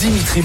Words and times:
Dimitri. 0.00 0.40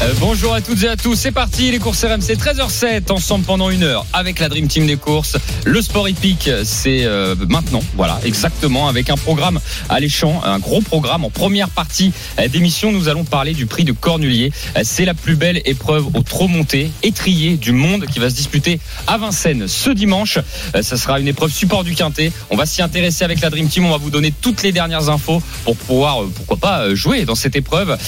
Euh, 0.00 0.14
bonjour 0.20 0.54
à 0.54 0.62
toutes 0.62 0.82
et 0.82 0.88
à 0.88 0.96
tous, 0.96 1.14
c'est 1.14 1.32
parti 1.32 1.70
les 1.70 1.78
courses 1.78 2.02
RMC 2.02 2.36
13h07 2.36 3.12
ensemble 3.12 3.44
pendant 3.44 3.68
une 3.68 3.82
heure 3.82 4.06
avec 4.14 4.38
la 4.38 4.48
Dream 4.48 4.68
Team 4.68 4.86
des 4.86 4.96
courses. 4.96 5.36
Le 5.66 5.82
sport 5.82 6.08
hippique 6.08 6.48
c'est 6.64 7.04
euh, 7.04 7.34
maintenant, 7.48 7.82
voilà 7.96 8.18
exactement 8.24 8.88
avec 8.88 9.10
un 9.10 9.16
programme 9.16 9.60
alléchant, 9.90 10.40
un 10.44 10.58
gros 10.58 10.80
programme 10.80 11.24
en 11.24 11.30
première 11.30 11.68
partie 11.68 12.12
euh, 12.38 12.48
d'émission. 12.48 12.90
Nous 12.90 13.08
allons 13.08 13.24
parler 13.24 13.52
du 13.52 13.66
prix 13.66 13.84
de 13.84 13.92
Cornulier. 13.92 14.52
C'est 14.82 15.04
la 15.04 15.14
plus 15.14 15.36
belle 15.36 15.60
épreuve 15.66 16.06
au 16.14 16.22
trot 16.22 16.48
monté, 16.48 16.90
étrier 17.02 17.56
du 17.56 17.72
monde 17.72 18.06
qui 18.06 18.20
va 18.20 18.30
se 18.30 18.34
disputer 18.36 18.80
à 19.06 19.18
Vincennes 19.18 19.68
ce 19.68 19.90
dimanche. 19.90 20.38
Ça 20.80 20.96
sera 20.96 21.20
une 21.20 21.28
épreuve 21.28 21.52
support 21.52 21.84
du 21.84 21.94
quintet. 21.94 22.32
On 22.50 22.56
va 22.56 22.64
s'y 22.64 22.80
intéresser 22.80 23.24
avec 23.24 23.40
la 23.40 23.50
Dream 23.50 23.68
Team. 23.68 23.84
On 23.84 23.90
va 23.90 23.98
vous 23.98 24.10
donner 24.10 24.32
toutes 24.40 24.62
les 24.62 24.72
dernières 24.72 25.10
infos 25.10 25.42
pour 25.64 25.76
pouvoir, 25.76 26.22
pourquoi 26.34 26.56
pas, 26.56 26.94
jouer 26.94 27.24
dans 27.24 27.34
cette 27.34 27.56
épreuve. 27.56 27.98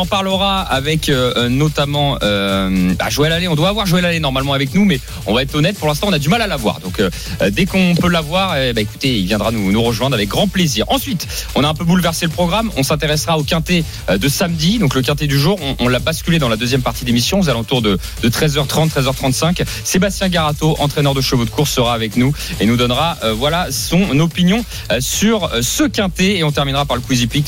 En 0.00 0.06
parlera 0.06 0.60
avec 0.62 1.08
euh, 1.08 1.48
notamment 1.48 2.18
euh, 2.22 2.94
bah, 2.98 3.10
Joël 3.10 3.32
Allais. 3.32 3.48
On 3.48 3.54
doit 3.54 3.68
avoir 3.68 3.86
Joël 3.86 4.04
Allais 4.04 4.18
normalement 4.18 4.54
avec 4.54 4.74
nous, 4.74 4.84
mais 4.84 4.98
on 5.26 5.34
va 5.34 5.42
être 5.42 5.54
honnête, 5.54 5.78
pour 5.78 5.88
l'instant 5.88 6.08
on 6.08 6.12
a 6.12 6.18
du 6.18 6.28
mal 6.28 6.40
à 6.40 6.46
l'avoir. 6.46 6.80
Donc 6.80 7.00
euh, 7.00 7.10
dès 7.50 7.66
qu'on 7.66 7.94
peut 7.94 8.08
l'avoir, 8.08 8.56
eh 8.56 8.72
ben, 8.72 8.80
écoutez, 8.82 9.18
il 9.18 9.26
viendra 9.26 9.50
nous, 9.50 9.82
rejoindre 9.82 10.14
avec 10.14 10.28
grand 10.28 10.48
plaisir. 10.48 10.86
Ensuite, 10.88 11.26
on 11.54 11.64
a 11.64 11.68
un 11.68 11.74
peu 11.74 11.84
bouleversé 11.84 12.26
le 12.26 12.32
programme. 12.32 12.70
On 12.76 12.82
s'intéressera 12.82 13.38
au 13.38 13.44
quintet 13.44 13.84
de 14.10 14.28
samedi, 14.28 14.78
donc 14.78 14.94
le 14.94 15.02
quintet 15.02 15.26
du 15.26 15.38
jour. 15.38 15.58
On, 15.78 15.88
l'a 15.88 15.98
basculé 15.98 16.38
dans 16.38 16.48
la 16.48 16.56
deuxième 16.56 16.82
partie 16.82 17.04
d'émission, 17.04 17.40
aux 17.40 17.48
alentours 17.48 17.82
de, 17.82 17.98
de 18.22 18.28
13h30, 18.28 18.90
13h35. 18.90 19.64
Sébastien 19.84 20.28
Garato, 20.28 20.76
entraîneur 20.78 21.14
de 21.14 21.20
chevaux 21.20 21.44
de 21.44 21.50
course, 21.50 21.70
sera 21.70 21.94
avec 21.94 22.16
nous 22.16 22.32
et 22.60 22.66
nous 22.66 22.76
donnera 22.76 23.18
voilà 23.36 23.68
son 23.70 24.18
opinion 24.20 24.64
sur 25.00 25.50
ce 25.60 25.84
quintet. 25.84 26.36
Et 26.36 26.44
on 26.44 26.52
terminera 26.52 26.86
par 26.86 26.96
le 26.96 27.02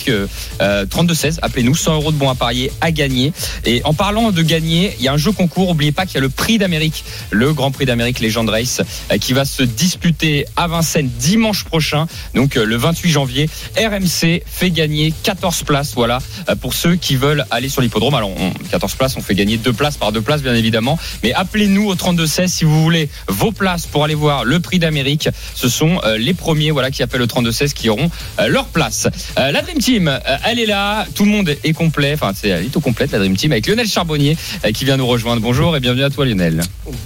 euh, 0.08 0.26
euh, 0.60 0.86
32-16. 0.86 1.38
Appelez-nous, 1.42 1.74
100 1.74 1.94
euros 1.94 2.12
de 2.12 2.16
bons 2.16 2.30
à 2.30 2.34
parier 2.42 2.72
à 2.80 2.90
gagner. 2.90 3.32
Et 3.64 3.82
en 3.84 3.94
parlant 3.94 4.32
de 4.32 4.42
gagner, 4.42 4.96
il 4.98 5.04
y 5.04 5.08
a 5.08 5.12
un 5.12 5.16
jeu 5.16 5.30
concours. 5.30 5.68
N'oubliez 5.68 5.92
pas 5.92 6.06
qu'il 6.06 6.16
y 6.16 6.18
a 6.18 6.22
le 6.22 6.28
Prix 6.28 6.58
d'Amérique, 6.58 7.04
le 7.30 7.52
Grand 7.52 7.70
Prix 7.70 7.86
d'Amérique 7.86 8.18
Legend 8.18 8.48
Race, 8.48 8.80
euh, 9.12 9.18
qui 9.18 9.32
va 9.32 9.44
se 9.44 9.62
disputer 9.62 10.44
à 10.56 10.66
Vincennes 10.66 11.08
dimanche 11.20 11.62
prochain, 11.62 12.08
donc 12.34 12.56
euh, 12.56 12.64
le 12.64 12.76
28 12.76 13.10
janvier. 13.12 13.48
RMC 13.78 14.42
fait 14.44 14.70
gagner 14.72 15.14
14 15.22 15.62
places, 15.62 15.92
voilà, 15.94 16.18
euh, 16.48 16.56
pour 16.56 16.74
ceux 16.74 16.96
qui 16.96 17.14
veulent 17.14 17.44
aller 17.52 17.68
sur 17.68 17.80
l'hippodrome. 17.80 18.14
Alors, 18.14 18.30
on- 18.36 18.50
14 18.72 18.94
places, 18.96 19.16
on 19.16 19.22
fait 19.22 19.36
gagner 19.36 19.56
deux 19.56 19.72
places 19.72 19.96
par 19.96 20.10
deux 20.10 20.20
places, 20.20 20.42
bien 20.42 20.54
évidemment. 20.56 20.98
Mais 21.22 21.32
appelez-nous 21.32 21.86
au 21.86 21.94
32-16 21.94 22.48
si 22.48 22.64
vous 22.64 22.82
voulez 22.82 23.08
vos 23.28 23.52
places 23.52 23.86
pour 23.86 24.02
aller 24.02 24.16
voir 24.16 24.44
le 24.44 24.58
Prix 24.58 24.80
d'Amérique. 24.80 25.28
Ce 25.54 25.68
sont 25.68 26.00
les 26.18 26.34
premiers, 26.34 26.72
voilà, 26.72 26.90
qui 26.90 27.04
appellent 27.04 27.20
le 27.20 27.26
32-16 27.28 27.72
qui 27.72 27.88
auront 27.88 28.10
leur 28.48 28.66
place. 28.66 29.06
La 29.36 29.62
Dream 29.62 29.78
Team, 29.78 30.20
elle 30.44 30.58
est 30.58 30.66
là, 30.66 31.06
tout 31.14 31.24
le 31.24 31.30
monde 31.30 31.54
est 31.62 31.72
complet, 31.72 32.14
enfin, 32.14 32.31
c'est 32.36 32.48
elle 32.48 32.64
est 32.66 32.68
tout 32.68 32.80
complète, 32.80 33.12
la 33.12 33.18
Dream 33.18 33.36
Team, 33.36 33.52
avec 33.52 33.66
Lionel 33.66 33.86
Charbonnier 33.88 34.36
euh, 34.64 34.70
qui 34.72 34.84
vient 34.84 34.96
nous 34.96 35.06
rejoindre. 35.06 35.40
Bonjour 35.42 35.76
et 35.76 35.80
bienvenue 35.80 36.04
à 36.04 36.10
toi, 36.10 36.24
Lionel. 36.26 36.60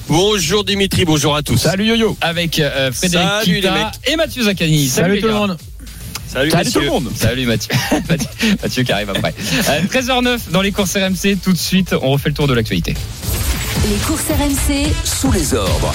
Bonjour 0.09 0.65
Dimitri, 0.65 1.05
bonjour 1.05 1.35
à 1.37 1.43
tous. 1.43 1.57
Salut 1.59 1.87
Yo-Yo. 1.87 2.17
Avec 2.21 2.59
euh, 2.59 2.91
Frédéric 2.93 3.29
Salut, 3.41 3.55
les 3.55 3.61
Kita 3.61 3.73
mecs. 3.73 4.13
et 4.13 4.17
Mathieu 4.17 4.43
Zaccani. 4.45 4.89
Salut, 4.89 5.21
tout 5.21 5.27
le 5.27 5.33
monde. 5.35 5.57
Salut, 6.29 6.51
Salut 6.51 6.73
tout 6.73 6.81
le 6.81 6.87
monde. 6.87 7.11
Salut 7.15 7.47
Mathieu. 7.47 7.73
Mathieu. 8.09 8.29
Mathieu 8.63 8.83
qui 8.83 8.93
arrive 8.93 9.11
après. 9.11 9.33
Euh, 9.69 9.81
13h09 9.83 10.51
dans 10.51 10.61
les 10.61 10.73
courses 10.73 10.97
RMC. 10.97 11.37
Tout 11.43 11.53
de 11.53 11.59
suite, 11.59 11.95
on 12.03 12.11
refait 12.11 12.29
le 12.31 12.35
tour 12.35 12.47
de 12.49 12.55
l'actualité. 12.55 12.95
Les 13.85 13.97
courses 13.99 14.29
RMC, 14.31 14.93
Sous 15.05 15.31
les 15.31 15.55
ordres. 15.55 15.93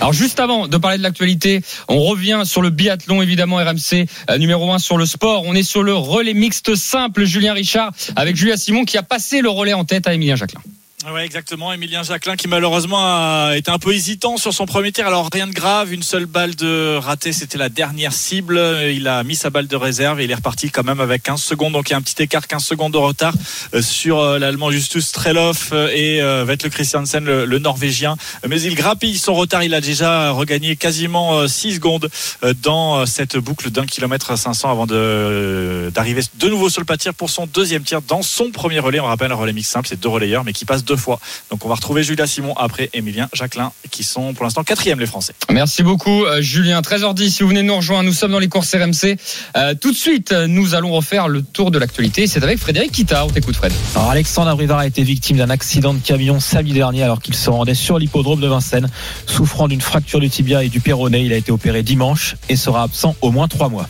Alors 0.00 0.12
juste 0.12 0.40
avant 0.40 0.68
de 0.68 0.76
parler 0.76 0.98
de 0.98 1.02
l'actualité, 1.02 1.62
on 1.88 2.02
revient 2.02 2.42
sur 2.44 2.60
le 2.60 2.70
biathlon 2.70 3.22
évidemment 3.22 3.56
RMC 3.56 4.06
euh, 4.30 4.38
numéro 4.38 4.70
1 4.72 4.78
sur 4.78 4.98
le 4.98 5.06
sport. 5.06 5.44
On 5.46 5.54
est 5.54 5.62
sur 5.62 5.82
le 5.82 5.94
relais 5.94 6.34
mixte 6.34 6.74
simple 6.74 7.24
Julien 7.24 7.54
Richard 7.54 7.92
avec 8.16 8.36
Julia 8.36 8.56
Simon 8.56 8.84
qui 8.84 8.98
a 8.98 9.02
passé 9.02 9.40
le 9.40 9.48
relais 9.48 9.72
en 9.72 9.84
tête 9.84 10.06
à 10.06 10.12
Emilien 10.12 10.36
Jacquelin. 10.36 10.60
Oui, 11.12 11.20
exactement. 11.20 11.70
Emilien 11.70 12.02
Jacquelin 12.02 12.34
qui 12.34 12.48
malheureusement 12.48 12.98
a 12.98 13.56
été 13.56 13.70
un 13.70 13.78
peu 13.78 13.92
hésitant 13.92 14.38
sur 14.38 14.54
son 14.54 14.64
premier 14.64 14.90
tir. 14.90 15.06
Alors 15.06 15.28
rien 15.30 15.46
de 15.46 15.52
grave, 15.52 15.92
une 15.92 16.02
seule 16.02 16.24
balle 16.24 16.54
de 16.54 16.96
raté, 16.96 17.34
c'était 17.34 17.58
la 17.58 17.68
dernière 17.68 18.14
cible. 18.14 18.58
Il 18.90 19.06
a 19.06 19.22
mis 19.22 19.34
sa 19.36 19.50
balle 19.50 19.66
de 19.66 19.76
réserve 19.76 20.20
et 20.20 20.24
il 20.24 20.30
est 20.30 20.36
reparti 20.36 20.70
quand 20.70 20.82
même 20.82 21.00
avec 21.00 21.22
15 21.22 21.42
secondes. 21.42 21.74
Donc 21.74 21.90
il 21.90 21.92
y 21.92 21.94
a 21.94 21.98
un 21.98 22.00
petit 22.00 22.22
écart, 22.22 22.46
15 22.46 22.64
secondes 22.64 22.92
de 22.94 22.98
retard 22.98 23.34
euh, 23.74 23.82
sur 23.82 24.18
euh, 24.18 24.38
l'Allemand 24.38 24.70
Justus 24.70 25.06
Streloff 25.08 25.72
euh, 25.74 25.88
et 25.92 26.22
Vettel 26.46 26.70
Christiansen, 26.70 27.22
le, 27.22 27.58
Norvégien. 27.58 28.16
Mais 28.48 28.62
il 28.62 28.74
grappille 28.74 29.18
son 29.18 29.34
retard. 29.34 29.62
Il 29.62 29.74
a 29.74 29.82
déjà 29.82 30.30
regagné 30.30 30.74
quasiment 30.76 31.34
euh, 31.34 31.48
6 31.48 31.74
secondes 31.74 32.08
dans 32.62 33.04
cette 33.04 33.36
boucle 33.36 33.68
d'un 33.70 33.84
kilomètre 33.84 34.38
500 34.38 34.70
avant 34.70 34.86
de- 34.86 35.90
d'arriver 35.94 36.22
de 36.38 36.48
nouveau 36.48 36.70
sur 36.70 36.80
le 36.80 36.86
pas 36.86 36.96
de 36.96 37.02
tir 37.02 37.12
pour 37.12 37.28
son 37.28 37.46
deuxième 37.46 37.82
tir 37.82 38.00
dans 38.00 38.22
son 38.22 38.50
premier 38.50 38.78
relais. 38.78 39.00
On 39.00 39.06
rappelle 39.06 39.32
un 39.32 39.34
relais 39.34 39.52
mix 39.52 39.68
simple, 39.68 39.86
c'est 39.86 40.00
deux 40.00 40.08
relayeurs 40.08 40.44
mais 40.44 40.54
qui 40.54 40.64
passent 40.64 40.84
deux 40.84 40.93
fois. 40.96 41.20
Donc 41.50 41.64
on 41.64 41.68
va 41.68 41.74
retrouver 41.74 42.02
Julia 42.02 42.26
Simon 42.26 42.54
après 42.56 42.90
Emilien 42.92 43.28
Jacquelin 43.32 43.72
qui 43.90 44.02
sont 44.02 44.34
pour 44.34 44.44
l'instant 44.44 44.62
quatrième 44.64 45.00
les 45.00 45.06
Français. 45.06 45.34
Merci 45.50 45.82
beaucoup 45.82 46.24
euh, 46.24 46.40
Julien. 46.40 46.80
13h10 46.80 47.30
si 47.30 47.42
vous 47.42 47.48
venez 47.48 47.62
nous 47.62 47.76
rejoindre, 47.76 48.04
nous 48.04 48.12
sommes 48.12 48.32
dans 48.32 48.38
les 48.38 48.48
courses 48.48 48.74
RMC. 48.74 49.16
Euh, 49.56 49.74
tout 49.74 49.92
de 49.92 49.96
suite, 49.96 50.32
euh, 50.32 50.46
nous 50.46 50.74
allons 50.74 50.92
refaire 50.92 51.28
le 51.28 51.42
tour 51.42 51.70
de 51.70 51.78
l'actualité. 51.78 52.26
C'est 52.26 52.42
avec 52.42 52.58
Frédéric 52.58 52.92
Kita. 52.92 53.24
On 53.24 53.30
t'écoute 53.30 53.56
Fred. 53.56 53.72
Alors 53.94 54.10
Alexandre 54.10 54.50
Abrivard 54.50 54.78
a 54.78 54.86
été 54.86 55.02
victime 55.02 55.36
d'un 55.36 55.50
accident 55.50 55.94
de 55.94 56.00
camion 56.00 56.40
samedi 56.40 56.72
dernier 56.72 57.02
alors 57.02 57.20
qu'il 57.20 57.34
se 57.34 57.50
rendait 57.50 57.74
sur 57.74 57.98
l'hippodrome 57.98 58.40
de 58.40 58.48
Vincennes. 58.48 58.88
Souffrant 59.26 59.68
d'une 59.68 59.80
fracture 59.80 60.20
du 60.20 60.30
tibia 60.30 60.64
et 60.64 60.68
du 60.68 60.80
péroné, 60.80 61.20
il 61.20 61.32
a 61.32 61.36
été 61.36 61.52
opéré 61.52 61.82
dimanche 61.82 62.36
et 62.48 62.56
sera 62.56 62.82
absent 62.82 63.16
au 63.20 63.30
moins 63.30 63.48
trois 63.48 63.68
mois. 63.68 63.88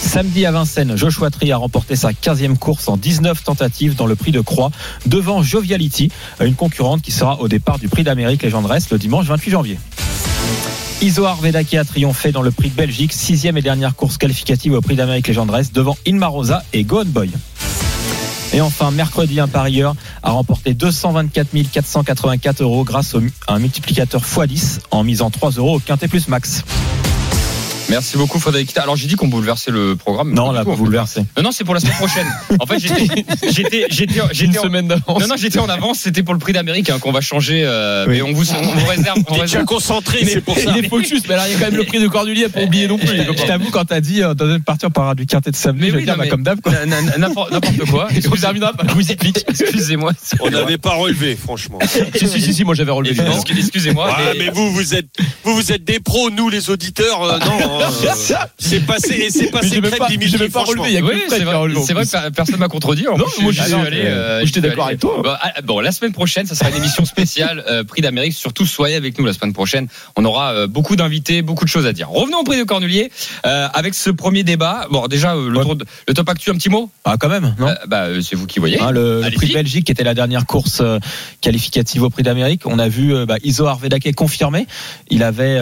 Samedi 0.00 0.46
à 0.46 0.52
Vincennes, 0.52 0.96
Joshua 0.96 1.30
Tree 1.30 1.52
a 1.52 1.56
remporté 1.56 1.96
sa 1.96 2.10
15e 2.12 2.56
course 2.56 2.88
en 2.88 2.96
19 2.96 3.42
tentatives 3.44 3.94
dans 3.94 4.06
le 4.06 4.16
prix 4.16 4.32
de 4.32 4.40
Croix 4.40 4.70
devant 5.06 5.42
Joviality, 5.42 6.10
une 6.40 6.54
concurrente 6.54 7.02
qui 7.02 7.12
sera 7.12 7.40
au 7.40 7.48
départ 7.48 7.78
du 7.78 7.88
prix 7.88 8.04
d'Amérique 8.04 8.42
Legend 8.42 8.64
Race 8.64 8.90
le 8.90 8.98
dimanche 8.98 9.26
28 9.26 9.50
janvier. 9.50 9.78
Isoar 11.00 11.36
Vedaki 11.36 11.76
a 11.76 11.84
triomphé 11.84 12.32
dans 12.32 12.42
le 12.42 12.50
prix 12.50 12.70
de 12.70 12.74
Belgique, 12.74 13.12
sixième 13.12 13.56
et 13.56 13.62
dernière 13.62 13.94
course 13.94 14.18
qualificative 14.18 14.72
au 14.72 14.80
prix 14.80 14.96
d'Amérique 14.96 15.28
Legend 15.28 15.48
Race 15.50 15.72
devant 15.72 15.96
Inmarosa 16.06 16.64
et 16.72 16.84
Gohan 16.84 17.04
Boy. 17.06 17.30
Et 18.52 18.60
enfin, 18.60 18.90
mercredi, 18.90 19.40
un 19.40 19.48
parieur 19.48 19.94
a 20.22 20.30
remporté 20.30 20.74
224 20.74 21.48
484 21.70 22.62
euros 22.62 22.82
grâce 22.82 23.14
à 23.46 23.54
un 23.54 23.58
multiplicateur 23.58 24.22
x10 24.22 24.80
en 24.90 25.04
misant 25.04 25.30
3 25.30 25.52
euros 25.52 25.76
au 25.76 25.80
Quintet 25.80 26.08
Plus 26.08 26.28
Max. 26.28 26.64
Merci 27.90 28.16
beaucoup 28.16 28.38
Frédéric. 28.38 28.76
Alors 28.76 28.96
j'ai 28.96 29.06
dit 29.06 29.14
qu'on 29.16 29.28
bouleversait 29.28 29.70
le 29.70 29.96
programme. 29.96 30.32
Non, 30.34 30.52
vous 30.62 30.76
fait. 30.76 30.84
le 30.84 30.90
versez. 30.90 31.20
Non, 31.36 31.44
non, 31.44 31.52
c'est 31.52 31.64
pour 31.64 31.74
la 31.74 31.80
semaine 31.80 31.94
prochaine. 31.96 32.26
En 32.60 32.66
fait, 32.66 32.78
j'étais, 32.78 33.06
j'étais, 33.50 33.86
j'étais, 33.90 34.20
j'étais 34.32 34.58
en- 34.58 34.68
d'avance. 34.68 35.20
Non, 35.20 35.26
non, 35.28 35.36
j'étais 35.36 35.58
en 35.58 35.68
avance. 35.68 35.98
C'était 36.00 36.22
pour 36.22 36.34
le 36.34 36.40
prix 36.40 36.52
d'Amérique 36.52 36.90
hein, 36.90 36.98
qu'on 36.98 37.12
va 37.12 37.20
changer. 37.20 37.62
euh, 37.64 38.04
Oui. 38.06 38.14
Mais 38.16 38.22
on 38.22 38.32
vous, 38.32 38.50
on 38.52 38.62
vous 38.62 38.86
réserve. 38.86 39.18
On 39.28 39.34
réserve. 39.34 39.64
concentré, 39.64 40.24
c'est 40.24 40.40
pour 40.40 40.56
ça. 40.58 40.70
Il 40.76 40.84
est 40.84 40.88
focus, 40.88 41.22
mais 41.28 41.36
là, 41.36 41.48
il 41.48 41.52
y 41.52 41.56
a 41.56 41.58
quand 41.58 41.66
même 41.66 41.76
le 41.76 41.84
prix 41.84 42.00
de 42.00 42.08
Cornulier 42.08 42.48
pour 42.48 42.62
oublier 42.62 42.88
non 42.88 42.98
plus. 42.98 43.08
Je 43.38 43.46
t'avoue, 43.46 43.70
quand 43.70 43.84
t'as 43.86 44.00
dit, 44.00 44.22
euh, 44.22 44.34
dans 44.34 44.48
une 44.54 44.62
partie, 44.62 44.86
on 44.86 44.90
parlera 44.90 45.14
du 45.14 45.26
Quintet 45.26 45.50
de 45.50 45.56
samedi, 45.56 45.84
Mais 45.84 45.90
je 45.90 45.94
oui, 45.94 45.98
vais 46.00 46.04
dire, 46.04 46.14
non, 46.14 46.18
bah, 46.18 46.24
mais- 46.24 46.30
comme 46.30 46.42
d'hab, 46.42 46.60
quoi. 46.60 46.72
N'importe 47.18 47.52
n'importe 47.52 47.90
quoi. 47.90 48.08
Et 48.14 48.20
on 48.26 48.36
terminera 48.36 48.72
par 48.72 48.86
le 48.86 48.92
quiz 48.92 49.10
hippique. 49.10 49.44
Excusez-moi. 49.48 50.12
On 50.40 50.50
n'avait 50.50 50.78
pas 50.78 50.94
relevé, 50.94 51.36
franchement. 51.36 51.78
Si, 52.16 52.28
si, 52.28 52.40
si, 52.42 52.54
si, 52.54 52.64
moi 52.64 52.74
j'avais 52.74 52.90
relevé 52.92 53.22
Excusez-moi. 53.56 54.08
Ah, 54.10 54.20
mais- 54.32 54.46
mais 54.46 54.50
vous, 54.50 54.72
vous 54.72 54.94
êtes, 54.94 55.06
vous, 55.44 55.54
vous 55.54 55.72
êtes 55.72 55.84
des 55.84 56.00
pros, 56.00 56.30
nous, 56.30 56.48
les 56.48 56.70
auditeurs, 56.70 57.22
euh, 57.22 57.38
non. 57.38 57.77
Euh, 57.80 58.44
c'est 58.58 58.80
passé, 58.80 59.28
c'est 59.30 59.44
Mais 59.44 59.50
passé 59.50 59.68
j'ai 59.68 59.80
même 59.80 59.90
crème, 59.90 59.98
pas, 59.98 60.08
Dimitri, 60.08 60.28
j'ai 60.28 60.38
même 60.38 60.50
pas 60.50 60.60
franchement. 60.60 60.82
relevé, 60.82 60.92
il 60.92 60.94
y 60.94 60.98
a 60.98 61.00
que 61.00 61.14
Oui, 61.14 61.22
Fred 61.28 61.38
c'est 61.38 61.44
vrai, 61.94 62.04
c'est 62.04 62.18
que 62.18 62.24
per- 62.24 62.30
personne 62.34 62.58
m'a 62.58 62.68
contredit. 62.68 63.08
En 63.08 63.16
Non, 63.16 63.24
moi, 63.40 63.52
je 63.52 63.58
je 63.58 63.66
suis 63.66 63.74
allé, 63.74 64.02
euh, 64.02 64.44
j'étais 64.44 64.60
je 64.60 64.66
d'accord 64.66 64.86
avec 64.86 65.00
toi. 65.00 65.20
Bon, 65.22 65.30
ah, 65.40 65.52
bon, 65.64 65.80
la 65.80 65.92
semaine 65.92 66.12
prochaine, 66.12 66.46
ça 66.46 66.54
sera 66.54 66.70
une 66.70 66.76
émission 66.76 67.04
spéciale 67.04 67.64
euh, 67.68 67.84
Prix 67.84 68.02
d'Amérique. 68.02 68.34
Surtout, 68.34 68.66
soyez 68.66 68.96
avec 68.96 69.18
nous 69.18 69.24
la 69.24 69.32
semaine 69.32 69.52
prochaine. 69.52 69.88
On 70.16 70.24
aura 70.24 70.52
euh, 70.52 70.66
beaucoup 70.66 70.96
d'invités, 70.96 71.42
beaucoup 71.42 71.64
de 71.64 71.70
choses 71.70 71.86
à 71.86 71.92
dire. 71.92 72.08
Revenons 72.10 72.38
au 72.38 72.44
Prix 72.44 72.58
de 72.58 72.64
Cornulier 72.64 73.10
avec 73.42 73.94
ce 73.94 74.10
premier 74.10 74.42
débat. 74.42 74.86
Bon, 74.90 75.06
déjà 75.06 75.34
le, 75.34 76.14
top 76.14 76.28
actu, 76.28 76.50
un 76.50 76.54
petit 76.54 76.68
mot? 76.68 76.90
Ah, 77.04 77.16
quand 77.18 77.28
même, 77.28 77.54
non? 77.58 77.68
Bah, 77.86 78.06
c'est 78.22 78.36
vous 78.36 78.46
qui 78.46 78.58
voyez. 78.58 78.80
Hein, 78.80 78.90
le, 78.90 79.22
prix 79.34 79.48
de 79.48 79.54
Belgique 79.54 79.86
qui 79.86 79.92
était 79.92 80.04
la 80.04 80.14
dernière 80.14 80.46
course 80.46 80.82
qualificative 81.40 82.02
au 82.02 82.10
prix 82.10 82.22
d'Amérique. 82.22 82.62
On 82.66 82.78
a 82.78 82.88
vu 82.88 83.14
bah, 83.26 83.36
Iso 83.42 83.66
Arvedake 83.66 84.14
confirmé. 84.14 84.66
Il 85.10 85.22
avait 85.22 85.58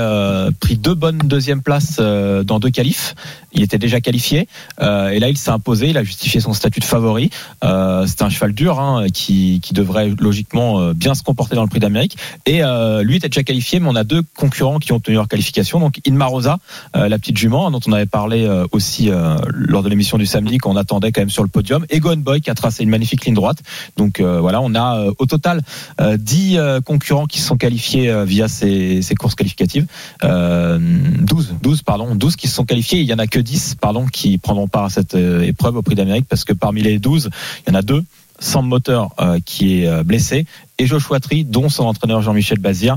pris 0.61 0.77
deux 0.77 0.95
bonnes 0.95 1.19
deuxième 1.19 1.63
places 1.63 2.01
dans 2.45 2.59
deux 2.59 2.71
qualifs. 2.71 3.15
Il 3.57 3.63
était 3.63 3.79
déjà 3.79 4.01
qualifié 4.01 4.49
euh, 4.83 5.09
et 5.09 5.19
là 5.19 5.31
il 5.31 5.39
s'est 5.39 5.51
imposé. 5.51 5.89
Il 5.89 5.97
a 5.97 6.05
justifié 6.05 6.41
son 6.41 6.53
statut 6.53 6.81
de 6.81 6.85
favori. 6.85 7.31
Euh, 7.65 8.07
c'est 8.07 8.23
un 8.23 8.29
cheval 8.29 8.53
dur 8.53 8.79
hein, 8.79 9.07
qui, 9.13 9.61
qui 9.63 9.73
devrait 9.73 10.13
logiquement 10.21 10.81
euh, 10.81 10.93
bien 10.93 11.15
se 11.15 11.23
comporter 11.23 11.57
dans 11.57 11.63
le 11.63 11.69
Prix 11.69 11.81
d'Amérique. 11.81 12.19
Et 12.45 12.63
euh, 12.63 13.03
lui 13.03 13.17
était 13.17 13.29
déjà 13.29 13.43
qualifié, 13.43 13.81
mais 13.81 13.89
on 13.89 13.97
a 13.97 14.05
deux 14.05 14.23
concurrents 14.37 14.79
qui 14.79 14.93
ont 14.93 14.97
obtenu 14.97 15.15
leur 15.15 15.29
qualification. 15.29 15.81
Donc 15.81 16.01
Inma 16.05 16.27
Rosa, 16.27 16.59
euh, 16.97 17.09
la 17.09 17.19
petite 17.19 17.39
jument 17.39 17.71
dont 17.71 17.81
on 17.87 17.93
avait 17.93 18.05
parlé 18.05 18.45
euh, 18.45 18.67
aussi 18.73 19.11
euh, 19.11 19.37
lors 19.53 19.83
de 19.83 19.89
l'émission 19.89 20.19
du 20.19 20.27
samedi 20.27 20.59
qu'on 20.59 20.77
attendait 20.77 21.11
quand 21.11 21.23
même 21.23 21.31
sur 21.31 21.43
le 21.43 21.49
podium. 21.49 21.87
Et 21.89 21.99
Gone 21.99 22.21
Boy 22.21 22.43
qui 22.43 22.51
a 22.51 22.55
tracé 22.55 22.83
une 22.83 22.91
magnifique 22.91 23.25
ligne 23.25 23.35
droite. 23.35 23.59
Donc 23.97 24.21
euh, 24.21 24.39
voilà, 24.41 24.61
on 24.61 24.75
a 24.75 24.99
euh, 24.99 25.13
au 25.19 25.25
total 25.25 25.63
euh, 26.01 26.19
10 26.19 26.59
euh, 26.59 26.81
concurrents 26.83 27.27
qui 27.27 27.41
sont 27.41 27.57
qualifiés 27.57 28.11
euh, 28.11 28.25
via 28.25 28.49
ces, 28.49 29.01
ces 29.01 29.15
courses 29.15 29.35
qualificatives. 29.35 29.87
Euh, 30.25 30.79
12, 30.79 31.55
12 31.63 31.83
pardon, 31.83 31.96
12 31.99 32.37
qui 32.37 32.49
se 32.49 32.55
sont 32.55 32.65
qualifiés. 32.65 33.01
Il 33.01 33.07
y 33.07 33.15
en 33.15 33.19
a 33.19 33.27
que 33.27 33.39
10 33.39 33.77
pardon 33.81 34.07
qui 34.07 34.39
prendront 34.39 34.69
part 34.69 34.85
à 34.85 34.91
cette 34.91 35.15
euh, 35.15 35.43
épreuve 35.43 35.77
au 35.77 35.83
Prix 35.83 35.95
d'Amérique 35.95 36.27
parce 36.29 36.45
que 36.45 36.53
parmi 36.53 36.83
les 36.83 36.99
12, 36.99 37.31
il 37.67 37.71
y 37.71 37.77
en 37.77 37.79
a 37.79 37.83
deux 37.83 38.05
Sam 38.39 38.67
Moteur 38.67 39.15
qui 39.47 39.81
est 39.81 39.87
euh, 39.87 40.03
blessé 40.03 40.45
et 40.79 40.87
Joshua 40.87 41.21
Tree 41.21 41.45
dont 41.45 41.71
son 41.71 41.85
entraîneur 41.85 42.21
Jean-Michel 42.21 42.59
Bazir 42.59 42.97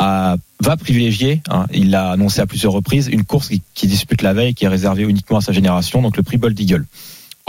va 0.00 0.76
privilégier, 0.78 1.42
hein, 1.48 1.66
il 1.72 1.90
l'a 1.90 2.10
annoncé 2.10 2.40
à 2.40 2.46
plusieurs 2.46 2.72
reprises, 2.72 3.08
une 3.08 3.24
course 3.24 3.48
qui, 3.48 3.62
qui 3.74 3.86
dispute 3.86 4.22
la 4.22 4.32
veille 4.32 4.54
qui 4.54 4.64
est 4.64 4.68
réservée 4.68 5.04
uniquement 5.04 5.38
à 5.38 5.40
sa 5.40 5.52
génération, 5.52 6.02
donc 6.02 6.16
le 6.16 6.22
prix 6.22 6.38
Bold 6.38 6.58
Eagle. 6.58 6.86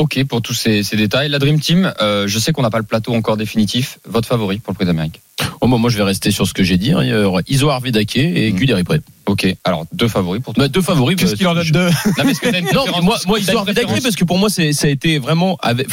Ok 0.01 0.23
pour 0.23 0.41
tous 0.41 0.53
ces, 0.55 0.81
ces 0.81 0.95
détails. 0.97 1.29
La 1.29 1.37
Dream 1.37 1.59
Team, 1.59 1.93
euh, 2.01 2.27
je 2.27 2.39
sais 2.39 2.51
qu'on 2.53 2.63
n'a 2.63 2.71
pas 2.71 2.79
le 2.79 2.83
plateau 2.83 3.13
encore 3.13 3.37
définitif. 3.37 3.99
Votre 4.07 4.27
favori 4.27 4.57
pour 4.57 4.73
le 4.73 4.75
Prix 4.75 4.85
d'Amérique 4.85 5.21
Oh, 5.61 5.67
moi, 5.67 5.77
moi, 5.77 5.89
je 5.91 5.97
vais 5.97 6.03
rester 6.03 6.31
sur 6.31 6.47
ce 6.47 6.53
que 6.55 6.63
j'ai 6.63 6.77
dit. 6.77 6.91
hein. 6.91 7.03
Il 7.03 7.09
y 7.09 7.13
aura 7.13 7.41
Iso 7.47 7.69
Arvedake 7.69 8.17
et 8.17 8.51
Mm. 8.51 8.55
Guderi 8.55 8.83
Pré. 8.83 8.99
Ok, 9.27 9.45
alors 9.63 9.85
deux 9.93 10.07
favoris 10.07 10.41
pour 10.41 10.53
toi. 10.55 10.63
Bah, 10.63 10.67
deux 10.69 10.81
favoris. 10.81 11.15
bah, 11.15 11.23
Qu'est-ce 11.23 11.35
qu'il 11.35 11.47
en 11.47 11.53
donne 11.53 11.63
je- 11.63 11.71
deux 11.73 11.87
Non, 11.89 12.23
mais 12.25 12.31
est-ce 12.31 12.39
que 12.41 12.73
Non, 12.75 12.85
moi, 13.03 13.17
moi 13.27 13.39
Iso 13.39 13.63
parce 13.63 14.15
que 14.15 14.25
pour 14.25 14.39
moi, 14.39 14.49
ça 14.49 14.63
a 14.63 14.87
été 14.89 15.19
vraiment 15.19 15.57
avec. 15.61 15.87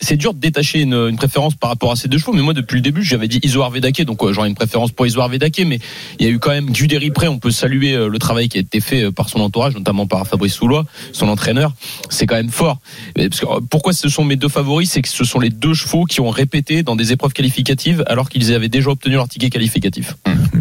C'est 0.00 0.16
dur 0.16 0.32
de 0.34 0.38
détacher 0.38 0.80
une, 0.80 0.94
une 0.94 1.16
préférence 1.16 1.54
par 1.54 1.70
rapport 1.70 1.90
à 1.92 1.96
ces 1.96 2.08
deux 2.08 2.18
chevaux, 2.18 2.32
mais 2.32 2.42
moi 2.42 2.54
depuis 2.54 2.76
le 2.76 2.80
début 2.82 3.02
j'avais 3.02 3.28
dit 3.28 3.40
Iso 3.42 3.62
Arvedake, 3.62 4.02
donc 4.02 4.22
euh, 4.22 4.32
j'aurais 4.32 4.48
une 4.48 4.54
préférence 4.54 4.92
pour 4.92 5.06
Iso 5.06 5.20
Arvedake, 5.20 5.62
mais 5.66 5.78
il 6.20 6.26
y 6.26 6.28
a 6.28 6.32
eu 6.32 6.38
quand 6.38 6.50
même 6.50 6.70
Guderi 6.70 7.10
Pré, 7.10 7.28
on 7.28 7.38
peut 7.38 7.50
saluer 7.50 7.94
euh, 7.94 8.08
le 8.08 8.18
travail 8.18 8.48
qui 8.48 8.58
a 8.58 8.60
été 8.60 8.80
fait 8.80 9.04
euh, 9.04 9.10
par 9.10 9.28
son 9.28 9.40
entourage, 9.40 9.74
notamment 9.74 10.06
par 10.06 10.26
Fabrice 10.26 10.54
Soulois, 10.54 10.84
son 11.12 11.28
entraîneur, 11.28 11.72
c'est 12.10 12.26
quand 12.26 12.36
même 12.36 12.50
fort. 12.50 12.78
Mais 13.16 13.28
parce 13.28 13.40
que, 13.40 13.46
euh, 13.46 13.60
pourquoi 13.68 13.92
ce 13.92 14.08
sont 14.08 14.24
mes 14.24 14.36
deux 14.36 14.48
favoris, 14.48 14.90
c'est 14.90 15.02
que 15.02 15.08
ce 15.08 15.24
sont 15.24 15.40
les 15.40 15.50
deux 15.50 15.74
chevaux 15.74 16.04
qui 16.04 16.20
ont 16.20 16.30
répété 16.30 16.82
dans 16.82 16.96
des 16.96 17.12
épreuves 17.12 17.32
qualificatives 17.32 18.04
alors 18.06 18.28
qu'ils 18.28 18.52
avaient 18.54 18.68
déjà 18.68 18.90
obtenu 18.90 19.14
leur 19.14 19.28
ticket 19.28 19.50
qualificatif. 19.50 20.14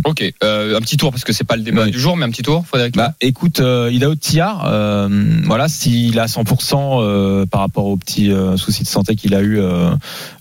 Ok, 0.05 0.23
euh, 0.43 0.77
un 0.77 0.81
petit 0.81 0.97
tour 0.97 1.11
parce 1.11 1.23
que 1.23 1.33
c'est 1.33 1.43
pas 1.43 1.55
le 1.57 1.63
débat 1.63 1.83
Oui. 1.85 1.91
du 1.91 1.99
jour, 1.99 2.15
mais 2.17 2.25
un 2.25 2.29
petit 2.29 2.43
tour, 2.43 2.65
Frédéric. 2.65 2.95
Bah, 2.95 3.13
écoute, 3.21 3.59
euh, 3.59 3.89
Idaho 3.91 4.15
Tillard, 4.15 4.65
euh, 4.67 5.09
voilà, 5.43 5.67
s'il 5.67 6.17
a 6.19 6.27
100% 6.27 7.01
euh, 7.01 7.45
par 7.45 7.61
rapport 7.61 7.85
aux 7.85 7.97
petits 7.97 8.31
euh, 8.31 8.57
soucis 8.57 8.83
de 8.83 8.87
santé 8.87 9.15
qu'il 9.15 9.26
a 9.35 9.41
eu, 9.41 9.59
euh, 9.59 9.91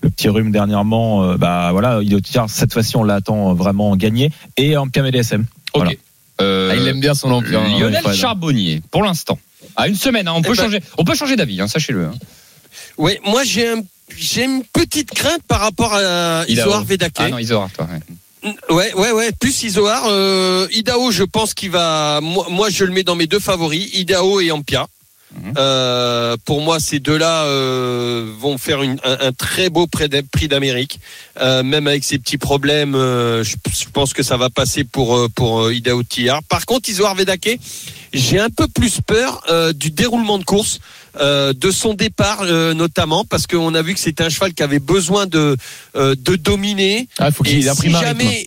le 0.03 0.11
petit 0.11 0.29
rhume 0.29 0.51
dernièrement, 0.53 1.23
euh, 1.25 1.37
bah 1.37 1.71
voilà, 1.73 2.01
Tillard, 2.23 2.49
cette 2.51 2.73
fois-ci, 2.73 2.97
on 2.97 3.05
l'attend 3.05 3.55
vraiment 3.55 3.95
gagner. 3.97 4.31
Et 4.57 4.77
en 4.77 4.89
PMDSM. 4.89 5.43
ok. 5.43 5.47
voilà. 5.75 5.91
Euh, 6.43 6.71
Ah, 6.73 6.77
il 6.77 6.87
aime 6.89 7.01
bien 7.01 7.15
son 7.15 7.31
empire. 7.33 7.61
hein, 7.61 7.79
Lionel. 7.81 8.03
Charbonnier, 8.15 8.83
pour 8.91 9.03
l'instant. 9.03 9.39
À 9.75 9.89
une 9.89 9.95
semaine, 9.97 10.29
hein, 10.29 10.33
on 10.37 10.43
peut 10.43 10.51
Eh 10.53 10.57
ben- 10.57 10.63
changer, 10.65 10.81
on 10.99 11.05
peut 11.05 11.15
changer 11.15 11.37
d'avis, 11.37 11.61
hein, 11.61 11.69
sachez-le. 11.69 12.05
hein. 12.07 12.13
Oui, 12.99 13.13
moi 13.25 13.43
j'ai 13.45 13.69
un, 13.69 13.83
j'ai 14.17 14.45
une 14.45 14.63
petite 14.65 15.11
crainte 15.13 15.43
par 15.49 15.61
rapport 15.61 15.93
à. 15.95 16.45
Isoar 16.49 16.85
Vedake. 16.85 17.13
Ah 17.19 17.29
non, 17.29 17.39
Isoar, 17.39 17.69
toi. 17.73 17.87
ouais. 17.91 18.55
Ouais, 18.71 18.95
ouais, 18.95 19.13
ouais. 19.13 19.31
Plus 19.41 19.63
Isoar. 19.65 20.05
Euh, 20.07 20.67
Idaho, 20.73 21.11
je 21.11 21.25
pense 21.25 21.53
qu'il 21.53 21.71
va. 21.71 22.21
Moi, 22.23 22.47
moi, 22.49 22.71
je 22.71 22.85
le 22.85 22.93
mets 22.93 23.03
dans 23.03 23.17
mes 23.17 23.27
deux 23.27 23.41
favoris, 23.41 23.89
Idaho 23.95 24.41
et 24.41 24.51
Ampia. 24.53 24.87
Mhm. 25.35 25.55
Euh, 25.59 26.37
pour 26.45 26.61
moi, 26.63 26.79
ces 26.81 26.99
deux-là 27.01 27.45
euh, 27.47 28.31
vont 28.39 28.59
faire 28.59 28.83
une- 28.83 28.99
un, 29.05 29.19
un 29.29 29.33
très 29.33 29.69
beau 29.71 29.87
prix 29.87 30.09
d'A- 30.09 30.23
prix 30.23 30.49
d'Amérique. 30.49 31.01
Euh, 31.41 31.63
même 31.63 31.87
avec 31.89 32.05
ces 32.05 32.19
petits 32.19 32.39
problèmes, 32.39 32.93
je, 32.95 33.43
je 33.43 33.85
pense 33.93 34.13
que 34.13 34.23
ça 34.23 34.37
va 34.37 34.51
passer 34.51 34.85
pour 34.85 35.29
pour 35.35 35.71
Idaho 35.73 36.03
Tillard. 36.05 36.43
Par 36.45 36.65
contre, 36.65 36.89
Isoar 36.89 37.15
Vedake, 37.17 37.59
j'ai 38.13 38.39
un 38.39 38.51
peu 38.51 38.67
plus 38.69 39.01
peur 39.01 39.43
du 39.75 39.91
déroulement 39.91 40.39
de 40.39 40.45
course, 40.45 40.79
euh, 41.21 41.53
de 41.53 41.71
son 41.71 41.95
départ 41.95 42.43
euh, 42.43 42.73
notamment, 42.73 43.25
parce 43.25 43.47
qu'on 43.47 43.75
a 43.75 43.83
vu 43.83 43.95
que 43.95 44.01
c'était 44.01 44.23
un 44.25 44.29
cheval 44.29 44.55
qui 44.55 44.63
avait 44.63 44.79
besoin 44.79 45.27
de 45.27 45.57
euh, 45.97 46.15
de 46.17 46.37
dominer. 46.37 47.09
Ah, 47.19 47.31
faut 47.33 47.45
Et 47.45 47.49
qu'il 47.49 47.69
imprime 47.69 47.95
si 47.95 48.01
jamais, 48.01 48.47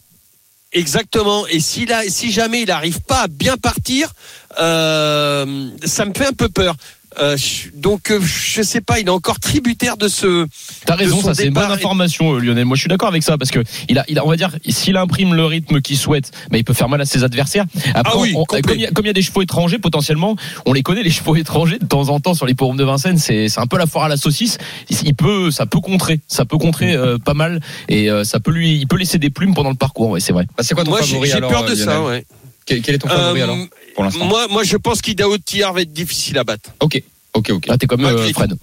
exactement. 0.71 1.48
Et 1.48 1.60
s'il 1.60 1.92
a, 1.94 2.04
si 2.04 2.31
jamais 2.31 2.62
il 2.62 2.68
n'arrive 2.68 3.01
pas 3.01 3.21
à 3.21 3.27
bien 3.27 3.57
partir, 3.57 4.13
euh, 4.60 5.69
ça 5.83 6.06
me 6.06 6.13
fait 6.13 6.27
un 6.27 6.33
peu 6.33 6.50
peur. 6.50 6.75
Euh, 7.21 7.36
je- 7.38 7.69
donc 7.75 8.12
euh, 8.12 8.19
je 8.21 8.62
sais 8.62 8.81
pas, 8.81 9.00
il 9.00 9.07
est 9.07 9.10
encore 9.12 9.39
tributaire 9.39 9.98
de 9.98 10.07
ce. 10.07 10.48
T'as 10.86 10.95
raison, 10.95 11.21
ça 11.21 11.33
c'est 11.33 11.45
une 11.48 11.54
bonne 11.54 11.63
information, 11.71 12.33
euh, 12.36 12.39
Lionel. 12.39 12.66
Moi, 12.66 12.75
je 12.75 12.81
suis 12.81 12.89
d'accord 12.89 13.10
avec 13.10 13.24
ça 13.24 13.38
parce 13.38 13.51
que 13.51 13.60
il 13.89 13.98
a, 14.00 14.06
il 14.07 14.18
a, 14.19 14.25
on 14.25 14.30
va 14.30 14.36
dire, 14.38 14.56
s'il 14.68 14.95
imprime 14.98 15.33
le 15.33 15.45
rythme 15.45 15.81
qu'il 15.81 15.98
souhaite, 15.98 16.31
bah, 16.51 16.57
il 16.57 16.63
peut 16.63 16.74
faire 16.74 16.89
mal 16.89 17.01
à 17.01 17.06
ses 17.06 17.24
adversaires. 17.24 17.66
Après, 17.94 18.13
Ah 18.16 18.19
oui, 18.19 18.33
on- 18.36 18.45
comme 18.45 18.60
il 18.75 18.81
y, 18.81 18.86
a- 18.86 18.92
comme 18.92 19.06
il 19.06 19.10
y 19.10 19.12
a 19.12 19.13
des 19.13 19.21
chevaux 19.21 19.42
étrangers, 19.42 19.80
potentiellement, 19.80 20.36
on 20.66 20.74
les 20.74 20.81
connaît 20.83 21.04
les 21.04 21.10
chevaux 21.19 21.36
étrangers 21.36 21.80
de 21.80 21.86
temps 21.86 22.10
en 22.10 22.19
temps 22.19 22.33
sur 22.33 22.45
les 22.45 22.56
forums 22.57 22.77
de 22.77 22.83
Vincennes. 22.83 23.18
C'est, 23.18 23.48
un 23.57 23.68
peu 23.68 23.77
la 23.77 23.86
foire 23.88 24.06
à 24.06 24.10
la 24.10 24.18
saucisse. 24.18 24.57
Il 25.04 25.13
peut, 25.15 25.51
ça 25.51 25.65
peut 25.65 25.80
contrer, 25.81 26.19
ça 26.27 26.45
peut 26.45 26.57
contrer 26.57 26.94
euh, 26.94 27.18
pas 27.18 27.33
mal 27.33 27.60
et 27.89 28.10
euh, 28.10 28.24
ça 28.24 28.39
peut 28.39 28.51
lui, 28.51 28.77
il 28.77 28.88
peut 28.88 28.98
laisser 28.98 29.18
des 29.18 29.30
plumes 29.30 29.54
pendant 29.54 29.69
le 29.69 29.75
parcours. 29.75 30.10
Ouais, 30.10 30.19
c'est 30.22 30.31
vrai. 30.33 30.45
Bah, 30.57 30.63
c'est 30.63 30.74
quoi 30.75 30.83
ton 30.86 30.92
Moi 30.92 31.01
j'ai 31.01 31.07
favori 31.13 31.30
j'ai 31.30 31.39
peur 31.42 31.65
de 31.65 31.75
ça. 31.75 32.01
Ouais. 32.01 32.25
Quel, 32.69 32.81
quel 32.81 32.95
est 32.95 33.00
ton 33.00 33.07
favori 33.07 33.42
Euh, 33.42 33.44
alors 33.44 33.57
pour 33.95 34.04
l'instant 34.04 34.25
moi, 34.25 34.48
moi 34.50 34.63
je 34.63 34.77
pense 34.77 35.01
qu'Idaho 35.01 35.38
Tillard 35.39 35.74
va 35.74 35.81
être 35.81 35.92
difficile 35.92 36.38
à 36.38 36.44
battre. 36.44 36.69
Ok, 36.80 37.01
ok, 37.33 37.50
ok. 37.50 37.66
Ah, 37.68 37.77
t'es 37.77 37.88
comme 37.88 38.06
euh. 38.06 38.31
Fred. 38.31 38.54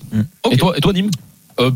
Et 0.50 0.56
toi, 0.56 0.75
et 0.76 0.81
toi, 0.81 0.93
Dim 0.93 1.11
Euh, 1.58 1.70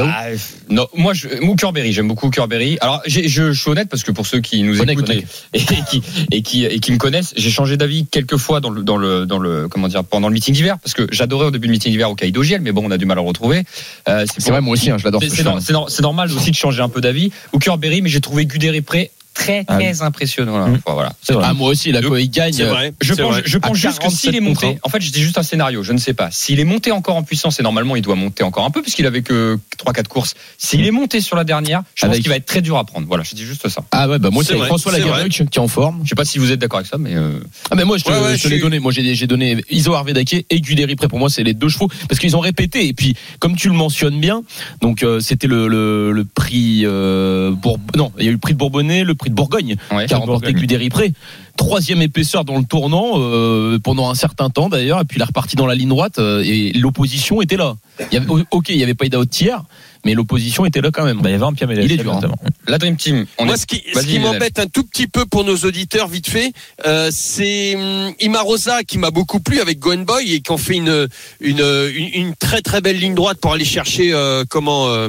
Ah, 0.00 0.26
non, 0.68 0.88
moi, 0.94 1.14
je, 1.14 1.28
Mookerberry, 1.40 1.92
j'aime 1.92 2.08
beaucoup 2.08 2.30
Kerberry. 2.30 2.78
Alors, 2.80 3.00
je, 3.06 3.20
je 3.28 3.52
suis 3.52 3.70
honnête 3.70 3.88
parce 3.88 4.02
que 4.02 4.10
pour 4.10 4.26
ceux 4.26 4.40
qui 4.40 4.62
nous 4.64 4.76
Connect, 4.76 4.98
écoutent 4.98 5.06
connect. 5.06 5.46
Et, 5.54 5.60
et 5.60 5.84
qui 5.88 6.02
et 6.32 6.42
qui 6.42 6.64
et 6.64 6.80
qui 6.80 6.90
me 6.92 6.98
connaissent, 6.98 7.32
j'ai 7.36 7.50
changé 7.50 7.76
d'avis 7.76 8.06
quelques 8.06 8.36
fois 8.36 8.60
dans 8.60 8.70
le 8.70 8.82
dans 8.82 8.96
le 8.96 9.26
dans 9.26 9.38
le 9.38 9.68
comment 9.68 9.86
dire 9.88 10.02
pendant 10.04 10.28
le 10.28 10.34
meeting 10.34 10.52
d'hiver 10.54 10.78
parce 10.82 10.94
que 10.94 11.06
j'adorais 11.12 11.46
au 11.46 11.50
début 11.52 11.68
du 11.68 11.72
meeting 11.72 11.92
d'hiver 11.92 12.10
au 12.10 12.16
Caïdo 12.16 12.42
Giel, 12.42 12.60
mais 12.60 12.72
bon, 12.72 12.82
on 12.84 12.90
a 12.90 12.98
du 12.98 13.06
mal 13.06 13.18
à 13.18 13.22
le 13.22 13.26
retrouver. 13.28 13.62
Euh, 14.08 14.26
C'est 14.36 14.50
vrai, 14.50 14.60
moi 14.60 14.72
aussi, 14.74 14.90
hein, 14.90 14.98
je 14.98 15.04
l'adore. 15.04 15.22
C'est 15.22 15.30
ce 15.30 16.02
normal 16.02 16.30
aussi 16.32 16.50
de 16.50 16.56
changer 16.56 16.82
un 16.82 16.88
peu 16.88 17.00
d'avis. 17.00 17.30
Ou 17.52 17.58
Kerberry, 17.58 18.02
mais 18.02 18.08
j'ai 18.10 18.20
trouvé 18.20 18.46
Guderi 18.46 18.80
prêt 18.82 19.10
très 19.34 19.64
Ah 19.68 19.74
très 19.76 20.02
impressionnant. 20.02 20.52
Voilà. 20.52 20.66
Mm. 20.68 20.74
Enfin, 20.84 20.94
voilà. 20.94 21.12
C'est 21.22 21.32
vrai. 21.32 21.44
Ah, 21.48 21.54
moi 21.54 21.70
aussi, 21.70 21.92
là, 21.92 22.00
il 22.18 22.30
gagne. 22.30 22.52
C'est 22.52 22.64
vrai. 22.64 22.92
Je 23.00 23.14
c'est 23.14 23.22
pense, 23.22 23.32
vrai. 23.32 23.42
je 23.44 23.58
pense 23.58 23.70
À 23.70 23.74
juste 23.74 23.98
que 23.98 24.10
s'il 24.10 24.30
47 24.32 24.34
est 24.34 24.40
monté, 24.40 24.78
en 24.82 24.88
fait, 24.88 25.00
c'était 25.02 25.20
juste 25.20 25.38
un 25.38 25.42
scénario, 25.42 25.82
je 25.82 25.92
ne 25.92 25.98
sais 25.98 26.14
pas. 26.14 26.28
S'il 26.30 26.60
est 26.60 26.64
monté 26.64 26.92
encore 26.92 27.16
en 27.16 27.22
puissance, 27.22 27.58
et 27.60 27.62
normalement 27.62 27.96
il 27.96 28.02
doit 28.02 28.14
monter 28.16 28.42
encore 28.44 28.64
un 28.64 28.70
peu, 28.70 28.82
puisqu'il 28.82 29.06
avait 29.06 29.22
que 29.22 29.58
3-4 29.78 30.08
courses. 30.08 30.34
S'il 30.58 30.86
est 30.86 30.90
monté 30.90 31.20
sur 31.20 31.36
la 31.36 31.44
dernière, 31.44 31.82
je 31.94 32.06
pense 32.06 32.18
qu'il 32.18 32.28
va 32.28 32.36
être 32.36 32.46
très 32.46 32.60
dur 32.62 32.76
à 32.76 32.84
prendre. 32.84 33.06
Voilà, 33.06 33.22
je 33.22 33.34
dis 33.34 33.44
juste 33.44 33.68
ça. 33.68 33.82
Ah 33.92 34.08
ouais, 34.08 34.18
bah 34.18 34.30
moi 34.30 34.42
C'est 34.44 34.56
François 34.58 34.92
Lagaruc 34.92 35.32
qui 35.32 35.42
est 35.42 35.58
en 35.58 35.68
forme. 35.68 36.00
Je 36.04 36.08
sais 36.10 36.14
pas 36.14 36.24
si 36.24 36.38
vous 36.38 36.50
êtes 36.52 36.58
d'accord 36.60 36.78
avec 36.78 36.90
ça, 36.90 36.98
mais 36.98 37.14
euh, 37.14 37.38
Ah 37.70 37.74
mais 37.76 37.84
moi 37.84 37.98
je 37.98 38.04
te, 38.04 38.10
Ouais, 38.10 38.18
ouais, 38.18 38.36
je 38.36 38.42
te 38.42 38.42
je 38.44 38.48
l'ai 38.48 38.54
suis- 38.56 38.62
donné. 38.62 38.78
Moi 38.78 38.92
j'ai 38.92 39.14
j'ai 39.14 39.26
donné 39.26 39.62
Iso 39.70 39.94
Arvedake 39.94 40.44
et 40.48 40.60
Guderi 40.60 40.96
Pré. 40.96 41.08
Pour 41.08 41.18
moi 41.18 41.30
c'est 41.30 41.42
les 41.44 41.54
deux 41.54 41.68
chevaux 41.68 41.88
parce 42.08 42.18
qu'ils 42.20 42.36
ont 42.36 42.40
répété 42.40 42.86
et 42.88 42.92
puis 42.92 43.14
comme 43.38 43.56
tu 43.56 43.68
le 43.68 43.74
mentionnes 43.74 44.20
bien, 44.20 44.42
donc 44.80 45.02
euh, 45.02 45.20
c'était 45.20 45.46
le, 45.46 45.68
le, 45.68 46.12
le 46.12 46.24
prix 46.24 46.82
euh, 46.84 47.50
Bourb- 47.52 47.80
non 47.96 48.12
il 48.18 48.24
y 48.24 48.28
a 48.28 48.30
eu 48.30 48.34
le 48.34 48.38
prix 48.38 48.52
de 48.54 48.58
Bourbonnais, 48.58 49.04
le 49.04 49.14
prix 49.20 49.30
de 49.30 49.34
Bourgogne 49.34 49.76
ouais. 49.92 50.06
qui 50.06 50.14
a 50.14 50.18
remporté 50.18 50.52
Guderi 50.52 50.88
Pré. 50.88 51.12
Troisième 51.56 52.02
épaisseur 52.02 52.44
dans 52.44 52.58
le 52.58 52.64
tournant 52.64 53.12
euh, 53.16 53.78
pendant 53.78 54.10
un 54.10 54.14
certain 54.14 54.50
temps 54.50 54.68
d'ailleurs 54.68 55.00
et 55.00 55.04
puis 55.04 55.18
il 55.18 55.22
est 55.22 55.26
reparti 55.26 55.56
dans 55.56 55.66
la 55.66 55.74
ligne 55.74 55.90
droite 55.90 56.18
euh, 56.18 56.42
et 56.44 56.72
l'opposition 56.72 57.42
était 57.42 57.56
là. 57.56 57.76
Il 58.10 58.14
y 58.14 58.16
avait, 58.16 58.26
ok 58.50 58.70
il 58.70 58.76
y 58.76 58.82
avait 58.82 58.94
pas 58.94 59.04
Idaho 59.04 59.26
tiers 59.26 59.62
mais 60.04 60.14
l'opposition 60.14 60.64
était 60.64 60.80
là 60.80 60.90
quand 60.92 61.04
même. 61.04 61.20
Bah, 61.20 61.28
il 61.28 61.32
y 61.32 61.34
avait 61.34 61.44
un 61.44 61.52
PMDSM. 61.52 61.84
Il 61.84 61.92
est 61.92 61.96
dur, 62.02 62.14
hein. 62.14 62.30
La 62.66 62.78
Dream 62.78 62.96
Team, 62.96 63.26
on 63.38 63.44
Moi, 63.44 63.54
est. 63.54 63.58
ce 63.58 63.66
qui, 63.66 64.18
m'embête 64.18 64.58
un 64.58 64.66
tout 64.66 64.84
petit 64.84 65.06
peu 65.06 65.26
pour 65.26 65.44
nos 65.44 65.56
auditeurs, 65.56 66.08
vite 66.08 66.28
fait, 66.28 66.52
euh, 66.86 67.10
c'est 67.12 67.76
hum, 67.76 68.12
Imarosa 68.20 68.82
qui 68.84 68.98
m'a 68.98 69.10
beaucoup 69.10 69.40
plu 69.40 69.60
avec 69.60 69.78
Gone 69.78 70.04
Boy 70.04 70.32
et 70.32 70.40
qui 70.40 70.50
ont 70.50 70.58
fait 70.58 70.76
une, 70.76 71.08
une, 71.40 71.60
une, 71.60 72.08
une 72.14 72.34
très 72.34 72.62
très 72.62 72.80
belle 72.80 72.98
ligne 72.98 73.14
droite 73.14 73.38
pour 73.40 73.52
aller 73.52 73.64
chercher 73.64 74.12
euh, 74.12 74.44
comment 74.48 74.88
euh, 74.88 75.08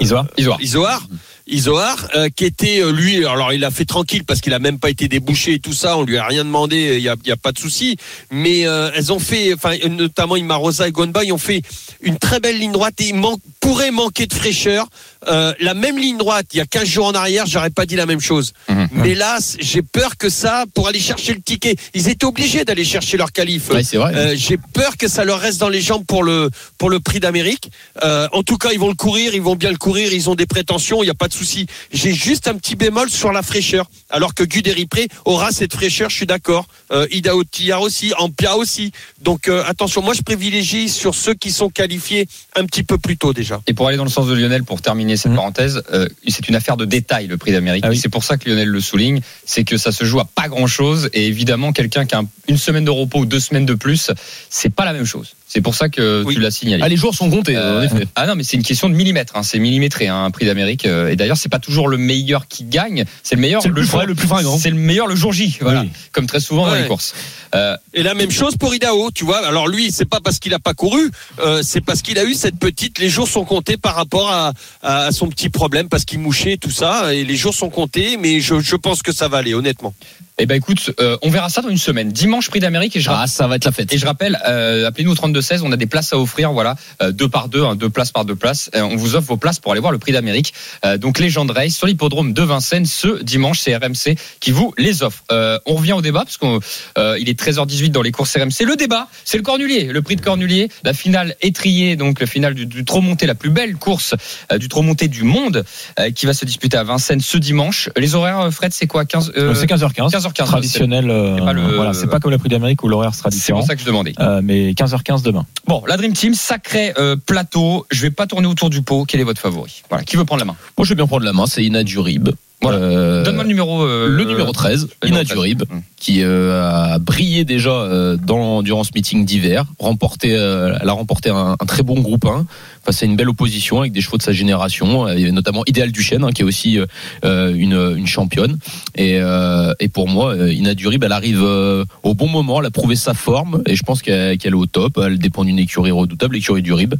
Isoar. 0.00 0.26
Isoar. 0.36 0.60
Isoar. 0.60 1.06
Isoar, 1.46 2.08
euh, 2.14 2.28
qui 2.34 2.44
était 2.44 2.80
euh, 2.80 2.92
lui, 2.92 3.24
alors 3.26 3.52
il 3.52 3.64
a 3.64 3.70
fait 3.70 3.84
tranquille 3.84 4.24
parce 4.24 4.40
qu'il 4.40 4.54
a 4.54 4.58
même 4.58 4.78
pas 4.78 4.90
été 4.90 5.08
débouché 5.08 5.54
et 5.54 5.58
tout 5.58 5.72
ça, 5.72 5.96
on 5.98 6.02
lui 6.04 6.16
a 6.16 6.24
rien 6.26 6.44
demandé, 6.44 6.94
il 6.96 7.02
y 7.02 7.08
a, 7.08 7.16
y 7.24 7.30
a 7.32 7.36
pas 7.36 7.52
de 7.52 7.58
souci. 7.58 7.96
Mais 8.30 8.66
euh, 8.66 8.90
elles 8.94 9.12
ont 9.12 9.18
fait, 9.18 9.52
enfin 9.54 9.76
notamment 9.88 10.36
Imarosa 10.36 10.88
et 10.88 10.92
Gonba, 10.92 11.24
ils 11.24 11.32
ont 11.32 11.38
fait 11.38 11.62
une 12.00 12.18
très 12.18 12.38
belle 12.40 12.58
ligne 12.58 12.72
droite 12.72 13.00
et 13.00 13.08
il 13.08 13.14
man- 13.16 13.36
pourrait 13.60 13.90
manquer 13.90 14.26
de 14.26 14.34
fraîcheur. 14.34 14.86
Euh, 15.28 15.52
la 15.60 15.74
même 15.74 15.98
ligne 15.98 16.16
droite, 16.18 16.46
il 16.52 16.58
y 16.58 16.60
a 16.60 16.66
15 16.66 16.84
jours 16.88 17.06
en 17.06 17.12
arrière, 17.14 17.46
j'aurais 17.46 17.70
pas 17.70 17.86
dit 17.86 17.96
la 17.96 18.06
même 18.06 18.20
chose. 18.20 18.52
Mhm. 18.68 18.88
Mais 18.92 19.14
là, 19.14 19.38
c- 19.40 19.58
j'ai 19.60 19.82
peur 19.82 20.16
que 20.16 20.28
ça, 20.28 20.64
pour 20.74 20.88
aller 20.88 20.98
chercher 21.00 21.34
le 21.34 21.40
ticket, 21.40 21.76
ils 21.94 22.08
étaient 22.08 22.24
obligés 22.26 22.64
d'aller 22.64 22.84
chercher 22.84 23.16
leur 23.16 23.32
qualif. 23.32 23.70
Ouais, 23.70 23.82
c'est 23.84 23.96
vrai. 23.98 24.14
Euh, 24.14 24.34
j'ai 24.36 24.56
peur 24.72 24.96
que 24.96 25.08
ça 25.08 25.24
leur 25.24 25.40
reste 25.40 25.58
dans 25.60 25.68
les 25.68 25.80
jambes 25.80 26.04
pour 26.06 26.22
le 26.24 26.50
pour 26.78 26.90
le 26.90 27.00
prix 27.00 27.20
d'Amérique. 27.20 27.70
Euh, 28.04 28.28
en 28.32 28.42
tout 28.42 28.58
cas, 28.58 28.70
ils 28.72 28.78
vont 28.78 28.88
le 28.88 28.94
courir, 28.94 29.34
ils 29.34 29.42
vont 29.42 29.56
bien 29.56 29.70
le 29.70 29.76
courir, 29.76 30.12
ils 30.12 30.28
ont 30.28 30.34
des 30.34 30.46
prétentions, 30.46 31.02
il 31.02 31.06
n'y 31.06 31.10
a 31.10 31.14
pas 31.14 31.28
de 31.28 31.34
souci. 31.34 31.66
J'ai 31.92 32.12
juste 32.14 32.48
un 32.48 32.54
petit 32.54 32.74
bémol 32.76 33.08
sur 33.10 33.32
la 33.32 33.42
fraîcheur, 33.42 33.86
alors 34.10 34.34
que 34.34 34.42
Guderipré 34.44 35.08
aura 35.24 35.52
cette 35.52 35.72
fraîcheur, 35.72 36.10
je 36.10 36.16
suis 36.16 36.26
d'accord. 36.26 36.66
Euh, 36.90 37.06
Ida 37.10 37.36
Otillard 37.36 37.80
aussi, 37.82 38.12
Ampia 38.18 38.56
aussi. 38.56 38.92
Donc 39.22 39.48
euh, 39.48 39.62
attention, 39.66 40.02
moi 40.02 40.14
je 40.14 40.22
privilégie 40.22 40.88
sur 40.88 41.14
ceux 41.14 41.34
qui 41.34 41.50
sont 41.52 41.68
qualifiés 41.70 42.26
un 42.56 42.66
petit 42.66 42.82
peu 42.82 42.98
plus 42.98 43.16
tôt 43.16 43.32
déjà. 43.32 43.60
Et 43.66 43.72
pour 43.74 43.88
aller 43.88 43.96
dans 43.96 44.04
le 44.04 44.10
sens 44.10 44.26
de 44.26 44.34
Lionel, 44.34 44.64
pour 44.64 44.80
terminer 44.82 45.11
cette 45.16 45.30
Mhm. 45.32 45.36
parenthèse, 45.36 45.82
euh, 45.92 46.06
c'est 46.28 46.48
une 46.48 46.54
affaire 46.54 46.76
de 46.76 46.84
détail 46.84 47.26
le 47.26 47.36
prix 47.36 47.52
d'Amérique. 47.52 47.84
Ah 47.86 47.90
oui. 47.90 47.98
C'est 47.98 48.08
pour 48.08 48.24
ça 48.24 48.36
que 48.36 48.48
Lionel 48.48 48.68
le 48.68 48.80
souligne, 48.80 49.20
c'est 49.44 49.64
que 49.64 49.76
ça 49.76 49.92
se 49.92 50.04
joue 50.04 50.20
à 50.20 50.24
pas 50.24 50.48
grand 50.48 50.66
chose. 50.66 51.08
Et 51.12 51.26
évidemment, 51.26 51.72
quelqu'un 51.72 52.04
qui 52.06 52.14
a 52.14 52.18
un- 52.20 52.28
une 52.48 52.56
semaine 52.58 52.84
de 52.84 52.90
repos 52.90 53.20
ou 53.20 53.26
deux 53.26 53.40
semaines 53.40 53.66
de 53.66 53.74
plus, 53.74 54.10
c'est 54.50 54.74
pas 54.74 54.84
la 54.84 54.92
même 54.92 55.04
chose. 55.06 55.34
C'est 55.54 55.60
pour 55.60 55.74
ça 55.74 55.90
que 55.90 56.22
Oui. 56.24 56.34
tu 56.34 56.40
l'as 56.40 56.50
signalé. 56.50 56.82
Ah, 56.82 56.88
les 56.88 56.96
jours 56.96 57.14
sont 57.14 57.28
comptés, 57.28 57.56
Euh, 57.58 57.80
en 57.80 57.82
effet. 57.82 58.06
ah 58.14 58.26
non, 58.26 58.36
mais 58.36 58.42
c'est 58.42 58.56
une 58.56 58.62
question 58.62 58.88
de 58.88 58.94
millimètres. 58.94 59.34
Hein. 59.36 59.42
C'est 59.42 59.58
millimétré, 59.58 60.08
hein, 60.08 60.24
un 60.24 60.30
prix 60.30 60.46
d'Amérique. 60.46 60.86
Euh, 60.86 61.10
Et 61.10 61.16
d'ailleurs, 61.16 61.36
c'est 61.36 61.50
pas 61.50 61.58
toujours 61.58 61.88
le 61.88 61.98
meilleur 61.98 62.48
qui 62.48 62.64
gagne. 62.64 63.04
C'est 63.22 63.34
le 63.34 63.42
meilleur. 63.42 63.60
C'est 63.60 63.68
le 63.68 63.74
plus 63.74 63.82
jour- 63.82 63.98
frais, 63.98 64.06
le 64.06 64.14
plus. 64.14 64.26
C'est 64.58 64.70
le 64.70 64.76
meilleur 64.76 65.06
le 65.06 65.14
jour 65.14 65.30
J. 65.34 65.58
Voilà. 65.60 65.82
Oui. 65.82 65.90
Comme 66.12 66.26
très 66.26 66.40
souvent 66.40 66.66
dans 66.66 66.74
les 66.74 66.86
courses. 66.86 67.14
Euh, 67.54 67.76
Et 67.92 68.02
la 68.02 68.14
même 68.14 68.30
chose 68.30 68.56
pour 68.56 68.74
Idao, 68.74 69.10
tu 69.14 69.26
vois. 69.26 69.46
Alors 69.46 69.68
lui, 69.68 69.92
c'est 69.92 70.06
pas 70.08 70.20
parce 70.24 70.38
qu'il 70.38 70.54
a 70.54 70.58
pas 70.58 70.72
couru, 70.72 71.10
euh, 71.40 71.60
c'est 71.62 71.82
parce 71.82 72.00
qu'il 72.00 72.18
a 72.18 72.24
eu 72.24 72.32
cette 72.32 72.58
petite. 72.58 72.98
Les 72.98 73.10
jours 73.10 73.28
sont 73.28 73.44
comptés 73.44 73.76
par 73.76 73.94
rapport 73.94 74.30
à, 74.30 74.54
à 74.82 75.12
son 75.12 75.28
petit 75.28 75.50
problème, 75.50 75.90
parce 75.90 76.06
qu'il 76.06 76.18
mouchait 76.20 76.56
tout 76.56 76.70
ça. 76.70 77.12
Et 77.14 77.24
les 77.24 77.36
jours 77.36 77.52
sont 77.52 77.68
comptés, 77.68 78.16
mais 78.16 78.40
je, 78.40 78.58
je 78.60 78.76
pense 78.76 79.02
que 79.02 79.12
ça 79.12 79.28
va 79.28 79.36
aller, 79.38 79.52
honnêtement. 79.52 79.92
Eh 80.38 80.46
ben 80.46 80.54
écoute, 80.54 80.92
euh, 81.00 81.16
on 81.22 81.30
verra 81.30 81.48
ça 81.48 81.62
dans 81.62 81.68
une 81.68 81.78
semaine. 81.78 82.10
Dimanche 82.10 82.48
prix 82.48 82.60
d'Amérique 82.60 82.96
et 82.96 83.00
je 83.00 83.10
Ah, 83.10 83.26
ça 83.26 83.46
va 83.46 83.56
être 83.56 83.64
la 83.64 83.72
fête. 83.72 83.92
Et 83.92 83.98
je 83.98 84.06
rappelle, 84.06 84.40
euh, 84.48 84.86
appelez-nous 84.86 85.12
au 85.12 85.14
32-16, 85.14 85.60
on 85.62 85.72
a 85.72 85.76
des 85.76 85.86
places 85.86 86.12
à 86.12 86.18
offrir, 86.18 86.52
voilà, 86.52 86.76
euh, 87.02 87.12
deux 87.12 87.28
par 87.28 87.48
deux, 87.48 87.62
hein, 87.62 87.76
deux 87.76 87.90
places 87.90 88.10
par 88.12 88.24
deux 88.24 88.34
places. 88.34 88.70
Euh, 88.74 88.82
on 88.82 88.96
vous 88.96 89.14
offre 89.14 89.28
vos 89.28 89.36
places 89.36 89.58
pour 89.58 89.72
aller 89.72 89.80
voir 89.80 89.92
le 89.92 89.98
prix 89.98 90.12
d'Amérique. 90.12 90.54
Euh, 90.84 90.98
donc 90.98 91.18
Legend 91.18 91.50
Race 91.50 91.74
sur 91.74 91.86
l'hippodrome 91.86 92.32
de 92.32 92.42
Vincennes 92.42 92.86
ce 92.86 93.22
dimanche, 93.22 93.60
c'est 93.60 93.76
RMC 93.76 94.16
qui 94.40 94.50
vous 94.50 94.74
les 94.78 95.02
offre. 95.02 95.22
Euh, 95.30 95.58
on 95.66 95.74
revient 95.74 95.92
au 95.92 96.02
débat 96.02 96.24
parce 96.24 96.38
qu'il 96.38 97.28
est 97.28 97.40
13h18 97.40 97.90
dans 97.90 98.02
les 98.02 98.12
courses 98.12 98.36
RMC. 98.36 98.64
Le 98.66 98.76
débat, 98.76 99.08
c'est 99.24 99.36
le 99.36 99.42
Cornulier, 99.42 99.84
le 99.84 100.02
prix 100.02 100.16
de 100.16 100.22
Cornulier, 100.22 100.70
la 100.84 100.94
finale 100.94 101.36
étriée, 101.40 101.96
donc 101.96 102.20
la 102.20 102.26
finale 102.26 102.54
du, 102.54 102.66
du 102.66 102.84
trot 102.84 103.00
monté, 103.00 103.26
la 103.26 103.34
plus 103.34 103.50
belle 103.50 103.76
course 103.76 104.14
du 104.58 104.68
trot 104.68 104.82
monté 104.82 105.08
du 105.08 105.22
monde, 105.22 105.64
euh, 105.98 106.10
qui 106.10 106.26
va 106.26 106.34
se 106.34 106.44
disputer 106.44 106.76
à 106.76 106.84
Vincennes 106.84 107.20
ce 107.20 107.36
dimanche. 107.38 107.88
Les 107.96 108.14
horaires, 108.14 108.50
Fred, 108.52 108.72
c'est 108.72 108.86
quoi? 108.86 109.04
15 109.04 109.32
euh, 109.36 109.54
c'est 109.54 109.66
15h15. 109.66 110.10
15h15. 110.10 110.31
Traditionnel. 110.34 111.10
euh, 111.10 111.36
c'est 111.38 111.44
pas 111.44 111.52
le- 111.52 111.62
Voilà, 111.76 111.92
c'est 111.94 112.06
pas 112.08 112.20
comme 112.20 112.30
le 112.30 112.38
prix 112.38 112.48
d'Amérique 112.48 112.82
où 112.82 112.88
l'horaire 112.88 113.14
sera 113.14 113.30
C'est 113.30 113.36
différent. 113.36 113.60
pour 113.60 113.66
ça 113.68 113.74
que 113.74 113.80
je 113.80 113.86
demandais. 113.86 114.12
Euh, 114.20 114.40
mais 114.42 114.72
15h15 114.72 115.22
demain. 115.22 115.46
Bon, 115.66 115.82
la 115.86 115.96
Dream 115.96 116.12
Team, 116.12 116.34
sacré 116.34 116.92
euh, 116.98 117.16
plateau. 117.16 117.86
Je 117.90 118.02
vais 118.02 118.10
pas 118.10 118.26
tourner 118.26 118.46
autour 118.48 118.70
du 118.70 118.82
pot. 118.82 119.04
Quel 119.06 119.20
est 119.20 119.24
votre 119.24 119.40
favori? 119.40 119.82
Voilà, 119.88 120.04
qui 120.04 120.16
veut 120.16 120.24
prendre 120.24 120.40
la 120.40 120.46
main? 120.46 120.56
Moi, 120.78 120.84
je 120.84 120.90
vais 120.90 120.96
bien 120.96 121.06
prendre 121.06 121.24
la 121.24 121.32
main, 121.32 121.46
c'est 121.46 121.64
Ina 121.64 121.82
Durib. 121.84 122.30
Voilà. 122.60 122.78
Euh, 122.78 123.24
Donne-moi 123.24 123.42
le 123.42 123.48
numéro. 123.48 123.82
euh, 123.82 124.06
le 124.08 124.22
numéro 124.24 124.52
13, 124.52 124.86
le 125.02 125.08
Ina 125.08 125.18
numéro 125.22 125.24
13. 125.24 125.34
Durib, 125.36 125.62
Hum. 125.72 125.82
qui 125.96 126.22
euh, 126.22 126.92
a 126.94 126.98
brillé 127.00 127.44
déjà 127.44 127.70
euh, 127.72 128.16
dans, 128.16 128.62
durant 128.62 128.84
ce 128.84 128.90
meeting 128.94 129.24
d'hiver. 129.24 129.64
Remporté, 129.80 130.36
euh, 130.36 130.76
elle 130.80 130.88
a 130.88 130.92
remporté 130.92 131.30
un, 131.30 131.56
un 131.60 131.66
très 131.66 131.82
bon 131.82 131.98
groupe 132.00 132.24
1 132.24 132.46
face 132.84 133.02
à 133.02 133.06
une 133.06 133.16
belle 133.16 133.28
opposition 133.28 133.80
avec 133.80 133.92
des 133.92 134.00
chevaux 134.00 134.18
de 134.18 134.22
sa 134.22 134.32
génération, 134.32 135.06
euh, 135.06 135.14
et 135.14 135.30
notamment 135.32 135.62
Idéal 135.66 135.92
Duchesne, 135.92 136.24
hein, 136.24 136.32
qui 136.32 136.42
est 136.42 136.44
aussi 136.44 136.78
euh, 136.78 136.86
euh, 137.24 137.54
une, 137.54 137.94
une 137.96 138.06
championne. 138.06 138.58
Et, 138.96 139.18
euh, 139.20 139.72
et 139.80 139.88
pour 139.88 140.08
moi, 140.08 140.34
Ina 140.36 140.74
Durib, 140.74 141.04
elle 141.04 141.12
arrive 141.12 141.40
euh, 141.42 141.84
au 142.02 142.14
bon 142.14 142.28
moment, 142.28 142.60
elle 142.60 142.66
a 142.66 142.70
prouvé 142.70 142.96
sa 142.96 143.14
forme, 143.14 143.62
et 143.66 143.76
je 143.76 143.82
pense 143.82 144.02
qu'elle 144.02 144.38
est 144.42 144.52
au 144.52 144.66
top. 144.66 144.98
Elle 145.04 145.18
dépend 145.18 145.44
d'une 145.44 145.58
écurie 145.58 145.90
redoutable, 145.92 146.34
l'écurie 146.34 146.62
Durib. 146.62 146.94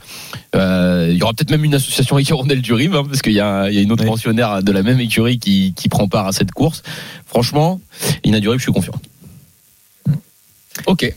Il 0.55 1.17
y 1.17 1.23
aura 1.23 1.33
peut-être 1.33 1.51
même 1.51 1.65
une 1.65 1.75
association 1.75 2.17
avec 2.17 2.29
Hirondelle 2.29 2.63
Durib, 2.63 2.95
hein, 2.95 3.05
parce 3.07 3.23
qu'il 3.23 3.33
y 3.33 3.41
a, 3.41 3.69
il 3.69 3.75
y 3.75 3.79
a 3.79 3.83
une 3.83 3.93
autre 3.93 4.05
Oui. 4.05 4.11
pensionnaire 4.11 4.63
de 4.63 4.73
la 4.73 4.83
même 4.83 5.01
écurie 5.01 5.39
qui, 5.39 5.75
qui 5.75 5.89
prend 5.89 6.07
part 6.09 6.27
à 6.27 6.33
cette 6.33 6.53
course. 6.53 6.83
Franchement, 7.27 7.81
Ina 8.25 8.41
Durib, 8.41 8.59
je 8.59 8.65
suis 8.65 8.73
confiant. 8.73 8.95
Ok. 10.87 11.15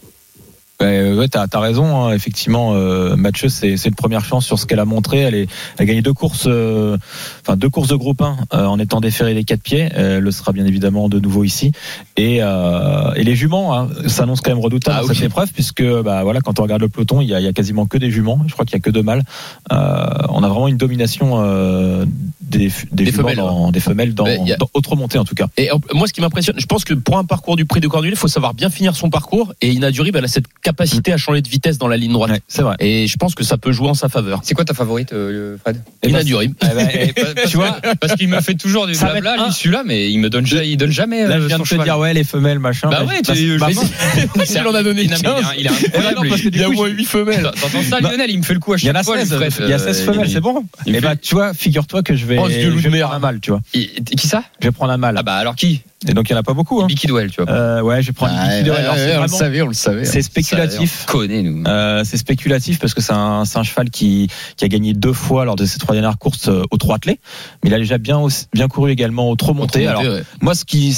Ouais, 0.82 1.13
ouais, 1.13 1.27
t'as 1.29 1.46
as 1.51 1.60
raison. 1.60 2.05
hein. 2.08 2.13
Effectivement, 2.13 2.74
euh, 2.74 3.15
Mathieu, 3.15 3.48
c'est 3.48 3.77
c'est 3.77 3.88
une 3.89 3.96
première 3.96 4.25
chance 4.25 4.46
sur 4.46 4.60
ce 4.60 4.65
qu'elle 4.65 4.79
a 4.79 4.86
montré. 4.86 5.20
Elle, 5.20 5.36
est, 5.36 5.48
elle 5.77 5.84
a 5.84 5.86
gagné 5.86 6.01
deux 6.01 6.12
courses, 6.13 6.48
euh, 6.48 6.98
enfin 7.41 7.55
deux 7.55 7.70
courses 7.70 7.88
de 7.88 7.96
groupe 7.96 8.22
1 8.22 8.36
euh, 8.53 8.65
en 8.65 8.77
étant 8.77 9.00
déférée 9.00 9.34
des 9.34 9.46
quatre 9.46 9.62
pieds. 9.62 9.88
Elle 9.96 10.20
le 10.20 10.32
sera 10.32 10.51
bien 10.51 10.65
évidemment 10.65 11.08
de 11.08 11.20
nouveau 11.20 11.46
ici. 11.46 11.72
Et, 12.17 12.39
euh, 12.41 13.13
et 13.15 13.24
les 13.24 13.36
juments 13.36 13.74
hein, 13.77 13.88
s'annoncent 14.08 14.41
quand 14.44 14.51
même 14.51 14.60
redoutables 14.63 15.00
Ah 15.10 15.13
cette 15.13 15.24
épreuve, 15.24 15.51
puisque 15.53 15.84
bah 16.01 16.24
voilà, 16.24 16.41
quand 16.41 16.60
on 16.60 16.63
regarde 16.63 16.82
le 16.82 16.89
peloton, 16.89 17.22
il 17.22 17.29
y 17.29 17.34
a, 17.34 17.39
il 17.39 17.46
y 17.46 17.48
a 17.50 17.53
quasiment 17.53 17.86
que 17.86 17.98
des 17.98 18.12
juments. 18.12 18.39
Je 18.48 18.51
crois 18.53 18.65
qu'il 18.65 18.74
y 18.75 18.77
a 18.77 18.82
que 18.82 18.89
deux 18.89 19.03
mâles. 19.03 19.24
Euh, 19.72 20.05
on 20.29 20.44
a 20.44 20.50
vraiment 20.50 20.67
une 20.67 20.77
domination 20.77 21.36
euh, 21.41 22.05
des, 22.41 22.67
des, 22.91 23.05
Des 23.05 23.05
juments 23.12 23.24
femelles, 23.29 23.38
dans, 23.38 23.72
des 23.72 23.79
femelles 23.79 24.13
dans, 24.13 24.25
a- 24.25 24.58
dans 24.58 24.70
autre 24.74 24.96
montée 24.98 25.17
en 25.20 25.24
tout 25.25 25.36
cas. 25.36 25.48
Et 25.58 25.70
moi, 25.94 26.08
ce 26.08 26.13
qui 26.13 26.20
m'impressionne, 26.22 26.60
je 26.60 26.65
pense 26.65 26.84
que 26.84 26.94
pour 26.94 27.17
un 27.17 27.24
parcours 27.24 27.55
du 27.55 27.63
prix 27.65 27.79
de 27.79 27.88
Cornulier, 27.88 28.13
il 28.13 28.20
faut 28.20 28.27
savoir 28.27 28.53
bien 28.53 28.70
finir 28.70 28.96
son 28.96 29.10
parcours. 29.10 29.53
Et 29.62 29.72
Ina 29.72 29.91
Durib, 29.91 30.15
elle 30.17 30.25
a 30.25 30.27
cette 30.27 30.46
capacité 30.66 31.14
à 31.14 31.18
changer 31.18 31.42
de 31.42 31.48
vitesse 31.48 31.78
dans 31.78 31.88
la 31.88 31.96
ligne 31.96 32.12
droite. 32.12 32.32
Ouais, 32.32 32.42
c'est 32.48 32.64
vrai. 32.64 32.76
Et 32.80 33.06
je 33.08 33.16
pense 33.18 33.36
que 33.36 33.44
ça 33.44 33.58
peut 33.58 33.72
jouer 33.72 33.88
en 33.90 33.94
sa 33.94 34.10
faveur. 34.10 34.40
C'est 34.44 34.56
quoi 34.56 34.66
ta 34.66 34.74
favorite, 34.74 35.14
euh, 35.14 35.58
Fred? 35.62 35.82
Eh 36.02 36.10
Ina 36.10 36.20
ben, 36.20 36.26
Durib. 36.26 36.54
Eh 36.64 36.76
ben, 36.76 36.90
eh, 36.94 37.14
Parce 37.14 37.50
tu 37.52 37.58
vois, 37.58 37.78
parce 38.02 38.16
qu'il 38.16 38.28
me 38.28 38.42
fait 38.42 38.56
toujours 38.56 38.88
du 38.88 38.98
blabla, 38.98 39.36
lui, 39.46 39.54
celui-là, 39.54 39.84
mais 39.86 40.12
il 40.12 40.20
me 40.20 40.30
donne, 40.30 40.46
il 40.64 40.76
donne 40.78 40.92
jamais. 40.92 41.28
Là, 41.28 41.36
euh, 41.36 41.42
je 41.42 41.48
viens 41.48 41.60
de 41.60 41.64
te 41.64 41.84
dire, 41.84 42.00
ouais, 42.00 42.14
les 42.14 42.24
femelles, 42.24 42.60
machin. 42.60 42.90
Bah 42.90 43.04
ouais, 43.06 43.22
tu- 43.22 43.32
l'ai- 43.34 43.42
Il 44.56 44.68
en 44.68 44.74
a 44.74 44.84
donné 44.84 45.04
il 45.04 45.14
a- 45.14 45.18
15. 45.18 45.46
il 45.60 45.68
a 45.68 45.72
un 45.72 45.74
Eh 45.78 45.88
ben 45.90 45.98
incroyable, 46.00 46.16
non, 46.24 46.30
parce 46.30 46.42
que 46.42 46.46
lui. 46.46 46.52
du 46.52 46.58
Il 46.58 46.62
y 46.62 46.64
a 46.64 46.70
au 46.70 46.74
moins 46.74 46.88
je- 46.90 46.94
8 46.96 47.06
femelles. 47.06 47.52
T'entends 47.62 47.84
ça, 47.84 48.00
Lionel 48.00 48.30
Il 48.32 48.38
me 48.40 48.44
fait 48.44 48.54
le 48.56 48.60
coup 48.60 48.74
à 48.74 48.78
Il 48.78 48.86
y 48.86 48.90
en 48.90 48.94
chaque 48.94 49.02
a 49.02 49.04
fois. 49.04 49.18
16, 49.20 49.32
lui, 49.40 49.52
Fred. 49.52 49.68
il 49.68 49.70
y 49.70 49.74
a 49.74 49.80
16 49.80 50.02
Euh, 50.02 50.12
femelles, 50.14 50.30
c'est 50.30 50.42
bon. 50.42 50.64
il 50.88 50.94
me 50.94 50.98
Et 50.98 51.02
bah, 51.02 51.16
tu 51.16 51.36
vois, 51.36 51.54
figure-toi 51.54 52.02
que 52.04 52.16
je 52.16 52.26
vais, 52.26 52.38
Oh, 52.40 52.48
prendre 52.48 53.14
un 53.14 53.20
mâle, 53.20 53.40
tu 53.40 53.52
vois. 53.52 53.62
Qui 53.72 54.28
ça? 54.28 54.44
Je 54.62 54.68
vais 54.68 54.72
prendre 54.72 54.92
un 54.94 54.98
mâle. 54.98 55.16
Ah 55.18 55.24
bah 55.24 55.36
alors 55.36 55.56
qui? 55.56 55.82
Et 56.08 56.14
donc, 56.14 56.30
il 56.30 56.34
n'y 56.34 56.38
en 56.38 56.42
a 56.42 56.44
pas 56.44 56.54
beaucoup, 56.54 56.82
hein. 56.82 56.88
Duel, 57.08 57.32
tu 57.32 57.42
vois. 57.42 57.52
Euh, 57.52 57.82
ouais, 57.82 58.02
je 58.02 58.08
vais 58.08 58.14
prendre 58.14 58.34
Doyle. 58.64 58.78
Alors, 58.80 58.96
c'est 58.96 59.06
vraiment- 59.16 59.38
on 59.62 59.68
le 59.68 59.74
savait. 59.74 60.06
C'est 60.06 60.22
spéculatif. 60.22 61.06
On 61.08 61.12
connaît, 61.12 61.42
nous. 61.42 61.64
Euh, 61.66 62.04
c'est 62.04 62.18
spéculatif 62.18 62.80
parce 62.80 62.94
que 62.94 63.02
c'est 63.02 63.14
un, 63.14 63.44
un 63.56 63.64
cheval 63.64 63.90
qui, 63.90 64.28
qui 64.58 64.66
a 64.66 64.68
gagné 64.68 64.94
deux 64.94 65.14
fois 65.14 65.46
lors 65.46 65.56
de 65.56 65.66
ses 65.66 65.80
trois 65.80 65.96
dernières 65.96 66.18
courses 66.18 66.50
euh, 66.50 66.64
au 66.70 66.78
trot 66.78 66.94
attelé, 66.94 67.20
mais 67.64 67.70
il 67.70 67.74
a 67.74 67.78
déjà 67.80 67.98
bien, 67.98 68.20
bien 68.54 68.68
couru 68.68 68.92
également 68.92 69.30
au 69.32 69.36
trot 69.36 69.54
monté. 69.54 69.88
Alors, 69.88 70.04
moi, 70.42 70.54
ce 70.54 70.66
qui, 70.66 70.96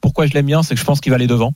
pourquoi 0.00 0.26
je 0.26 0.32
l'aime 0.34 0.46
bien, 0.46 0.62
c'est 0.62 0.74
que 0.74 0.80
je 0.80 0.84
pense 0.84 1.00
qu'il 1.00 1.10
va 1.10 1.16
aller 1.16 1.26
devant 1.26 1.52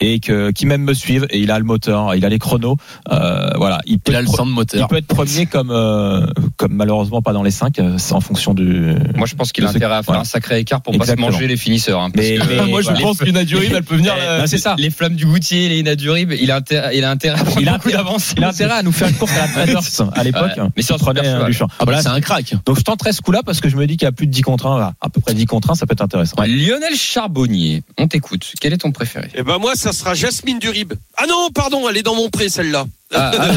et 0.00 0.18
que 0.18 0.50
qui 0.50 0.66
même 0.66 0.82
me 0.82 0.92
suivent 0.92 1.26
et 1.30 1.38
il 1.38 1.50
a 1.52 1.58
le 1.58 1.64
moteur, 1.64 2.14
il 2.16 2.24
a 2.24 2.28
les 2.28 2.38
chronos. 2.40 2.76
Euh, 3.12 3.50
voilà, 3.56 3.78
il 3.86 3.98
peut, 4.00 4.10
Il 4.12 4.16
a 4.16 4.22
le 4.22 4.26
sang 4.26 4.44
de 4.44 4.50
il 4.50 4.54
moteur. 4.54 4.88
peut 4.88 4.96
être 4.96 5.06
premier 5.06 5.46
comme, 5.46 5.70
euh, 5.70 6.26
comme 6.56 6.72
malheureusement 6.74 7.22
pas 7.22 7.32
dans 7.32 7.42
les 7.44 7.52
cinq. 7.52 7.78
euh, 7.78 7.94
C'est 7.98 8.12
en 8.14 8.20
fonction 8.20 8.54
du. 8.54 8.94
Moi, 9.14 9.26
je 9.26 9.34
pense 9.36 9.52
qu'il 9.52 9.64
a 9.64 9.68
intérêt 9.70 9.94
à 9.94 9.96
faire 9.98 10.04
voilà. 10.06 10.20
un 10.22 10.24
sacré 10.24 10.58
écart 10.58 10.82
pour 10.82 10.92
pas 10.92 10.96
Exactement. 10.96 11.28
se 11.28 11.32
manger 11.34 11.46
les 11.46 11.56
finisseurs. 11.56 12.00
hein, 12.00 12.10
parce 12.10 12.26
Mais- 12.26 12.36
que- 12.38 12.46
mais- 12.48 12.66
Moi, 12.66 12.80
je 12.82 12.86
voilà. 12.88 13.00
pense 13.00 13.18
qu'Ina 13.18 13.44
Durib, 13.44 13.72
elle 13.74 13.82
peut 13.84 13.96
venir. 13.96 14.14
Euh, 14.24 14.44
c'est 14.46 14.58
ça. 14.58 14.74
Les 14.78 14.90
flammes 14.90 15.14
du 15.16 15.26
Goutier, 15.26 15.68
les 15.68 15.78
Inadurib, 15.80 16.32
il 16.32 16.50
a 16.50 16.56
intérêt, 16.56 16.96
il 16.96 17.04
a 17.04 17.10
intérêt 17.10 17.38
à 17.38 17.44
Il 17.60 17.68
a 17.68 17.74
intérêt- 17.74 17.92
d'avance. 17.96 18.34
Il 18.36 18.44
a 18.44 18.48
intérêt 18.48 18.72
à 18.78 18.82
nous 18.82 18.92
faire 18.92 19.08
une 19.08 19.14
course 19.16 19.32
à 19.36 19.42
la 19.42 19.48
Traders 19.66 19.80
à 20.14 20.24
l'époque. 20.24 20.50
Ouais, 20.56 20.62
mais 20.76 20.82
c'est 20.82 20.92
un 20.94 20.96
euh, 21.16 21.46
du 21.46 21.52
champ. 21.52 21.66
Ah 21.70 21.74
bah, 21.80 21.84
Voilà, 21.84 22.02
c'est 22.02 22.08
un 22.08 22.20
crack. 22.20 22.54
Donc 22.64 22.78
je 22.78 22.82
tenterai 22.84 23.12
ce 23.12 23.20
coup-là 23.20 23.42
parce 23.44 23.60
que 23.60 23.68
je 23.68 23.76
me 23.76 23.86
dis 23.86 23.96
qu'il 23.96 24.06
y 24.06 24.08
a 24.08 24.12
plus 24.12 24.26
de 24.26 24.32
10 24.32 24.42
contre 24.42 24.66
1, 24.66 24.92
à 25.00 25.08
peu 25.10 25.20
près 25.20 25.34
10 25.34 25.46
contre 25.46 25.70
1, 25.70 25.74
ça 25.74 25.86
peut 25.86 25.92
être 25.92 26.02
intéressant. 26.02 26.36
Lionel 26.46 26.94
Charbonnier, 26.96 27.82
on 27.98 28.08
t'écoute. 28.08 28.52
Quel 28.60 28.72
est 28.72 28.78
ton 28.78 28.92
préféré? 28.92 29.28
Eh 29.34 29.42
ben 29.42 29.58
moi, 29.58 29.74
ça 29.76 29.92
sera 29.92 30.14
Jasmine 30.14 30.58
Durib. 30.58 30.94
Ah 31.16 31.26
non, 31.26 31.50
pardon, 31.54 31.88
elle 31.88 31.96
est 31.96 32.02
dans 32.02 32.14
mon 32.14 32.28
pré 32.30 32.48
celle-là. 32.48 32.86
Ah, 33.12 33.30
ah. 33.38 33.50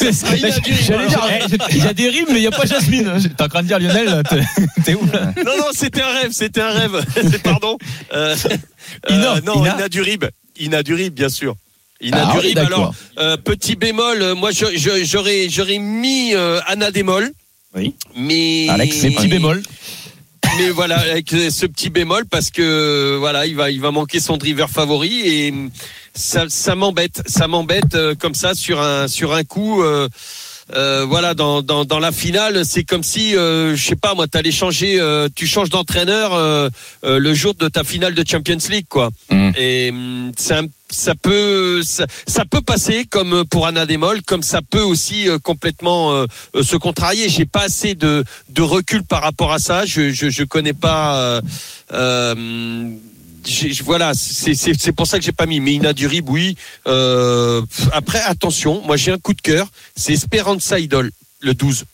J'allais 0.00 1.08
dire, 1.08 1.20
eh, 1.28 1.74
il 1.76 1.84
y 1.84 1.86
a 1.88 1.92
des 1.92 2.08
rimes, 2.08 2.26
mais 2.28 2.36
il 2.36 2.42
n'y 2.42 2.46
a 2.46 2.50
pas 2.52 2.66
Jasmine. 2.66 3.12
T'es 3.36 3.42
en 3.42 3.48
train 3.48 3.62
de 3.62 3.66
dire 3.68 3.78
Lionel, 3.80 4.22
t'es- 4.84 4.94
où 4.94 5.04
là? 5.06 5.32
Non, 5.44 5.56
non, 5.58 5.64
c'était 5.72 6.02
un 6.02 6.12
rêve, 6.12 6.30
c'était 6.32 6.60
un 6.60 6.70
rêve. 6.70 7.04
C'est 7.30 7.42
pardon. 7.42 7.76
Euh, 8.12 8.36
Ina, 9.08 9.36
euh, 9.36 9.40
non, 9.44 9.62
Ina. 9.64 9.74
Ina, 9.76 9.88
Durib. 9.88 10.24
Ina 10.58 10.82
Durib, 10.82 11.14
bien 11.14 11.28
sûr. 11.28 11.56
Ina 12.00 12.28
Ah 12.28 12.32
Durib. 12.32 12.58
Alors, 12.58 12.94
euh, 13.18 13.36
petit 13.36 13.74
bémol, 13.76 14.22
euh, 14.22 14.34
moi, 14.34 14.50
j'aurais, 14.52 15.48
j'aurais 15.48 15.78
mis 15.78 16.34
euh, 16.34 16.60
Anna 16.66 16.90
Démol. 16.90 17.32
Oui. 17.74 17.94
Mais. 18.16 18.68
Alex, 18.68 19.02
Mes 19.02 19.10
petits 19.10 19.28
bémols. 19.28 19.62
Mais 20.58 20.70
voilà, 20.70 20.98
avec 20.98 21.30
ce 21.30 21.66
petit 21.66 21.90
bémol, 21.90 22.26
parce 22.26 22.50
que 22.50 23.16
voilà, 23.18 23.46
il 23.46 23.56
va, 23.56 23.70
il 23.70 23.80
va 23.80 23.90
manquer 23.90 24.20
son 24.20 24.36
driver 24.36 24.68
favori 24.68 25.20
et 25.26 25.54
ça, 26.14 26.46
ça 26.48 26.74
m'embête, 26.74 27.22
ça 27.26 27.46
m'embête 27.46 27.94
euh, 27.94 28.14
comme 28.14 28.34
ça 28.34 28.54
sur 28.54 28.80
un, 28.80 29.06
sur 29.08 29.32
un 29.32 29.44
coup. 29.44 29.82
euh, 29.82 30.08
euh, 30.74 31.04
voilà, 31.08 31.34
dans, 31.34 31.62
dans, 31.62 31.84
dans 31.84 31.98
la 31.98 32.12
finale, 32.12 32.64
c'est 32.64 32.84
comme 32.84 33.02
si, 33.02 33.36
euh, 33.36 33.74
je 33.76 33.84
sais 33.88 33.96
pas, 33.96 34.14
moi, 34.14 34.26
t'allais 34.26 34.50
changer, 34.52 35.00
euh, 35.00 35.28
tu 35.34 35.46
changes 35.46 35.70
d'entraîneur 35.70 36.32
le 37.02 37.34
jour 37.34 37.54
de 37.54 37.68
ta 37.68 37.84
finale 37.84 38.14
de 38.14 38.24
Champions 38.26 38.58
League, 38.68 38.86
quoi. 38.88 39.10
Mm. 39.30 39.50
Et 39.56 39.92
c'est 40.36 40.54
un- 40.54 40.66
ça 40.92 41.14
peut, 41.14 41.82
ça, 41.84 42.04
ça 42.26 42.44
peut 42.44 42.62
passer 42.62 43.04
comme 43.04 43.44
pour 43.48 43.66
Anna 43.68 43.86
Demol, 43.86 44.22
comme 44.22 44.42
ça 44.42 44.60
peut 44.60 44.82
aussi 44.82 45.28
complètement 45.44 46.24
se 46.60 46.76
contrarier. 46.76 47.28
J'ai 47.28 47.44
pas 47.46 47.62
assez 47.62 47.94
de, 47.94 48.24
de 48.48 48.62
recul 48.62 49.04
par 49.04 49.22
rapport 49.22 49.52
à 49.52 49.60
ça. 49.60 49.86
Je, 49.86 50.10
je, 50.10 50.30
je 50.30 50.42
connais 50.42 50.72
pas. 50.72 51.40
Voilà, 53.84 54.12
c'est 54.14 54.54
c'est- 54.54 54.80
c'est 54.80 54.92
pour 54.92 55.06
ça 55.06 55.18
que 55.18 55.24
j'ai 55.24 55.32
pas 55.32 55.46
mis. 55.46 55.60
Mais 55.60 55.72
Ina 55.74 55.92
Durib, 55.92 56.28
oui. 56.28 56.56
Euh, 56.86 57.62
après, 57.92 58.20
attention, 58.22 58.82
moi 58.86 58.96
j'ai 58.96 59.12
un 59.12 59.18
coup 59.18 59.34
de 59.34 59.40
cœur. 59.40 59.66
C'est 59.96 60.12
Esperanza 60.12 60.78
Idol, 60.78 61.10
le 61.40 61.54
12. 61.54 61.84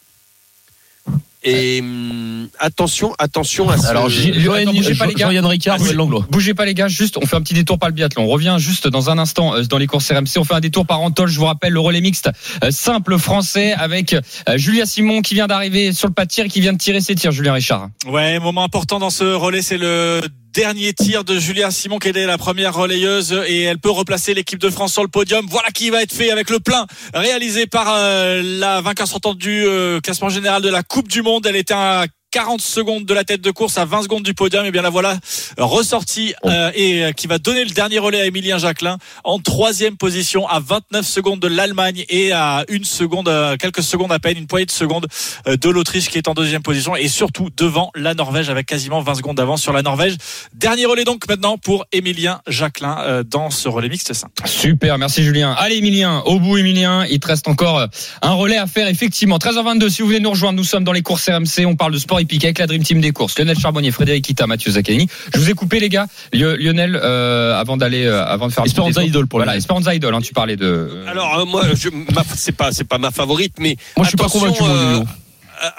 Et 1.49 1.79
hum, 1.81 2.49
attention, 2.59 3.15
attention 3.21 3.69
à 3.71 3.79
ce. 3.79 3.87
Alors, 3.87 4.09
J- 4.09 4.31
Attends, 4.31 4.73
bougez 4.73 4.95
pas, 4.97 5.07
les 5.07 5.15
gars. 5.15 5.29
Ricard, 5.29 5.77
Ah, 5.81 5.93
Langlois. 5.93 6.27
Bougez 6.29 6.55
pas 6.55 6.65
les 6.65 6.75
gars, 6.75 6.89
juste 6.89 7.17
on 7.19 7.27
fait 7.27 7.37
un 7.37 7.41
petit 7.43 7.55
détour 7.55 7.79
par 7.79 7.89
le 7.89 7.95
biathlon. 7.95 8.25
On 8.25 8.27
revient 8.27 8.57
juste 8.59 8.89
dans 8.89 9.11
un 9.11 9.19
instant 9.19 9.55
euh, 9.55 9.63
dans 9.63 9.79
les 9.79 9.87
courses 9.87 10.11
RMC. 10.11 10.39
On 10.39 10.45
fait 10.45 10.55
un 10.55 10.61
détour 10.61 10.87
par 10.87 11.01
Antol. 11.03 11.29
Je 11.29 11.39
vous 11.39 11.45
rappelle 11.45 11.73
le 11.73 11.79
relais 11.79 12.01
mixte 12.01 12.31
euh, 12.65 12.73
simple 12.73 13.17
français 13.19 13.75
avec 13.75 14.17
Julia 14.57 14.87
Simon 14.87 15.23
qui 15.23 15.35
vient 15.35 15.47
d'arriver 15.47 15.93
sur 15.93 16.09
le 16.09 16.15
pas 16.15 16.25
de 16.25 16.31
tir 16.31 16.47
et 16.47 16.49
qui 16.49 16.61
vient 16.61 16.73
de 16.73 16.79
tirer 16.79 17.01
ses 17.01 17.15
tirs. 17.15 17.31
Julien 17.31 17.53
Richard. 17.53 17.91
Ouais, 18.09 18.41
moment 18.41 18.65
important 18.65 18.99
dans 18.99 19.11
ce 19.11 19.23
relais, 19.23 19.63
c'est 19.63 19.79
le 19.79 20.23
dernier 20.57 20.95
tir 20.95 21.23
de 21.23 21.39
Julia 21.39 21.71
Simon 21.71 21.99
qui 21.99 22.09
est 22.09 22.27
la 22.27 22.39
première 22.39 22.75
relayeuse 22.75 23.43
et 23.47 23.65
elle 23.65 23.79
peut 23.79 23.91
replacer 23.91 24.33
l'équipe 24.33 24.59
de 24.59 24.71
France 24.71 24.95
sur 24.95 25.03
le 25.03 25.09
podium. 25.09 25.47
Voilà 25.51 25.69
qui 25.69 25.91
va 25.91 26.03
être 26.03 26.15
fait 26.15 26.31
avec 26.31 26.49
le 26.49 26.61
plein 26.61 26.87
réalisé 27.13 27.67
par 27.67 27.89
euh, 27.91 28.41
la 28.43 28.81
vainqueur 28.81 29.07
sortante 29.07 29.37
du 29.37 29.67
euh, 29.67 30.01
classement 30.01 30.31
général 30.31 30.63
de 30.63 30.71
la 30.71 30.83
Coupe 30.83 31.09
du 31.09 31.21
Monde. 31.21 31.45
Elle 31.47 31.57
était 31.57 31.75
à 31.75 32.07
40 32.37 32.61
secondes 32.61 33.07
de 33.07 33.15
la 33.15 33.25
tête 33.25 33.41
de 33.41 33.51
course 33.51 33.79
à 33.79 33.87
20 33.87 34.03
secondes 34.03 34.23
du 34.23 34.35
podium 34.35 34.67
et 34.67 34.71
bien 34.71 34.83
la 34.83 34.91
voilà 34.91 35.19
ressortie 35.57 36.35
euh, 36.45 36.71
et 36.75 37.03
euh, 37.03 37.13
qui 37.13 37.29
va 37.29 37.39
donner 37.39 37.65
le 37.65 37.71
dernier 37.71 37.99
relais 37.99 38.21
à 38.21 38.27
Emilien 38.27 38.59
Jacquelin 38.59 38.99
en 39.25 39.39
troisième 39.39 39.97
position 39.97 40.47
à 40.47 40.61
29 40.61 41.07
secondes 41.07 41.41
de 41.41 41.49
l'Allemagne 41.49 42.05
et 42.11 42.33
à 42.33 42.67
une 42.69 42.85
seconde 42.85 43.29
euh, 43.29 43.57
quelques 43.57 43.83
secondes 43.83 44.13
à 44.13 44.19
peine 44.19 44.37
une 44.37 44.47
poignée 44.47 44.67
de 44.67 44.71
secondes 44.71 45.07
de 45.47 45.71
l'Autriche 45.71 46.11
qui 46.11 46.19
est 46.19 46.29
en 46.29 46.35
deuxième 46.35 46.61
position 46.61 46.95
et 46.95 47.09
surtout 47.09 47.49
devant 47.57 47.91
la 47.95 48.13
Norvège 48.13 48.51
avec 48.51 48.67
quasiment 48.67 49.01
20 49.01 49.15
secondes 49.15 49.39
d'avance 49.39 49.63
sur 49.63 49.73
la 49.73 49.81
Norvège. 49.81 50.17
Dernier 50.53 50.85
relais 50.85 51.05
donc 51.05 51.27
maintenant 51.27 51.57
pour 51.57 51.87
Emilien 51.93 52.43
Jacquelin 52.49 53.23
dans 53.25 53.49
ce 53.49 53.67
relais 53.71 53.89
mixte 53.89 54.13
5. 54.13 54.29
Super, 54.45 54.99
merci 54.99 55.23
Julien. 55.23 55.53
Allez 55.59 55.79
Emilien, 55.79 56.19
au 56.27 56.39
bout 56.39 56.59
Emilien, 56.59 57.07
il 57.07 57.19
te 57.19 57.29
reste 57.29 57.49
encore 57.49 57.87
un 58.21 58.33
relais 58.35 58.59
à 58.59 58.67
faire 58.67 58.89
effectivement. 58.89 59.39
13h22 59.39 59.89
si 59.89 60.03
vous 60.03 60.09
voulez 60.09 60.21
nous 60.21 60.33
rejoindre, 60.33 60.59
nous 60.59 60.65
sommes 60.65 60.85
dans 60.85 60.93
les 60.93 61.03
courses 61.03 61.31
RMC, 61.31 61.65
on 61.65 61.77
parle 61.77 61.93
de 61.93 61.99
sport 61.99 62.21
avec 62.35 62.59
la 62.59 62.67
Dream 62.67 62.83
Team 62.83 63.01
des 63.01 63.13
courses. 63.13 63.39
Lionel 63.39 63.59
Charbonnier, 63.59 63.91
Frédéric 63.91 64.29
Ita, 64.29 64.47
Mathieu 64.47 64.73
Zaccani. 64.73 65.09
Je 65.35 65.39
vous 65.41 65.51
ai 65.51 65.55
coupé 65.55 65.81
les 65.81 65.89
gars. 65.89 66.07
Lio- 66.33 66.57
Lionel 66.57 66.99
euh, 67.03 67.59
avant 67.59 67.77
d'aller 67.77 68.05
euh, 68.05 68.25
avant 68.25 68.49
de 68.49 68.53
faire 68.53 68.65
Esperanza. 68.67 69.03
Idol 69.05 69.27
pour 69.27 69.39
Voilà. 69.39 69.57
Esperanza 69.57 69.95
Idol 69.95 70.15
hein, 70.15 70.21
tu 70.21 70.33
parlais 70.33 70.57
de 70.57 70.67
euh, 70.67 71.05
Alors 71.07 71.39
euh, 71.41 71.45
moi, 71.45 71.63
je, 71.75 71.89
ma- 71.91 72.25
c'est 72.37 72.53
pas, 72.53 72.73
c'est 72.73 72.85
pas 72.85 72.99
ma 72.99 73.11
favorite, 73.11 73.55
mais 73.59 73.77
Moi, 73.97 74.05
je 74.05 74.09
suis 74.11 74.17
pas 74.17 74.29
convaincu, 74.29 74.63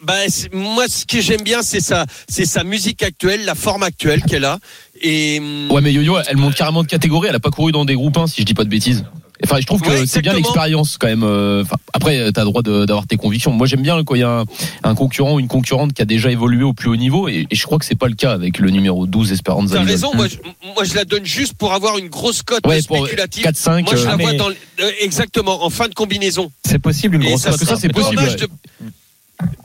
bah, 0.04 0.16
moi, 0.54 0.86
ce 0.88 1.06
que 1.06 1.22
j'aime 1.22 1.42
bien, 1.42 1.62
c'est 1.62 1.80
sa, 1.82 2.06
c'est 2.28 2.46
sa 2.46 2.64
musique 2.64 3.04
actuelle, 3.04 3.46
la 3.46 3.54
forme 3.54 3.84
actuelle 3.84 4.24
qu'elle 4.24 4.46
a. 4.46 4.58
Et 5.02 5.38
hum, 5.40 5.70
Ouais, 5.72 5.82
mais 5.82 5.94
Yo-Yo, 5.94 6.18
elle 6.28 6.38
monte 6.38 6.56
carrément 6.56 6.82
de 6.82 6.88
catégorie. 6.88 7.28
Elle 7.30 7.36
a 7.36 7.40
pas 7.40 7.52
couru 7.52 7.72
dans 7.72 7.86
des 7.86 7.94
groupes 7.94 8.18
1, 8.18 8.26
si 8.28 8.42
je 8.42 8.46
dis 8.46 8.56
pas 8.56 8.64
de 8.64 8.70
bêtises. 8.70 9.06
Enfin, 9.44 9.58
je 9.62 9.66
trouve 9.68 9.82
que 9.82 9.90
Ouais, 9.90 10.06
c'est 10.08 10.22
bien 10.22 10.34
l'expérience 10.34 10.98
quand 10.98 11.08
même. 11.08 11.24
euh, 11.24 11.62
Enfin, 11.64 11.76
après, 11.94 12.32
t'as 12.32 12.42
le 12.44 12.50
droit 12.50 12.62
d'avoir 12.64 13.06
tes 13.06 13.18
convictions. 13.18 13.52
Moi, 13.52 13.68
j'aime 13.68 13.82
bien 13.84 14.04
quand 14.04 14.16
il 14.16 14.22
y 14.22 14.24
a 14.24 14.40
un, 14.42 14.46
un 14.84 14.96
concurrent 14.96 15.36
ou 15.36 15.40
une 15.40 15.48
concurrente 15.48 15.94
qui 15.94 16.02
a 16.02 16.06
déjà 16.06 16.32
évolué 16.32 16.64
au 16.64 16.74
plus 16.74 16.90
haut 16.90 16.96
niveau, 16.96 17.28
et, 17.28 17.46
et 17.50 17.56
je 17.56 17.64
crois 17.64 17.78
que 17.78 17.86
c'est 17.86 17.96
pas 17.96 18.08
le 18.08 18.16
cas 18.16 18.32
avec 18.32 18.58
le 18.58 18.70
numéro 18.72 19.06
12 19.06 19.32
Esperanza. 19.32 19.78
T'as 19.78 19.84
raison, 19.84 20.12
moi 20.16 20.28
je, 20.28 20.38
moi 20.74 20.84
je 20.84 20.96
la 20.96 21.06
donne 21.06 21.26
juste 21.26 21.54
pour 21.54 21.74
avoir 21.74 21.98
une 21.98 22.08
grosse 22.10 22.42
cote 22.42 22.66
Ouais, 22.66 22.82
pour 22.82 22.98
spéculative. 23.06 23.44
4-5. 23.46 23.84
Moi 23.84 23.96
je 23.96 24.06
la 24.06 24.14
euh, 24.14 24.16
vois 24.18 24.32
mais- 24.32 24.38
dans 24.38 24.50
le- 24.50 24.56
euh, 24.82 24.92
exactement 25.02 25.64
en 25.64 25.70
fin 25.70 25.88
de 25.88 25.94
combinaison. 25.94 26.52
C'est 26.66 26.80
possible 26.80 27.16
une 27.18 27.24
grosse 27.26 27.42
ça, 27.42 27.52
cote, 27.52 27.60
ça, 27.64 27.74
hein. 27.74 27.78
c'est 27.80 27.90
possible, 27.94 28.16
Dommage 28.16 28.32
ouais. 28.34 28.38
de- 28.42 28.48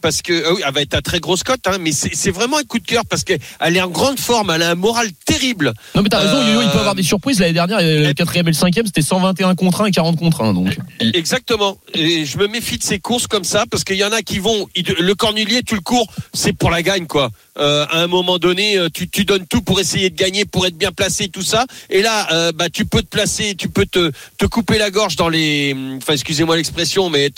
Parce 0.01 0.21
que 0.21 0.45
ah 0.47 0.53
oui, 0.55 0.63
elle 0.67 0.75
va 0.75 0.81
être 0.83 0.95
à 0.95 1.01
très 1.03 1.21
grosse 1.21 1.43
cote, 1.43 1.61
hein, 1.67 1.79
mais 1.81 1.93
c'est 1.93 2.31
vraiment 2.31 2.59
un 2.59 2.65
coup 2.65 2.79
de 2.79 2.87
cœur 2.87 3.05
parce 3.09 3.25
qu'elle 3.25 3.41
est 3.61 3.81
en 3.81 3.89
grande 3.89 4.19
forme, 4.19 4.51
elle 4.51 4.63
a 4.63 4.71
un 4.71 4.75
moral 4.75 5.09
terrible. 5.25 5.73
Non, 5.95 6.03
mais 6.03 6.09
t'as 6.09 6.19
raison, 6.21 6.37
Euh, 6.37 6.63
il 6.65 6.71
peut 6.71 6.79
avoir 6.79 6.95
des 6.95 7.03
surprises. 7.03 7.39
L'année 7.39 7.53
dernière, 7.53 7.79
le 7.81 8.13
quatrième 8.13 8.49
et 8.49 8.51
le 8.51 8.57
cinquième, 8.57 8.87
c'était 8.87 9.03
121 9.03 9.55
contre 9.55 9.83
1 9.83 9.87
et 9.87 9.91
40 9.93 10.19
contre 10.19 10.43
1. 10.43 10.55
Donc, 10.55 10.77
Exactement. 11.01 11.79
Et 11.95 12.25
je 12.25 12.39
me 12.39 12.49
méfie 12.49 12.79
de 12.79 12.83
ces 12.83 12.99
courses 12.99 13.27
comme 13.27 13.45
ça 13.45 13.65
parce 13.71 13.85
qu'il 13.85 13.97
y 13.97 14.05
en 14.05 14.13
a 14.13 14.23
qui 14.23 14.39
vont. 14.39 14.69
Le 14.77 15.15
cornulier, 15.15 15.63
tu 15.63 15.75
le 15.75 15.81
cours, 15.81 16.07
c'est 16.35 16.53
pour 16.53 16.71
la 16.71 16.83
gagne 16.83 17.07
quoi. 17.07 17.31
Euh, 17.59 17.85
à 17.91 18.01
un 18.01 18.07
moment 18.07 18.39
donné, 18.39 18.79
euh, 18.79 18.89
tu, 18.93 19.09
tu 19.09 19.25
donnes 19.25 19.47
tout 19.47 19.63
pour 19.63 19.79
essayer 19.79 20.11
de 20.11 20.17
gagner, 20.17 20.45
pour 20.45 20.67
être 20.67 20.77
bien 20.77 20.91
placé, 20.91 21.29
tout 21.29 21.43
ça. 21.43 21.67
Et 21.91 22.03
là, 22.03 22.29
euh, 22.33 22.53
bah 22.53 22.71
tu 22.71 22.87
peux 22.87 23.03
te 23.03 23.09
placer, 23.09 23.55
tu 23.55 23.69
peux 23.69 23.87
te, 23.87 24.11
te 24.39 24.47
couper 24.47 24.79
la 24.79 24.91
gorge 24.91 25.17
dans 25.17 25.29
les. 25.29 25.77
Enfin, 25.99 26.15
excusez-moi 26.15 26.57
l'expression, 26.57 27.11
mais 27.11 27.31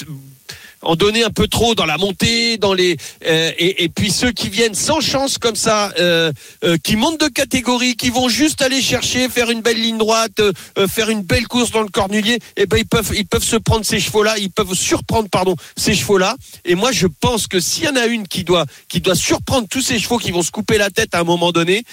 en 0.85 0.97
donner 0.97 1.25
un 1.25 1.31
peu 1.31 1.49
trop 1.49 1.75
dans 1.75 1.87
la 1.87 1.99
montée, 1.99 2.59
dans 2.59 2.75
les 2.75 2.97
euh, 3.27 3.53
et, 3.59 3.89
puis 3.89 4.11
ceux 4.11 4.33
qui 4.33 4.49
viennent 4.49 4.75
sans 4.75 5.01
chance 5.01 5.39
comme 5.39 5.57
ça, 5.57 5.93
euh, 5.99 6.33
euh, 6.65 6.77
qui 6.83 6.97
montent 6.97 7.21
de 7.21 7.29
catégorie, 7.29 7.97
qui 7.97 8.11
vont 8.11 8.29
juste 8.29 8.63
aller 8.63 8.81
chercher, 8.81 9.29
faire 9.29 9.51
une 9.51 9.61
belle 9.61 9.81
ligne 9.81 9.99
droite, 9.99 10.41
faire 10.89 11.11
une 11.11 11.23
belle 11.23 11.47
course 11.47 11.71
dans 11.71 11.83
le 11.83 11.89
cornulier, 11.89 12.39
et 12.57 12.67
ben 12.67 12.79
ils 12.79 13.27
peuvent 13.27 13.45
se 13.45 13.57
prendre 13.57 13.85
ces 13.85 14.01
chevaux 14.01 14.23
là, 14.23 14.37
ils 14.39 14.51
peuvent 14.51 14.75
surprendre 14.75 15.29
pardon 15.29 15.57
ces 15.77 15.95
chevaux 15.95 16.19
là. 16.19 16.37
Et 16.65 16.75
moi 16.75 16.93
je 16.93 17.07
pense 17.07 17.47
que 17.47 17.61
s'il 17.61 17.85
y 17.85 17.89
en 17.89 17.97
a 17.97 18.07
une 18.07 18.27
qui 18.27 18.45
doit 18.45 18.67
surprendre 19.15 19.69
tous 19.69 19.81
ces 19.81 19.99
chevaux 19.99 20.19
qui 20.19 20.31
vont 20.31 20.43
se 20.43 20.51
couper 20.51 20.79
la 20.79 20.91
tête 20.91 21.15
à 21.15 21.21
un 21.21 21.25
moment 21.25 21.53
donné, 21.53 21.85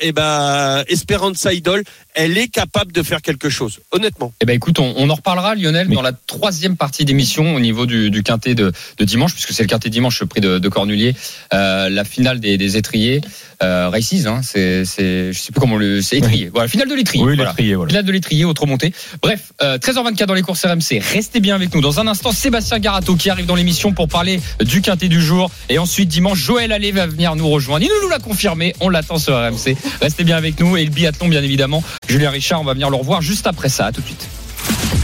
et 0.00 0.12
ben 0.12 0.84
Esperanza 0.88 1.52
Idol, 1.52 1.82
elle 2.16 2.38
est 2.38 2.48
capable 2.48 2.92
de 2.92 3.02
faire 3.02 3.20
quelque 3.22 3.50
chose. 3.50 3.78
Honnêtement. 3.92 4.32
Eh 4.40 4.46
ben 4.46 4.54
écoute, 4.54 4.78
on, 4.78 4.94
on 4.96 5.08
en 5.10 5.14
reparlera 5.14 5.54
Lionel 5.54 5.88
dans 5.88 6.02
la 6.02 6.12
troisième 6.12 6.76
partie 6.76 7.04
d'émission 7.04 7.54
au 7.54 7.60
niveau 7.60 7.84
du, 7.86 8.10
du 8.10 8.22
quintet 8.22 8.54
de, 8.54 8.72
de 8.96 9.04
dimanche, 9.04 9.32
puisque 9.34 9.52
c'est 9.52 9.62
le 9.62 9.68
quintet 9.68 9.90
dimanche 9.90 10.20
le 10.20 10.26
prix 10.26 10.40
de, 10.40 10.58
de 10.58 10.68
Cornulier, 10.68 11.14
euh, 11.52 11.90
la 11.90 12.04
finale 12.04 12.40
des, 12.40 12.56
des 12.56 12.76
étriers, 12.78 13.20
euh, 13.62 13.90
Races, 13.90 14.26
hein, 14.26 14.40
c'est, 14.42 14.84
c'est, 14.84 15.32
je 15.32 15.38
sais 15.38 15.52
plus 15.52 15.60
comment 15.60 15.76
le, 15.76 16.00
c'est 16.00 16.16
étrier. 16.16 16.50
Voilà, 16.52 16.68
finale 16.68 16.88
de 16.88 16.94
l'étrier. 16.94 17.22
Oui, 17.22 17.36
voilà. 17.36 17.50
l'étrier, 17.50 17.74
voilà. 17.74 17.90
Finale 17.90 18.04
de 18.04 18.12
l'étrier, 18.12 18.44
autre 18.46 18.66
montée. 18.66 18.92
Bref, 19.22 19.52
euh, 19.62 19.76
13h24 19.78 20.24
dans 20.26 20.34
les 20.34 20.42
courses 20.42 20.64
RMC. 20.64 21.00
Restez 21.12 21.40
bien 21.40 21.54
avec 21.54 21.74
nous. 21.74 21.82
Dans 21.82 22.00
un 22.00 22.06
instant, 22.06 22.32
Sébastien 22.32 22.78
Garato 22.78 23.14
qui 23.16 23.28
arrive 23.28 23.46
dans 23.46 23.54
l'émission 23.54 23.92
pour 23.92 24.08
parler 24.08 24.40
du 24.64 24.80
quintet 24.80 25.08
du 25.08 25.20
jour. 25.20 25.50
Et 25.68 25.78
ensuite, 25.78 26.08
dimanche, 26.08 26.38
Joël 26.38 26.72
Allais 26.72 26.92
va 26.92 27.06
venir 27.06 27.36
nous 27.36 27.48
rejoindre. 27.48 27.84
Il 27.84 27.88
nous, 27.88 28.02
nous 28.02 28.08
l'a 28.08 28.18
confirmé. 28.18 28.74
On 28.80 28.88
l'attend 28.88 29.18
sur 29.18 29.34
RMC. 29.34 29.76
Restez 30.00 30.24
bien 30.24 30.36
avec 30.36 30.58
nous. 30.60 30.76
Et 30.76 30.84
le 30.84 30.90
biathlon, 30.90 31.28
bien 31.28 31.42
évidemment. 31.42 31.82
Julien 32.08 32.30
Richard, 32.30 32.60
on 32.60 32.64
va 32.64 32.74
venir 32.74 32.90
le 32.90 32.96
revoir 32.96 33.20
juste 33.22 33.46
après 33.46 33.68
ça. 33.68 33.86
À 33.86 33.92
tout 33.92 34.00
de 34.00 34.06
suite. 34.06 34.28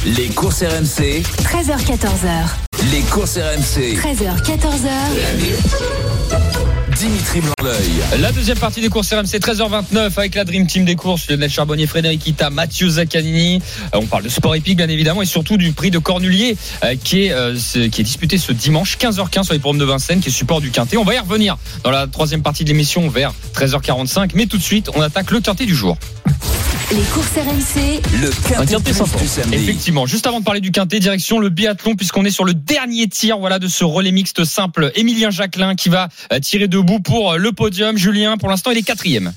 Les 0.05 0.29
courses 0.29 0.63
RMC, 0.63 1.23
13h14h. 1.45 2.91
les 2.91 3.01
courses 3.03 3.37
RMC. 3.39 3.97
13h 3.97 4.43
14h. 4.45 4.89
Dimitri 7.03 7.41
Blanc-L'œil. 7.41 8.21
La 8.21 8.31
deuxième 8.31 8.59
partie 8.59 8.81
des 8.81 8.89
courses 8.89 9.13
RMC 9.13 9.25
13h29 9.25 10.13
avec 10.17 10.37
la 10.37 10.45
Dream 10.45 10.69
Team 10.69 10.85
des 10.85 10.95
courses, 10.95 11.29
Lionel 11.29 11.51
Charbonnier, 11.51 11.89
Frédéric 11.89 12.25
Ita, 12.29 12.49
Mathieu 12.49 12.89
Zaccanini. 12.89 13.61
Euh, 13.93 13.99
On 13.99 14.07
parle 14.07 14.23
de 14.23 14.29
sport 14.29 14.55
épique 14.55 14.77
bien 14.77 14.89
évidemment 14.89 15.21
et 15.21 15.27
surtout 15.27 15.57
du 15.57 15.73
prix 15.73 15.91
de 15.91 15.99
Cornulier 15.99 16.57
euh, 16.85 16.95
qui 17.03 17.25
est 17.25 17.33
euh, 17.33 17.57
qui 17.91 18.01
est 18.01 18.05
disputé 18.05 18.39
ce 18.39 18.53
dimanche 18.53 18.99
15h15 18.99 19.43
sur 19.43 19.53
les 19.53 19.59
programmes 19.59 19.81
de 19.81 19.85
Vincennes 19.85 20.21
qui 20.21 20.29
est 20.29 20.33
support 20.33 20.61
du 20.61 20.71
Quintet. 20.71 20.97
On 20.97 21.03
va 21.03 21.15
y 21.15 21.19
revenir 21.19 21.59
dans 21.83 21.91
la 21.91 22.07
troisième 22.07 22.43
partie 22.43 22.63
de 22.63 22.69
l'émission 22.69 23.09
vers 23.09 23.33
13h45 23.57 24.31
mais 24.35 24.47
tout 24.47 24.59
de 24.59 24.63
suite 24.63 24.89
on 24.95 25.01
attaque 25.01 25.33
le 25.33 25.41
Quintet 25.41 25.67
du 25.67 25.75
jour. 25.75 25.99
Les 26.93 27.03
courses 27.05 27.33
RMC. 27.37 28.03
Le 28.21 28.31
quintet 28.47 28.93
du. 28.93 29.55
Effectivement, 29.55 30.05
juste 30.05 30.27
avant 30.27 30.41
de 30.41 30.45
parler 30.45 30.61
du 30.61 30.73
quintet, 30.73 31.01
direction 31.01 31.39
le 31.39 31.49
biathlon 31.49 31.95
puisqu'on 31.95 32.27
est 32.27 32.31
sur 32.31 32.45
le 32.45 32.53
dernier 32.53 33.09
tir 33.09 33.39
voilà 33.39 33.59
de 33.59 33.67
ce 33.67 33.83
relais 33.85 34.13
mixte 34.13 34.45
simple. 34.45 34.93
Émilien 34.95 35.31
Jacquelin 35.31 35.75
qui 35.75 35.89
va 35.89 36.09
tirer 36.43 36.69
debout 36.69 36.92
pour 37.01 37.33
euh, 37.33 37.37
le 37.37 37.53
podium. 37.53 37.97
Julien, 37.97 38.37
pour 38.37 38.49
l'instant, 38.49 38.71
il 38.71 38.79
est 38.79 38.83
quatrième. 38.83 39.33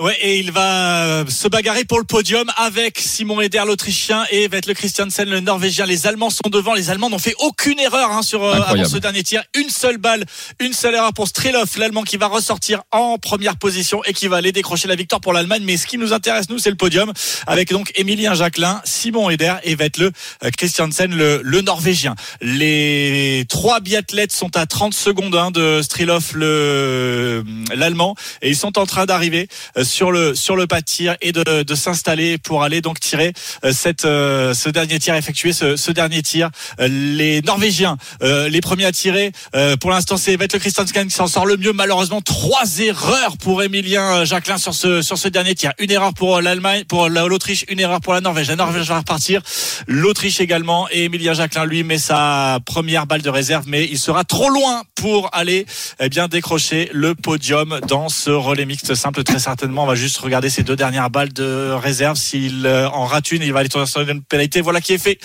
Ouais, 0.00 0.16
et 0.22 0.40
il 0.40 0.50
va 0.50 1.04
euh, 1.04 1.24
se 1.28 1.46
bagarrer 1.46 1.84
pour 1.84 2.00
le 2.00 2.04
podium 2.04 2.50
avec 2.56 2.98
Simon 2.98 3.40
Eder, 3.40 3.62
l'Autrichien, 3.64 4.24
et 4.32 4.48
Vettel 4.48 4.74
Christiansen, 4.74 5.30
le 5.30 5.38
Norvégien. 5.38 5.86
Les 5.86 6.08
Allemands 6.08 6.30
sont 6.30 6.50
devant. 6.50 6.74
Les 6.74 6.90
Allemands 6.90 7.10
n'ont 7.10 7.20
fait 7.20 7.36
aucune 7.38 7.78
erreur 7.78 8.10
hein, 8.10 8.22
sur 8.22 8.42
euh, 8.42 8.60
avant 8.66 8.86
ce 8.86 8.96
dernier 8.96 9.22
tir. 9.22 9.44
Une 9.54 9.70
seule 9.70 9.98
balle, 9.98 10.24
une 10.58 10.72
seule 10.72 10.96
erreur 10.96 11.12
pour 11.12 11.28
Strelov, 11.28 11.78
l'Allemand 11.78 12.02
qui 12.02 12.16
va 12.16 12.26
ressortir 12.26 12.82
en 12.90 13.18
première 13.18 13.56
position 13.56 14.02
et 14.02 14.12
qui 14.12 14.26
va 14.26 14.38
aller 14.38 14.50
décrocher 14.50 14.88
la 14.88 14.96
victoire 14.96 15.20
pour 15.20 15.32
l'Allemagne. 15.32 15.62
Mais 15.64 15.76
ce 15.76 15.86
qui 15.86 15.96
nous 15.96 16.12
intéresse 16.12 16.48
nous, 16.48 16.58
c'est 16.58 16.70
le 16.70 16.76
podium 16.76 17.12
avec 17.46 17.70
donc 17.70 17.92
Emilien 17.94 18.34
Jacquelin, 18.34 18.80
Simon 18.84 19.30
Eder 19.30 19.54
et 19.62 19.76
Vettel 19.76 20.10
euh, 20.42 20.50
Christiansen, 20.58 21.14
le, 21.14 21.40
le 21.44 21.60
Norvégien. 21.60 22.16
Les 22.40 23.44
trois 23.48 23.78
biathlètes 23.78 24.32
sont 24.32 24.56
à 24.56 24.66
30 24.66 24.92
secondes 24.92 25.36
hein, 25.36 25.52
de 25.52 25.82
Strelov, 25.82 26.32
le 26.34 27.44
l'Allemand, 27.76 28.16
et 28.42 28.48
ils 28.48 28.56
sont 28.56 28.76
en 28.76 28.86
train 28.86 29.06
d'arriver. 29.06 29.46
Euh, 29.76 29.83
sur 29.84 30.10
le 30.10 30.34
sur 30.34 30.56
le 30.56 30.66
pas 30.66 30.80
de 30.80 30.84
tir 30.86 31.16
et 31.20 31.32
de, 31.32 31.62
de 31.62 31.74
s'installer 31.74 32.38
pour 32.38 32.62
aller 32.62 32.80
donc 32.80 33.00
tirer 33.00 33.32
euh, 33.64 33.72
cette 33.72 34.04
euh, 34.04 34.54
ce 34.54 34.68
dernier 34.68 34.98
tir, 34.98 35.14
effectuer 35.14 35.52
ce, 35.52 35.76
ce 35.76 35.90
dernier 35.92 36.22
tir. 36.22 36.50
Euh, 36.80 36.88
Les 36.88 37.42
Norvégiens, 37.42 37.96
les 38.22 38.60
premiers 38.60 38.86
à 38.86 38.92
tirer. 38.92 39.32
Pour 39.80 39.90
l'instant, 39.90 40.16
c'est 40.16 40.36
Vettel 40.36 40.60
Christensen 40.60 41.06
qui 41.08 41.14
s'en 41.14 41.26
sort 41.26 41.46
le 41.46 41.56
mieux. 41.56 41.72
Malheureusement, 41.72 42.20
trois 42.20 42.78
erreurs 42.80 43.36
pour 43.38 43.62
Emilien 43.62 44.24
Jacquelin 44.24 44.58
sur 44.58 44.74
ce 44.74 45.02
sur 45.02 45.18
ce 45.18 45.28
dernier 45.28 45.54
tir. 45.54 45.72
Une 45.78 45.90
erreur 45.90 46.14
pour 46.14 46.40
l'Allemagne, 46.40 46.84
pour 46.84 47.08
la- 47.08 47.26
l'Autriche, 47.26 47.64
une 47.68 47.80
erreur 47.80 48.00
pour 48.00 48.12
la 48.14 48.20
Norvège. 48.20 48.48
La 48.48 48.56
Norvège 48.56 48.86
va 48.88 48.98
repartir. 48.98 49.42
L'Autriche 49.86 50.40
également. 50.40 50.88
Et 50.90 51.04
Emilien 51.04 51.34
Jacquelin, 51.34 51.64
lui, 51.64 51.82
met 51.84 51.98
sa 51.98 52.58
première 52.64 53.06
balle 53.06 53.22
de 53.22 53.30
réserve, 53.30 53.64
mais 53.66 53.84
il 53.90 53.98
sera 53.98 54.24
trop 54.24 54.48
loin 54.48 54.82
pour 54.94 55.28
aller 55.32 55.66
eh 56.00 56.08
bien 56.08 56.28
décrocher 56.28 56.88
le 56.92 57.14
podium 57.14 57.80
dans 57.88 58.08
ce 58.08 58.30
relais 58.30 58.64
mixte 58.66 58.94
simple. 58.94 59.22
Très 59.24 59.38
certainement, 59.38 59.73
on 59.82 59.86
va 59.86 59.94
juste 59.94 60.16
regarder 60.18 60.48
ces 60.50 60.62
deux 60.62 60.76
dernières 60.76 61.10
balles 61.10 61.32
de 61.32 61.70
réserve. 61.72 62.16
S'il 62.16 62.66
euh, 62.66 62.88
en 62.90 63.04
rate 63.06 63.32
une, 63.32 63.42
il 63.42 63.52
va 63.52 63.60
aller 63.60 63.68
sur 63.86 64.00
une 64.00 64.22
pénalité. 64.22 64.60
Voilà 64.60 64.80
qui 64.80 64.92
est 64.92 64.98
fait. 64.98 65.18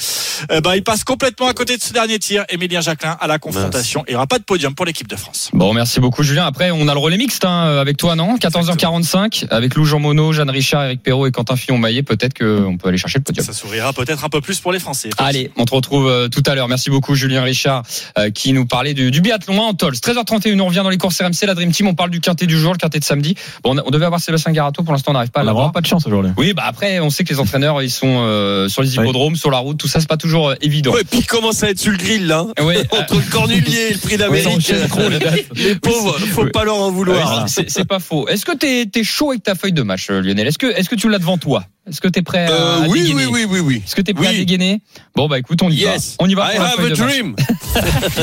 Eh 0.51 0.61
ben, 0.61 0.75
il 0.75 0.83
passe 0.83 1.03
complètement 1.03 1.47
à 1.47 1.53
côté 1.53 1.77
de 1.77 1.81
ce 1.83 1.93
dernier 1.93 2.19
tir. 2.19 2.45
Emilien 2.49 2.81
Jacquelin 2.81 3.17
à 3.19 3.27
la 3.27 3.39
confrontation. 3.39 4.03
Il 4.07 4.11
n'y 4.11 4.15
aura 4.15 4.27
pas 4.27 4.39
de 4.39 4.43
podium 4.43 4.73
pour 4.75 4.85
l'équipe 4.85 5.07
de 5.07 5.15
France. 5.15 5.49
Bon, 5.53 5.73
merci 5.73 5.99
beaucoup 5.99 6.23
Julien. 6.23 6.45
Après, 6.45 6.71
on 6.71 6.87
a 6.87 6.93
le 6.93 6.99
relais 6.99 7.17
mixte 7.17 7.45
hein, 7.45 7.77
avec 7.79 7.97
toi, 7.97 8.15
non? 8.15 8.37
14h45 8.37 9.47
avec 9.49 9.75
Lou 9.75 9.85
Jean 9.85 9.99
Monod, 9.99 10.33
Jeanne 10.33 10.49
Richard, 10.49 10.85
Eric 10.85 11.03
Perrault 11.03 11.27
et 11.27 11.31
Quentin 11.31 11.55
Fillon-Maillet. 11.55 12.03
Peut-être 12.03 12.37
qu'on 12.37 12.77
peut 12.77 12.87
aller 12.89 12.97
chercher 12.97 13.19
le 13.19 13.23
podium. 13.23 13.45
Ça 13.45 13.53
sourira 13.53 13.93
peut-être 13.93 14.23
un 14.23 14.29
peu 14.29 14.41
plus 14.41 14.59
pour 14.59 14.71
les 14.71 14.79
Français. 14.79 15.09
Allez, 15.17 15.51
on 15.57 15.65
te 15.65 15.73
retrouve 15.75 16.07
euh, 16.07 16.27
tout 16.29 16.43
à 16.45 16.55
l'heure. 16.55 16.67
Merci 16.67 16.89
beaucoup 16.89 17.15
Julien 17.15 17.43
Richard 17.43 17.83
euh, 18.17 18.29
qui 18.31 18.53
nous 18.53 18.65
parlait 18.65 18.93
du, 18.93 19.11
du 19.11 19.21
biathlon 19.21 19.59
en 19.59 19.73
Tols. 19.73 19.93
13h31, 19.95 20.59
on 20.61 20.65
revient 20.67 20.81
dans 20.83 20.89
les 20.89 20.97
courses 20.97 21.21
RMC, 21.21 21.45
la 21.45 21.55
Dream 21.55 21.71
Team. 21.71 21.87
On 21.87 21.95
parle 21.95 22.09
du 22.11 22.21
quintet 22.21 22.45
du 22.47 22.57
jour, 22.57 22.71
le 22.71 22.77
quintet 22.77 22.99
de 22.99 23.03
samedi. 23.03 23.35
Bon, 23.63 23.73
on, 23.73 23.77
a- 23.77 23.83
on 23.85 23.89
devait 23.89 24.05
avoir 24.05 24.21
Sébastien 24.21 24.38
Garato, 24.47 24.83
pour 24.83 24.93
l'instant 24.93 25.11
on 25.11 25.13
n'arrive 25.13 25.31
pas 25.31 25.41
à 25.41 25.43
l'avoir. 25.43 25.71
pas 25.71 25.81
de 25.81 25.85
chance 25.85 26.05
aujourd'hui. 26.07 26.31
Oui, 26.37 26.53
bah 26.53 26.63
après, 26.65 26.99
on 26.99 27.09
sait 27.09 27.23
que 27.23 27.33
les 27.33 27.39
entraîneurs, 27.39 27.81
ils 27.81 27.89
sont 27.91 28.07
euh, 28.21 28.67
sur 28.69 28.81
les 28.81 28.93
hippodromes, 28.95 29.35
sur 29.35 29.51
la 29.51 29.57
route, 29.59 29.77
tout 29.77 29.87
ça, 29.87 29.99
c'est 29.99 30.09
pas 30.09 30.17
toujours 30.17 30.49
euh, 30.49 30.55
évident. 30.61 30.91
Ouais, 30.91 31.03
puis 31.03 31.19
il 31.19 31.25
commence 31.25 31.63
à 31.63 31.69
être 31.69 31.79
sur 31.79 31.91
le 31.91 31.97
grill 31.97 32.27
là. 32.27 32.45
Ouais, 32.61 32.79
Entre 32.91 33.15
le 33.15 33.31
Cornulier 33.31 33.87
et 33.89 33.93
le 33.93 33.99
prix 33.99 34.17
d'Amérique. 34.17 34.73
les 35.55 35.75
pauvres, 35.75 36.17
faut 36.19 36.43
Oui. 36.43 36.51
pas 36.51 36.63
leur 36.63 36.77
en 36.77 36.91
vouloir. 36.91 37.47
c'est 37.49 37.69
c'est 37.69 37.85
pas 37.85 37.99
faux. 37.99 38.27
Est-ce 38.27 38.45
que 38.45 38.55
t'es 38.55 38.89
es 38.93 39.03
chaud 39.03 39.31
avec 39.31 39.43
ta 39.43 39.55
feuille 39.55 39.73
de 39.73 39.81
match, 39.83 40.07
euh, 40.09 40.21
Lionel? 40.21 40.47
Est-ce 40.47 40.57
que, 40.57 40.67
est 40.67 40.87
que 40.87 40.95
tu 40.95 41.09
l'as 41.09 41.19
devant 41.19 41.37
toi? 41.37 41.63
Est-ce 41.89 42.01
que 42.01 42.07
t'es 42.07 42.21
prêt 42.21 42.45
à, 42.45 42.51
Euh, 42.51 42.83
à 42.83 42.87
oui, 42.87 43.01
dégainer 43.01 43.25
oui, 43.25 43.45
oui, 43.45 43.45
oui, 43.49 43.59
oui. 43.59 43.81
Est-ce 43.85 43.95
que 43.95 44.01
t'es 44.01 44.13
prêt 44.13 44.27
à 44.27 44.33
dégainer? 44.33 44.81
Bon, 45.15 45.27
bah 45.27 45.39
écoute, 45.39 45.61
on 45.63 45.69
y 45.69 45.75
Yes. 45.75 46.11
va. 46.19 46.25
On 46.25 46.29
y 46.29 46.35
va 46.35 46.53
I 46.53 46.55
pour 46.55 46.63
la 46.63 46.69
have 46.69 46.75
feuille 46.77 46.91
a 46.91 46.95
de 46.95 47.01
match. 47.01 47.09
dream. 47.13 47.35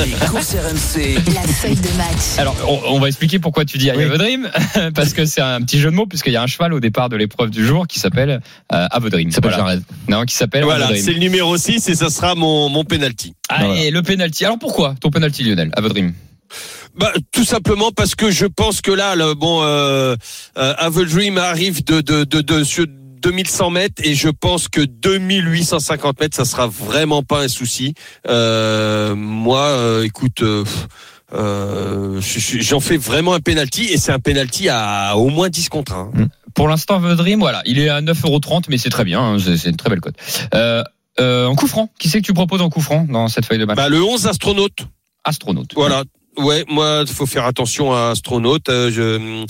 Les 0.05 0.27
courses 0.27 0.53
RMC. 0.55 1.15
La 1.33 1.41
feuille 1.41 1.75
de 1.75 1.97
match. 1.97 2.37
Alors, 2.37 2.55
on, 2.67 2.95
on 2.95 2.99
va 2.99 3.07
expliquer 3.07 3.39
pourquoi 3.39 3.65
tu 3.65 3.77
dis 3.77 3.85
I 3.87 3.89
have 3.91 4.11
a 4.13 4.17
dream, 4.17 4.49
parce 4.95 5.13
que 5.13 5.25
c'est 5.25 5.41
un 5.41 5.61
petit 5.61 5.79
jeu 5.79 5.89
de 5.91 5.95
mots, 5.95 6.05
puisqu'il 6.07 6.33
y 6.33 6.37
a 6.37 6.41
un 6.41 6.47
cheval 6.47 6.73
au 6.73 6.79
départ 6.79 7.09
de 7.09 7.15
l'épreuve 7.17 7.49
du 7.49 7.65
jour 7.65 7.87
qui 7.87 7.99
s'appelle 7.99 8.41
euh, 8.73 8.87
Have 8.91 9.05
a 9.05 9.09
dream. 9.09 9.31
S'appelle 9.31 9.51
Voilà. 9.51 9.65
Jared. 9.65 9.83
Non, 10.07 10.23
qui 10.23 10.35
s'appelle 10.35 10.63
Voilà, 10.63 10.87
dream. 10.87 11.01
c'est 11.03 11.13
le 11.13 11.19
numéro 11.19 11.57
6 11.57 11.89
et 11.89 11.95
ça 11.95 12.09
sera 12.09 12.35
mon, 12.35 12.69
mon 12.69 12.83
penalty. 12.83 13.33
Allez, 13.49 13.91
le 13.91 14.01
penalty. 14.01 14.45
Alors 14.45 14.59
pourquoi 14.59 14.95
ton 15.01 15.09
penalty, 15.09 15.43
Lionel 15.43 15.71
Have 15.75 15.85
a 15.85 15.89
dream? 15.89 16.13
Bah, 16.97 17.11
tout 17.31 17.43
simplement 17.43 17.91
parce 17.91 18.15
que 18.15 18.31
je 18.31 18.45
pense 18.47 18.81
que 18.81 18.89
là, 18.91 19.15
le, 19.15 19.33
bon, 19.35 19.61
euh, 19.61 20.15
euh, 20.57 20.73
Have 20.77 20.97
a 20.97 21.03
Dream 21.05 21.37
arrive 21.37 21.83
de, 21.83 22.01
de, 22.01 22.23
de, 22.23 22.41
de, 22.41 22.63
2100 23.21 23.69
mètres 23.69 24.01
et 24.05 24.13
je 24.15 24.29
pense 24.29 24.67
que 24.67 24.81
2850 24.81 26.19
mètres, 26.19 26.35
ça 26.37 26.45
sera 26.45 26.67
vraiment 26.67 27.23
pas 27.23 27.43
un 27.43 27.47
souci. 27.47 27.93
Euh, 28.27 29.15
moi, 29.15 29.61
euh, 29.67 30.03
écoute, 30.03 30.41
euh, 30.41 30.63
euh, 31.33 32.21
je- 32.21 32.39
je- 32.39 32.59
j'en 32.59 32.79
fais 32.79 32.97
vraiment 32.97 33.33
un 33.33 33.39
penalty 33.39 33.85
et 33.85 33.97
c'est 33.97 34.11
un 34.11 34.19
penalty 34.19 34.69
à 34.69 35.15
au 35.17 35.29
moins 35.29 35.49
10 35.49 35.69
contre 35.69 35.93
1. 35.93 36.11
Pour 36.53 36.67
l'instant, 36.67 36.99
dream, 37.15 37.39
voilà, 37.39 37.61
il 37.65 37.79
est 37.79 37.89
à 37.89 38.01
9,30€, 38.01 38.67
mais 38.69 38.77
c'est 38.77 38.89
très 38.89 39.03
bien, 39.03 39.21
hein, 39.21 39.37
c'est 39.39 39.57
c'est 39.57 39.69
une 39.69 39.75
très 39.77 39.89
belle 39.89 40.01
cote. 40.01 40.15
Euh, 40.55 40.83
euh, 41.19 41.45
en 41.47 41.55
coup 41.55 41.67
franc, 41.67 41.89
qui 41.99 42.09
c'est 42.09 42.21
que 42.21 42.25
tu 42.25 42.33
proposes 42.33 42.61
en 42.61 42.69
coup 42.69 42.81
franc 42.81 43.05
dans 43.09 43.27
cette 43.27 43.45
feuille 43.45 43.59
de 43.59 43.65
match? 43.65 43.77
Bah, 43.77 43.89
le 43.89 44.01
11 44.03 44.25
astronaute. 44.27 44.79
Astronaute. 45.23 45.71
Voilà. 45.75 46.03
Ouais, 46.37 46.63
moi, 46.69 47.03
il 47.07 47.13
faut 47.13 47.25
faire 47.25 47.45
attention 47.45 47.93
à 47.93 48.09
Astronaute. 48.11 48.69
Euh, 48.69 48.91
je, 48.91 49.43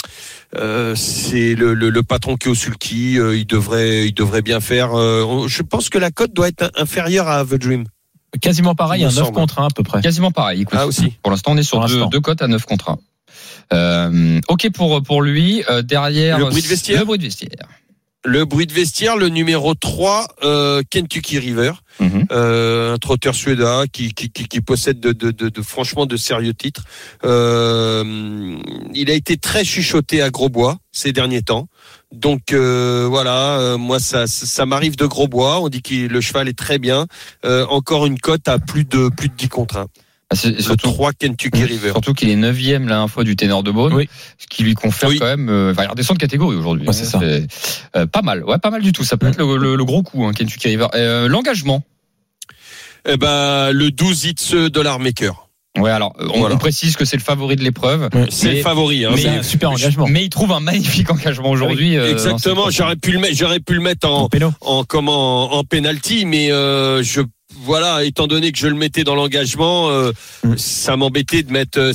euh, 0.58 0.96
c'est 0.96 1.54
le, 1.56 1.74
le, 1.74 1.90
le 1.90 2.04
patron 2.04 2.38
Kiosulki. 2.38 3.20
Euh, 3.20 3.36
il 3.38 3.46
devrait, 3.46 4.08
il 4.08 4.14
devrait 4.14 4.42
bien 4.42 4.60
faire. 4.62 4.98
euh, 4.98 5.48
je 5.48 5.62
pense 5.64 5.90
que 5.90 5.98
la 5.98 6.12
cote 6.12 6.34
doit 6.34 6.48
être 6.48 6.72
inférieure 6.76 7.28
à 7.28 7.44
The 7.44 7.56
Dream. 7.56 7.84
Quasiment 8.42 8.76
pareil, 8.76 9.04
un 9.04 9.08
9 9.08 9.16
semble. 9.16 9.32
contre 9.34 9.60
1 9.60 9.66
à 9.66 9.70
peu 9.76 9.84
près. 9.84 10.02
Quasiment 10.02 10.32
pareil. 10.32 10.62
Écoute, 10.62 10.78
Ah 10.80 10.88
aussi. 10.88 11.14
Pour 11.24 11.32
l'instant, 11.32 11.52
on 11.54 11.58
est 11.58 11.64
sur 11.64 11.80
Pour 11.80 12.10
deux, 12.10 12.20
cotes 12.20 12.42
à 12.42 12.48
9 12.48 12.66
contre 12.66 12.90
1. 12.92 12.98
Euh, 13.74 14.40
ok 14.48 14.70
pour 14.74 15.04
pour 15.04 15.22
lui 15.22 15.62
euh, 15.70 15.82
derrière 15.82 16.40
Le 16.40 16.46
bruit 16.46 16.62
de 16.62 16.68
vestiaire 16.68 17.00
le 17.00 17.06
bruit 17.06 17.18
de 17.18 17.24
vestiaire 17.24 17.68
Le 18.30 18.44
bruit 18.44 18.68
de 18.68 18.74
vestiaire, 18.74 19.16
le 19.16 19.30
numéro 19.30 19.74
3, 19.74 20.28
euh, 20.44 20.82
Kentucky 20.90 21.40
River, 21.40 21.72
Mhm. 22.02 22.26
euh, 22.34 22.94
un 22.94 22.98
trotteur 22.98 23.34
suédois 23.34 23.88
qui, 23.88 24.14
qui, 24.14 24.30
qui, 24.30 24.50
qui 24.50 24.60
possède 24.60 25.00
de, 25.00 25.14
de, 25.14 25.32
de, 25.32 25.48
de- 25.48 25.62
franchement 25.62 26.06
de 26.06 26.18
sérieux 26.18 26.54
titres. 26.54 26.84
Euh, 27.24 28.58
il 28.94 29.10
a 29.10 29.14
été 29.14 29.38
très 29.38 29.64
chuchoté 29.64 30.22
à 30.22 30.30
Grosbois 30.30 30.78
ces 30.92 31.14
derniers 31.14 31.42
temps. 31.42 31.70
Donc 32.14 32.52
euh, 32.52 33.08
voilà, 33.10 33.60
euh, 33.60 33.78
moi 33.78 34.00
ça, 34.00 34.28
ça, 34.28 34.66
m'arrive 34.66 34.98
de 34.98 35.06
Grosbois. 35.06 35.62
On 35.62 35.70
dit 35.70 35.82
que 35.82 35.94
le 35.96 36.20
cheval 36.22 36.50
est 36.50 36.58
très 36.58 36.80
bien. 36.80 37.08
Euh, 37.46 37.66
encore 37.68 38.06
une 38.06 38.20
cote 38.20 38.48
à 38.50 38.60
plus 38.60 38.84
de 38.84 39.10
plus 39.10 39.30
de 39.30 39.36
10 39.36 39.48
contre 39.50 39.78
1. 39.78 39.88
Ah, 40.30 40.36
c'est- 40.36 40.52
Le 40.52 40.62
surtout 40.62 40.88
3 40.90 41.14
Kentucky 41.14 41.64
River. 41.64 41.92
surtout 41.92 42.14
qu'il 42.14 42.30
est 42.30 42.36
9 42.36 42.58
la 42.88 43.08
fois 43.08 43.24
du 43.24 43.36
ténor 43.38 43.64
de 43.64 43.72
Beaune 43.72 43.94
Oui. 43.94 44.10
ce 44.38 44.46
qui 44.48 44.64
lui 44.64 44.74
confère 44.74 45.08
Oui. 45.10 45.20
quand 45.20 45.26
même 45.26 45.48
euh, 45.50 45.74
redescend 45.88 46.18
de 46.18 46.22
catégorie 46.22 46.58
aujourd'hui 46.58 46.86
Ouais, 46.86 46.94
c'est 46.94 47.06
ça. 47.06 47.22
euh, 47.22 48.06
pas 48.08 48.22
mal 48.22 48.44
ouais 48.44 48.58
pas 48.58 48.70
mal 48.70 48.82
du 48.82 48.92
tout 48.92 49.06
ça 49.06 49.16
peut 49.16 49.28
être 49.28 49.38
le, 49.38 49.56
le- 49.56 49.76
le 49.78 49.86
gros 49.86 50.04
coup 50.04 50.26
hein, 50.26 50.34
Kentucky 50.34 50.68
River 50.68 50.88
Euh, 50.96 51.30
l'engagement 51.30 51.82
Eh 53.10 53.16
ben 53.16 53.72
le 53.72 53.90
12 53.92 54.26
hits 54.26 54.70
Dollar 54.70 55.00
Maker. 55.00 55.48
ouais 55.80 55.92
alors 55.92 56.14
euh, 56.20 56.28
on, 56.34 56.40
Voilà. 56.40 56.56
on 56.56 56.58
précise 56.58 56.98
que 56.98 57.06
c'est 57.06 57.16
le 57.16 57.24
favori 57.24 57.56
de 57.56 57.64
l'épreuve 57.64 58.10
C'est 58.30 58.56
le 58.56 58.62
favori. 58.62 59.06
Hein, 59.06 59.12
mais- 59.16 59.22
C'est 59.22 59.30
un 59.30 59.44
super 59.44 59.72
engagement. 59.72 60.08
mais 60.10 60.26
il 60.26 60.30
trouve 60.30 60.52
un 60.52 60.60
magnifique 60.60 61.10
engagement 61.10 61.52
aujourd'hui 61.52 61.96
dans 61.96 62.04
Exactement. 62.06 62.70
J'aurais 62.70 62.98
pu 62.98 63.12
le 63.14 63.20
mettre. 63.20 63.36
J'aurais 63.38 63.62
pu 63.62 63.76
le 63.76 63.82
mettre 63.82 64.10
en 64.10 64.28
en 64.60 64.84
comment 64.84 65.54
en 65.54 65.64
penalty 65.64 66.26
mais 66.26 66.52
euh, 66.52 67.02
je 67.02 67.22
voilà 67.62 68.04
étant 68.04 68.28
donné 68.28 68.52
que 68.52 68.58
je 68.58 68.68
le 68.68 68.76
mettais 68.76 69.04
dans 69.04 69.16
l'engagement 69.16 69.90
euh, 69.90 70.12
Mm. 70.44 70.56
ça 70.58 70.96
m'embêtait 70.98 71.42
de 71.44 71.52
mettre 71.52 71.80
euh, 71.80 71.94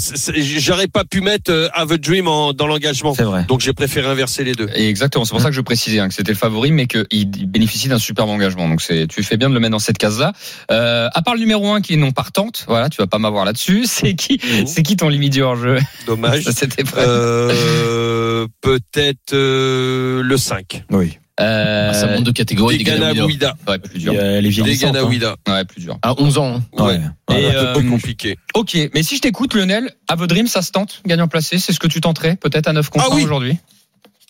j'aurais 0.58 0.88
pas 0.88 1.04
pu 1.04 1.20
mettre 1.20 1.50
euh, 1.52 1.68
Have 1.74 1.92
a 1.92 1.96
Dream 1.96 2.26
en, 2.26 2.52
dans 2.52 2.66
l'engagement 2.66 3.14
C'est 3.14 3.22
vrai. 3.22 3.44
donc 3.48 3.60
j'ai 3.60 3.72
préféré 3.72 4.08
inverser 4.08 4.42
les 4.44 4.52
deux 4.54 4.68
Et 4.74 4.88
exactement, 4.88 5.24
c'est 5.24 5.30
pour 5.30 5.40
ça 5.40 5.48
que 5.48 5.54
je 5.54 5.60
précisais 5.60 6.00
hein, 6.00 6.08
que 6.08 6.14
c'était 6.14 6.32
le 6.32 6.36
favori, 6.38 6.72
mais 6.72 6.86
qu'il 6.86 7.06
il 7.12 7.46
bénéficie 7.46 7.88
d'un 7.88 7.98
superbe 7.98 8.28
engagement. 8.30 8.68
Donc 8.68 8.82
c'est, 8.82 9.06
tu 9.06 9.22
fais 9.22 9.36
bien 9.36 9.48
de 9.48 9.54
le 9.54 9.60
mettre 9.60 9.72
dans 9.72 9.78
cette 9.78 9.98
case-là. 9.98 10.32
Euh, 10.70 11.08
à 11.12 11.22
part 11.22 11.34
le 11.34 11.40
numéro 11.40 11.70
1 11.72 11.80
qui 11.82 11.94
est 11.94 11.96
non 11.96 12.10
partante, 12.12 12.64
voilà, 12.66 12.88
tu 12.88 12.96
vas 12.98 13.06
pas 13.06 13.18
m'avoir 13.18 13.44
là-dessus. 13.44 13.84
C'est 13.86 14.14
qui, 14.14 14.40
Mhm. 14.42 14.66
c'est 14.66 14.82
qui 14.82 14.96
ton 14.96 15.08
limite 15.08 15.32
du 15.32 15.42
hors-jeu? 15.42 15.78
Dommage 16.06 16.44
C'était 16.56 16.82
euh, 16.96 18.46
peut-être 18.60 19.32
euh, 19.34 20.22
le 20.22 20.36
5 20.36 20.84
Oui. 20.90 21.18
Euh, 21.40 21.88
Ah, 21.90 21.94
ça 21.94 22.06
monte 22.08 22.24
de 22.24 22.30
catégorie 22.30 22.76
des 22.78 22.84
Degana 22.84 23.14
Gana 23.14 23.24
Ouida 23.24 23.56
ouais, 23.66 23.78
plus 23.78 23.98
dur. 23.98 24.12
a 24.12 24.40
les 24.40 24.50
Degana 24.50 25.00
hein. 25.00 25.34
Ouais, 25.48 25.64
plus 25.64 25.80
dur. 25.80 25.98
À 26.02 26.14
11 26.20 26.38
ans. 26.38 26.56
hein. 26.78 26.84
ouais, 26.84 27.00
Ouais. 27.30 27.42
Et, 27.42 27.46
un 27.56 27.72
peu 27.72 27.80
euh, 27.80 27.88
compliqué 27.88 28.36
Ok, 28.54 28.76
mais 28.94 29.02
si 29.02 29.16
je 29.16 29.22
t'écoute, 29.22 29.54
Lionel, 29.54 29.90
à 30.08 30.14
votre 30.14 30.28
dream, 30.28 30.46
ça 30.46 30.60
se 30.60 30.70
tente, 30.70 31.00
gagnant 31.06 31.28
placé, 31.28 31.58
c'est 31.58 31.72
ce 31.72 31.80
que 31.80 31.86
tu 31.86 32.00
tenterais, 32.02 32.36
peut-être 32.36 32.68
à 32.68 32.72
9 32.74 32.90
contre 32.90 33.06
Ah 33.08 33.12
1 33.14 33.16
oui. 33.16 33.24
aujourd'hui. 33.24 33.56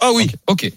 ah 0.00 0.10
oui 0.14 0.30
Ok, 0.46 0.70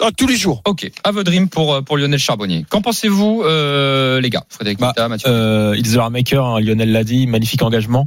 ah, 0.00 0.10
tous 0.16 0.26
les 0.26 0.36
jours 0.36 0.62
ok. 0.66 0.90
À 1.04 1.10
votre 1.10 1.30
dream 1.30 1.48
pour 1.48 1.74
euh, 1.74 1.82
pour 1.82 1.96
Lionel 1.96 2.18
Charbonnier. 2.18 2.64
Qu'en 2.68 2.80
pensez-vous, 2.80 3.42
euh, 3.44 4.20
les 4.20 4.30
gars 4.30 4.44
Frédéric 4.48 4.78
Bah, 4.78 4.88
Mita, 4.88 5.08
Mathieu. 5.08 5.28
Euh, 5.28 5.76
It's 5.76 5.92
the 5.92 6.10
Maker, 6.10 6.44
hein, 6.44 6.60
Lionel 6.60 6.92
l'a 6.92 7.04
dit, 7.04 7.26
magnifique 7.26 7.62
engagement. 7.62 8.06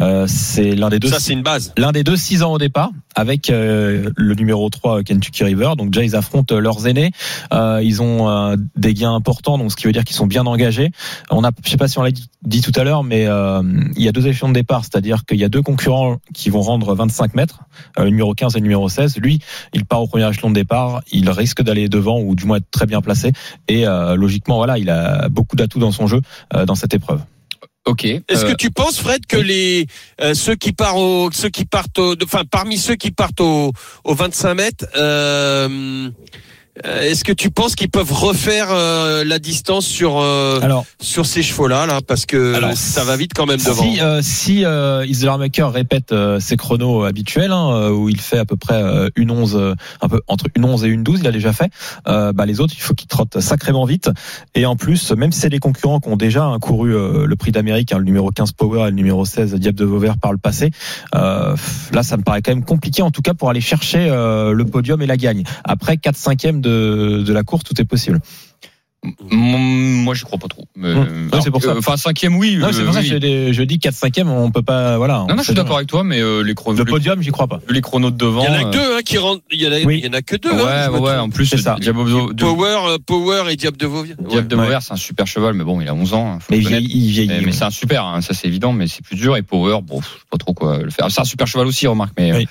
Euh, 0.00 0.26
c'est 0.28 0.74
l'un 0.74 0.90
des 0.90 0.98
deux. 0.98 1.08
ça 1.08 1.20
c'est 1.20 1.32
une 1.32 1.42
base 1.42 1.72
L'un 1.78 1.92
des 1.92 2.04
deux 2.04 2.16
6 2.16 2.42
ans 2.42 2.52
au 2.52 2.58
départ, 2.58 2.90
avec 3.14 3.48
euh, 3.48 4.10
le 4.14 4.34
numéro 4.34 4.68
3 4.68 5.02
Kentucky 5.02 5.44
River. 5.44 5.70
Donc 5.76 5.90
déjà, 5.90 6.04
ils 6.04 6.16
affrontent 6.16 6.54
euh, 6.54 6.60
leurs 6.60 6.86
aînés. 6.86 7.12
Euh, 7.52 7.80
ils 7.82 8.02
ont 8.02 8.28
euh, 8.28 8.56
des 8.76 8.94
gains 8.94 9.14
importants, 9.14 9.58
donc 9.58 9.70
ce 9.70 9.76
qui 9.76 9.86
veut 9.86 9.92
dire 9.92 10.04
qu'ils 10.04 10.16
sont 10.16 10.26
bien 10.26 10.44
engagés. 10.46 10.90
On 11.30 11.44
a, 11.44 11.50
je 11.64 11.70
sais 11.70 11.76
pas 11.76 11.88
si 11.88 11.98
on 11.98 12.02
l'a 12.02 12.10
dit, 12.10 12.28
dit 12.46 12.60
tout 12.62 12.72
à 12.76 12.84
l'heure, 12.84 13.02
mais 13.02 13.26
euh, 13.26 13.60
il 13.96 14.02
y 14.02 14.08
a 14.08 14.12
deux 14.12 14.26
échelons 14.26 14.48
de 14.48 14.54
départ, 14.54 14.84
c'est-à-dire 14.84 15.24
qu'il 15.26 15.38
y 15.38 15.44
a 15.44 15.48
deux 15.48 15.62
concurrents 15.62 16.18
qui 16.32 16.48
vont 16.48 16.62
rendre 16.62 16.94
25 16.94 17.34
mètres, 17.34 17.60
euh, 17.98 18.04
le 18.04 18.10
numéro 18.10 18.32
15 18.34 18.54
et 18.54 18.58
le 18.60 18.62
numéro 18.62 18.88
16. 18.88 19.16
Lui, 19.18 19.40
il 19.74 19.84
part 19.84 20.00
au 20.02 20.06
premier 20.06 20.28
échelon 20.28 20.48
de 20.50 20.54
départ, 20.54 21.02
il 21.10 21.28
risque 21.28 21.62
d'aller 21.62 21.88
devant 21.88 22.20
ou 22.20 22.34
du 22.34 22.44
moins 22.46 22.58
être 22.58 22.70
très 22.70 22.86
bien 22.86 23.00
placé. 23.02 23.32
Et 23.68 23.86
euh, 23.86 24.14
logiquement, 24.16 24.56
voilà, 24.56 24.78
il 24.78 24.88
a 24.90 25.28
beaucoup 25.28 25.56
d'atouts 25.56 25.80
dans 25.80 25.92
son 25.92 26.06
jeu 26.06 26.20
euh, 26.54 26.64
dans 26.64 26.74
cette 26.76 26.94
épreuve. 26.94 27.20
Ok. 27.84 28.04
Est-ce 28.04 28.44
euh, 28.44 28.50
que 28.50 28.56
tu 28.56 28.70
penses, 28.70 28.98
Fred, 28.98 29.26
que 29.26 29.36
les 29.36 29.86
euh, 30.20 30.34
ceux 30.34 30.56
qui 30.56 30.72
partent 30.72 30.96
au, 30.98 31.30
ceux 31.32 31.50
qui 31.50 31.64
partent, 31.64 31.98
au- 31.98 32.14
enfin 32.24 32.42
parmi 32.50 32.78
ceux 32.78 32.96
qui 32.96 33.12
partent 33.12 33.40
au, 33.40 33.72
au 34.04 34.14
25 34.14 34.54
mètres, 34.54 34.86
euh, 34.96 35.68
Euh, 35.68 36.10
Est-ce 36.84 37.24
que 37.24 37.32
tu 37.32 37.50
penses 37.50 37.74
qu'ils 37.74 37.88
peuvent 37.90 38.12
refaire 38.12 38.68
euh, 38.70 39.24
la 39.24 39.38
distance 39.38 39.86
sur 39.86 40.18
euh, 40.20 40.60
Alors, 40.60 40.84
sur 41.00 41.24
ces 41.24 41.42
chevaux-là 41.42 41.86
là 41.86 42.00
parce 42.06 42.26
que 42.26 42.54
Alors, 42.54 42.72
ça 42.74 43.04
va 43.04 43.16
vite 43.16 43.32
quand 43.34 43.46
même 43.46 43.58
devant. 43.58 43.82
si, 43.82 44.00
euh, 44.00 44.20
si 44.22 44.64
euh, 44.64 45.06
Isler 45.06 45.32
Maker 45.38 45.72
répète 45.72 46.12
euh, 46.12 46.38
ses 46.38 46.56
chronos 46.56 47.04
habituels, 47.04 47.52
hein, 47.52 47.70
euh, 47.72 47.90
où 47.90 48.08
il 48.08 48.20
fait 48.20 48.38
à 48.38 48.44
peu 48.44 48.56
près 48.56 48.82
euh, 48.82 49.08
une 49.16 49.30
11, 49.30 49.56
euh, 49.56 49.74
un 50.02 50.08
peu 50.08 50.20
entre 50.28 50.46
une 50.54 50.64
11 50.64 50.84
et 50.84 50.88
une 50.88 51.02
12, 51.02 51.20
il 51.20 51.26
a 51.26 51.32
déjà 51.32 51.52
fait. 51.52 51.70
Euh, 52.08 52.32
bah, 52.32 52.46
les 52.46 52.60
autres, 52.60 52.74
il 52.76 52.80
faut 52.80 52.94
qu'ils 52.94 53.08
trottent 53.08 53.40
sacrément 53.40 53.84
vite. 53.84 54.10
Et 54.54 54.66
en 54.66 54.76
plus, 54.76 55.12
même 55.12 55.32
si 55.32 55.40
c'est 55.40 55.48
des 55.48 55.58
concurrents 55.58 56.00
qui 56.00 56.08
ont 56.08 56.16
déjà 56.16 56.44
hein, 56.44 56.58
couru 56.58 56.94
euh, 56.94 57.26
le 57.26 57.36
prix 57.36 57.52
d'Amérique, 57.52 57.92
hein, 57.92 57.98
le 57.98 58.04
numéro 58.04 58.30
15 58.30 58.52
Power 58.52 58.82
et 58.82 58.90
le 58.90 58.96
numéro 58.96 59.24
16 59.24 59.54
Diable 59.54 59.78
de 59.78 59.84
Vauvert 59.84 60.18
par 60.18 60.32
le 60.32 60.38
passé, 60.38 60.70
euh, 61.14 61.56
là, 61.92 62.02
ça 62.02 62.16
me 62.16 62.22
paraît 62.22 62.42
quand 62.42 62.52
même 62.52 62.64
compliqué, 62.64 63.02
en 63.02 63.10
tout 63.10 63.22
cas 63.22 63.34
pour 63.34 63.48
aller 63.50 63.60
chercher 63.60 64.08
euh, 64.10 64.52
le 64.52 64.64
podium 64.64 65.00
et 65.02 65.06
la 65.06 65.16
gagne. 65.16 65.44
Après 65.64 65.96
4 65.96 66.16
5 66.16 66.36
de, 66.60 66.65
de 66.68 67.32
la 67.32 67.42
course, 67.42 67.64
tout 67.64 67.80
est 67.80 67.84
possible. 67.84 68.20
Moi, 69.30 70.14
je 70.14 70.24
crois 70.24 70.38
pas 70.38 70.48
trop. 70.48 70.64
Hum. 70.76 70.84
euh, 70.84 71.28
Ouais, 71.32 71.40
c'est 71.42 71.50
pour 71.52 71.62
ça. 71.62 71.70
euh, 71.70 71.78
Enfin, 71.78 71.96
cinquième, 71.96 72.36
oui. 72.36 72.56
Non, 72.56 72.68
c'est 72.72 72.80
euh, 72.80 72.84
pour 72.86 72.94
ça 72.94 73.00
que 73.00 73.04
oui. 73.04 73.10
je, 73.12 73.16
dis- 73.18 73.52
je 73.54 73.62
dis 73.62 73.78
4 73.78 73.94
5 73.94 74.18
on 74.26 74.50
peut 74.50 74.62
pas. 74.62 74.96
Voilà. 74.96 75.18
Non, 75.28 75.36
non, 75.36 75.38
je 75.38 75.44
suis 75.44 75.54
d'accord 75.54 75.76
avec 75.76 75.86
toi, 75.88 76.02
mais 76.02 76.20
euh, 76.20 76.42
les 76.42 76.54
chronos, 76.54 76.78
Le 76.78 76.84
podium, 76.84 77.22
j'y 77.22 77.30
crois 77.30 77.46
pas. 77.46 77.60
les 77.70 77.80
chronos 77.82 78.10
de 78.10 78.16
devant. 78.16 78.42
Il 78.42 78.46
y 78.46 78.48
en 78.48 78.54
a 78.54 78.64
que 78.64 78.70
deux 78.76 78.96
hein, 78.96 79.00
qui 79.04 79.18
rentrent. 79.18 79.42
Il 79.52 79.62
y 79.62 79.68
en 79.68 79.70
a, 79.72 79.78
Oui. 79.84 80.00
il 80.02 80.06
y 80.06 80.08
en 80.08 80.12
a 80.12 80.22
que 80.22 80.34
deux. 80.34 80.50
Ouais, 80.50 80.60
hein, 80.60 80.90
ouais, 80.90 80.98
ouais, 80.98 81.16
en 81.18 81.30
plus, 81.30 81.46
C'est 81.46 81.58
ça. 81.58 81.76
Diable 81.78 82.04
de- 82.04 82.32
de- 82.32 82.42
Power, 82.44 82.96
Power 83.06 83.44
et 83.52 83.54
Diable 83.56 83.76
de 83.76 83.86
Vauvert. 83.86 84.16
Diable 84.28 84.48
de. 84.48 84.56
Vauvert, 84.56 84.82
c'est 84.82 84.92
un 84.94 84.96
super 84.96 85.26
cheval, 85.28 85.54
mais 85.54 85.62
bon, 85.62 85.80
il 85.80 85.86
a 85.88 85.94
11 85.94 86.12
ans. 86.14 86.32
hein, 86.32 86.38
faut 86.40 86.46
Mais 86.50 86.58
il 86.58 86.66
vieillit. 86.66 86.88
il 87.06 87.10
vieillit, 87.12 87.28
Mais, 87.28 87.40
mais 87.46 87.52
c'est 87.52 87.64
un 87.64 87.70
super, 87.70 88.04
hein, 88.04 88.20
ça 88.22 88.34
c'est 88.34 88.48
évident, 88.48 88.72
mais 88.72 88.88
c'est 88.88 89.04
plus 89.04 89.16
dur. 89.16 89.36
Et 89.36 89.42
Power, 89.42 89.78
bon, 89.84 90.00
je 90.00 90.06
sais 90.06 90.12
pas 90.30 90.38
trop 90.38 90.52
quoi 90.54 90.78
le 90.78 90.90
faire. 90.90 91.08
C'est 91.12 91.20
un 91.20 91.24
super 91.24 91.46
cheval 91.46 91.66
aussi, 91.68 91.86
remarque. 91.86 92.14
Mais, 92.18 92.32
Oui. 92.32 92.48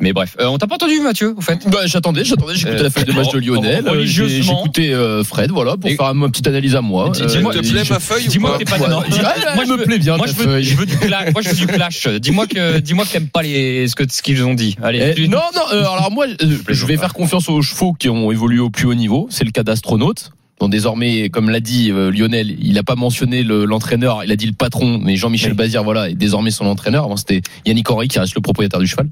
Mais 0.00 0.12
bref, 0.12 0.36
Euh, 0.40 0.46
on 0.46 0.58
t'a 0.58 0.66
pas 0.68 0.76
entendu, 0.76 1.00
Mathieu, 1.00 1.34
au 1.36 1.40
fait 1.40 1.58
Bah, 1.68 1.80
j'attendais, 1.86 2.24
j'attendais, 2.24 2.54
j'écoutais 2.54 2.78
Euh, 2.80 2.82
la 2.84 2.90
feuille 2.90 3.04
de 3.04 3.12
match 3.12 3.32
de 3.32 3.38
Lionel. 3.40 3.78
euh, 3.78 3.82
j'ai- 3.82 3.90
religieusement. 3.90 4.56
J'écoutais 4.62 4.92
euh, 4.92 5.24
Fred, 5.24 5.50
voilà, 5.50 5.76
pour 5.76 5.90
Et- 5.90 5.96
faire 5.96 6.14
ma 6.14 6.28
petite 6.28 6.46
analyse 6.46 6.76
à 6.76 6.80
moi. 6.80 7.08
Euh, 7.20 7.26
dis-moi- 7.26 7.52
te 7.52 7.58
plaît 7.58 7.82
ma 7.90 7.98
feuille 7.98 8.28
Dis-moi 8.28 8.52
que 8.52 8.58
t'es 8.58 8.64
pas 8.64 8.78
dis- 8.78 8.84
ouais, 8.84 9.54
moi, 9.56 9.64
je 9.66 9.72
me 9.72 9.84
plaît 9.84 9.98
bien, 9.98 10.16
Moi 10.16 10.26
je 10.28 10.32
veux, 10.34 10.60
je 10.62 10.76
veux 10.76 10.86
du 10.86 10.96
clash. 10.96 11.32
Moi 11.32 11.42
je 11.42 11.48
veux 11.48 11.56
du 11.56 11.66
clash. 11.66 12.06
Dis-moi 12.06 12.46
que, 12.46 12.78
dis-moi 12.78 13.04
que 13.06 13.10
t'aimes 13.10 13.28
pas 13.28 13.42
les 13.42 13.88
ce 13.88 13.96
que 13.96 14.04
ce 14.08 14.22
qu'ils 14.22 14.44
ont 14.44 14.54
dit. 14.54 14.76
Allez. 14.82 15.14
Eh, 15.16 15.26
non, 15.28 15.38
non, 15.54 15.62
euh, 15.72 15.80
alors 15.80 16.10
moi, 16.12 16.26
je 16.68 16.86
vais 16.86 16.96
faire 16.96 17.12
confiance 17.14 17.48
aux 17.48 17.60
chevaux 17.62 17.92
qui 17.92 18.08
ont 18.08 18.30
évolué 18.30 18.60
au 18.60 18.70
plus 18.70 18.86
haut 18.86 18.94
niveau. 18.94 19.26
C'est 19.30 19.44
le 19.44 19.50
cas 19.50 19.64
d'Astronaute. 19.64 20.30
Donc 20.60 20.70
désormais, 20.72 21.28
comme 21.28 21.50
l'a 21.50 21.60
dit 21.60 21.92
euh, 21.92 22.10
Lionel, 22.10 22.56
il 22.60 22.72
n'a 22.74 22.82
pas 22.82 22.96
mentionné 22.96 23.44
le- 23.44 23.64
l'entraîneur, 23.64 24.24
il 24.24 24.32
a 24.32 24.36
dit 24.36 24.46
le 24.46 24.52
patron, 24.52 24.98
mais 25.00 25.14
Jean-Michel 25.14 25.52
Oui. 25.52 25.56
Bazir, 25.56 25.84
voilà, 25.84 26.10
est 26.10 26.14
désormais 26.16 26.50
son 26.50 26.66
entraîneur. 26.66 27.04
Avant 27.04 27.16
c'était 27.16 27.42
Yannick 27.64 27.88
Henry 27.88 28.08
qui 28.08 28.18
reste 28.18 28.34
le 28.34 28.40
propriétaire 28.40 28.80
du 28.80 28.88
cheval. 28.88 29.08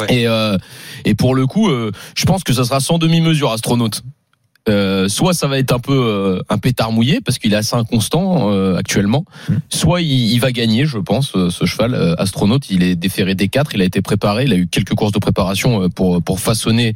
Ouais. 0.00 0.14
Et, 0.14 0.28
euh, 0.28 0.56
et 1.04 1.14
pour 1.14 1.34
le 1.34 1.46
coup, 1.46 1.68
euh, 1.68 1.90
je 2.14 2.24
pense 2.26 2.44
que 2.44 2.52
ça 2.52 2.64
sera 2.64 2.80
sans 2.80 2.98
demi-mesure 2.98 3.50
Astronaute. 3.52 4.02
Euh, 4.68 5.06
soit 5.08 5.32
ça 5.32 5.46
va 5.46 5.60
être 5.60 5.70
un 5.72 5.78
peu 5.78 5.92
euh, 5.94 6.40
un 6.48 6.58
pétard 6.58 6.90
mouillé 6.90 7.20
parce 7.20 7.38
qu'il 7.38 7.52
est 7.52 7.56
assez 7.56 7.76
inconstant 7.76 8.50
euh, 8.50 8.74
actuellement, 8.74 9.24
soit 9.68 10.00
il, 10.00 10.32
il 10.32 10.40
va 10.40 10.50
gagner, 10.50 10.86
je 10.86 10.98
pense, 10.98 11.36
euh, 11.36 11.50
ce 11.50 11.66
cheval 11.66 11.94
euh, 11.94 12.16
astronaute. 12.18 12.68
Il 12.68 12.82
est 12.82 12.96
déféré 12.96 13.36
des 13.36 13.46
quatre, 13.46 13.76
il 13.76 13.80
a 13.80 13.84
été 13.84 14.02
préparé, 14.02 14.42
il 14.42 14.52
a 14.52 14.56
eu 14.56 14.66
quelques 14.66 14.94
courses 14.94 15.12
de 15.12 15.20
préparation 15.20 15.82
euh, 15.84 15.88
pour 15.88 16.20
pour 16.20 16.40
façonner 16.40 16.94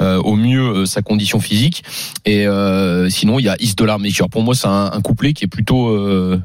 euh, 0.00 0.16
au 0.16 0.34
mieux 0.34 0.62
euh, 0.62 0.86
sa 0.86 1.02
condition 1.02 1.40
physique. 1.40 1.84
Et 2.24 2.46
euh, 2.46 3.10
sinon, 3.10 3.38
il 3.38 3.44
y 3.44 3.50
a 3.50 3.56
Is 3.60 3.74
Dollar 3.74 3.98
Maker. 3.98 4.30
Pour 4.30 4.42
moi, 4.42 4.54
c'est 4.54 4.68
un, 4.68 4.90
un 4.90 5.00
couplet 5.02 5.34
qui 5.34 5.44
est 5.44 5.48
plutôt 5.48 5.90
euh, 5.90 6.40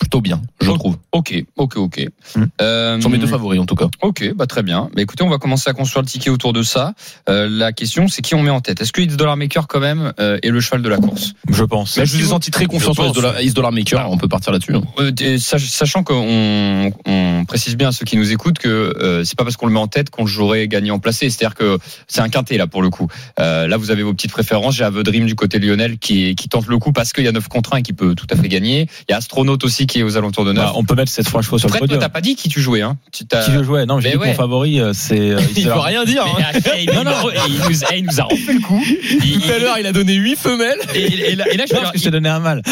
plutôt 0.00 0.20
bien, 0.20 0.40
je 0.60 0.70
Oh. 0.70 0.74
trouve. 0.76 0.96
Ok, 1.12 1.34
ok, 1.56 1.76
ok. 1.76 2.06
Hmm. 2.34 2.44
Euh, 2.60 2.96
Ce 2.96 3.02
sont 3.02 3.10
mes 3.10 3.18
deux 3.18 3.26
favoris 3.26 3.60
en 3.60 3.66
tout 3.66 3.74
cas. 3.76 3.86
Ok, 4.02 4.32
bah 4.34 4.46
très 4.46 4.62
bien. 4.62 4.88
Mais 4.96 5.02
écoutez, 5.02 5.22
on 5.22 5.28
va 5.28 5.38
commencer 5.38 5.68
à 5.70 5.72
construire 5.74 6.02
le 6.02 6.08
ticket 6.08 6.30
autour 6.30 6.52
de 6.52 6.62
ça. 6.62 6.94
Euh, 7.28 7.48
la 7.50 7.72
question, 7.72 8.08
c'est 8.08 8.22
qui 8.22 8.34
on 8.34 8.42
met 8.42 8.50
en 8.50 8.60
tête? 8.60 8.80
Est-ce 8.80 8.92
que 8.92 9.00
It's 9.02 9.16
Dollar 9.16 9.36
Maker 9.36 9.68
quand 9.68 9.78
même 9.80 10.12
euh, 10.18 10.38
est 10.42 10.48
le 10.48 10.60
cheval 10.60 10.80
de 10.82 10.88
la 10.88 10.96
course? 10.96 11.34
Je 11.48 11.64
pense. 11.64 11.96
Là, 11.98 12.04
je 12.04 12.16
vous 12.16 12.22
ai 12.24 12.26
senti 12.28 12.50
très 12.50 12.64
confiant 12.66 12.94
sur 12.94 13.06
Is 13.06 13.12
Dollar, 13.12 13.40
Is 13.42 13.52
Dollar 13.52 13.72
Maker. 13.72 14.10
On 14.10 14.16
peut 14.16 14.28
partir 14.28 14.52
là-dessus. 14.52 14.74
hein. 14.74 14.82
Euh, 14.98 15.38
Sachant 15.38 16.02
qu'on 16.02 16.90
on 17.06 17.44
précise 17.46 17.76
bien 17.76 17.88
à 17.88 17.92
ceux 17.92 18.04
qui 18.06 18.16
nous 18.16 18.32
écoutent 18.32 18.58
que 18.58 18.68
euh, 18.68 19.24
c'est 19.24 19.36
pas 19.36 19.44
parce 19.44 19.56
qu'on 19.56 19.66
le 19.66 19.72
met 19.72 19.78
en 19.80 19.86
tête 19.88 20.10
qu'on 20.10 20.26
jouerait 20.26 20.66
gagné 20.68 20.90
en 20.90 20.98
placé. 20.98 21.28
C'est-à-dire 21.30 21.54
que 21.54 21.78
c'est 22.08 22.20
un 22.22 22.28
quintet 22.28 22.56
là 22.56 22.66
pour 22.66 22.82
le 22.82 22.90
coup. 22.90 23.08
Euh, 23.38 23.66
là, 23.66 23.76
vous 23.76 23.90
avez 23.90 24.02
vos 24.02 24.14
petites 24.14 24.32
préférences. 24.32 24.76
J'ai 24.76 24.84
Aveu 24.84 25.02
Dream 25.02 25.26
du 25.26 25.34
côté 25.34 25.58
Lionel 25.58 25.98
qui, 25.98 26.34
qui 26.34 26.48
tente 26.48 26.66
le 26.68 26.78
coup 26.78 26.92
parce 26.92 27.12
qu'il 27.12 27.24
y 27.24 27.28
a 27.28 27.32
9 27.32 27.48
contre 27.48 27.74
1 27.74 27.78
et 27.78 27.82
qui 27.82 27.92
peut 27.92 28.14
tout 28.14 28.26
à 28.30 28.36
fait 28.36 28.48
gagner. 28.48 28.88
Il 29.08 29.12
y 29.12 29.14
a 29.14 29.18
Astronaute 29.18 29.64
aussi 29.64 29.86
qui 29.90 30.00
est 30.00 30.02
aux 30.02 30.16
alentours 30.16 30.44
de 30.44 30.52
9. 30.52 30.64
Bah, 30.64 30.72
on 30.76 30.84
peut 30.84 30.94
mettre 30.94 31.10
ces 31.10 31.22
trois 31.24 31.42
chevaux 31.42 31.58
sur 31.58 31.68
le 31.68 31.72
Fred, 31.72 31.80
toi, 31.80 31.86
podium. 31.88 32.00
t'as 32.00 32.08
pas 32.08 32.20
dit 32.20 32.36
qui 32.36 32.48
tu 32.48 32.60
jouais, 32.60 32.80
hein 32.82 32.96
tu 33.12 33.26
t'as- 33.26 33.44
Qui 33.44 33.52
je 33.52 33.62
jouais 33.62 33.86
Non, 33.86 34.00
j'ai 34.00 34.08
Mais 34.08 34.12
dit 34.12 34.18
que 34.18 34.22
ouais. 34.22 34.28
mon 34.28 34.34
favori, 34.34 34.80
euh, 34.80 34.92
c'est. 34.94 35.18
euh, 35.18 35.40
Il 35.56 35.64
peut 35.64 35.72
rien 35.78 36.04
dire. 36.04 36.24
hein. 36.24 36.38
Mais, 36.54 36.70
euh, 36.70 36.76
il, 36.80 36.86
Non, 36.94 37.04
non. 37.04 37.10
il 37.48 37.54
nous, 37.54 37.82
eh, 37.90 37.98
il 37.98 38.04
nous 38.06 38.20
a 38.20 38.24
refait 38.24 38.52
le 38.52 38.60
coup. 38.60 38.82
Il- 39.24 39.40
Tout 39.40 39.50
à 39.50 39.58
l'heure, 39.58 39.76
il 39.78 39.86
a 39.86 39.92
donné 39.92 40.14
8 40.14 40.36
femelles. 40.36 40.78
et, 40.94 41.32
et 41.32 41.36
là, 41.36 41.44
et 41.52 41.56
là, 41.56 41.64
je 41.68 41.74
Non, 41.74 41.80
parce 41.80 41.92
que 41.92 41.98
je 41.98 42.04
t'ai 42.04 42.10
donné 42.10 42.28
un 42.28 42.38
mal. 42.40 42.62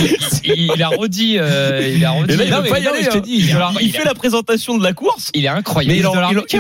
il, 0.45 0.71
il 0.75 0.83
a 0.83 0.89
redit, 0.89 1.37
euh, 1.39 1.93
il 1.95 2.05
a 2.05 2.11
redit. 2.13 2.37
Là, 2.37 2.45
il 2.45 2.51
Non, 2.51 2.57
veut 2.59 2.63
mais 2.65 2.69
pas 2.71 2.79
y 2.79 2.83
non, 2.85 2.91
aller. 2.91 2.99
mais 3.01 3.05
je 3.05 3.11
t'ai 3.11 3.19
hein. 3.19 3.23
dit, 3.25 3.35
Il, 3.35 3.45
il 3.47 3.57
a- 3.57 3.73
il 3.81 3.93
fait 3.93 4.05
la 4.05 4.15
présentation 4.15 4.79
de 4.79 4.83
la 4.85 4.93
course. 4.93 5.31
il 5.35 5.45
est 5.45 5.49
incroyable. 5.49 5.93
Mais 5.93 5.99
il 6.01 6.07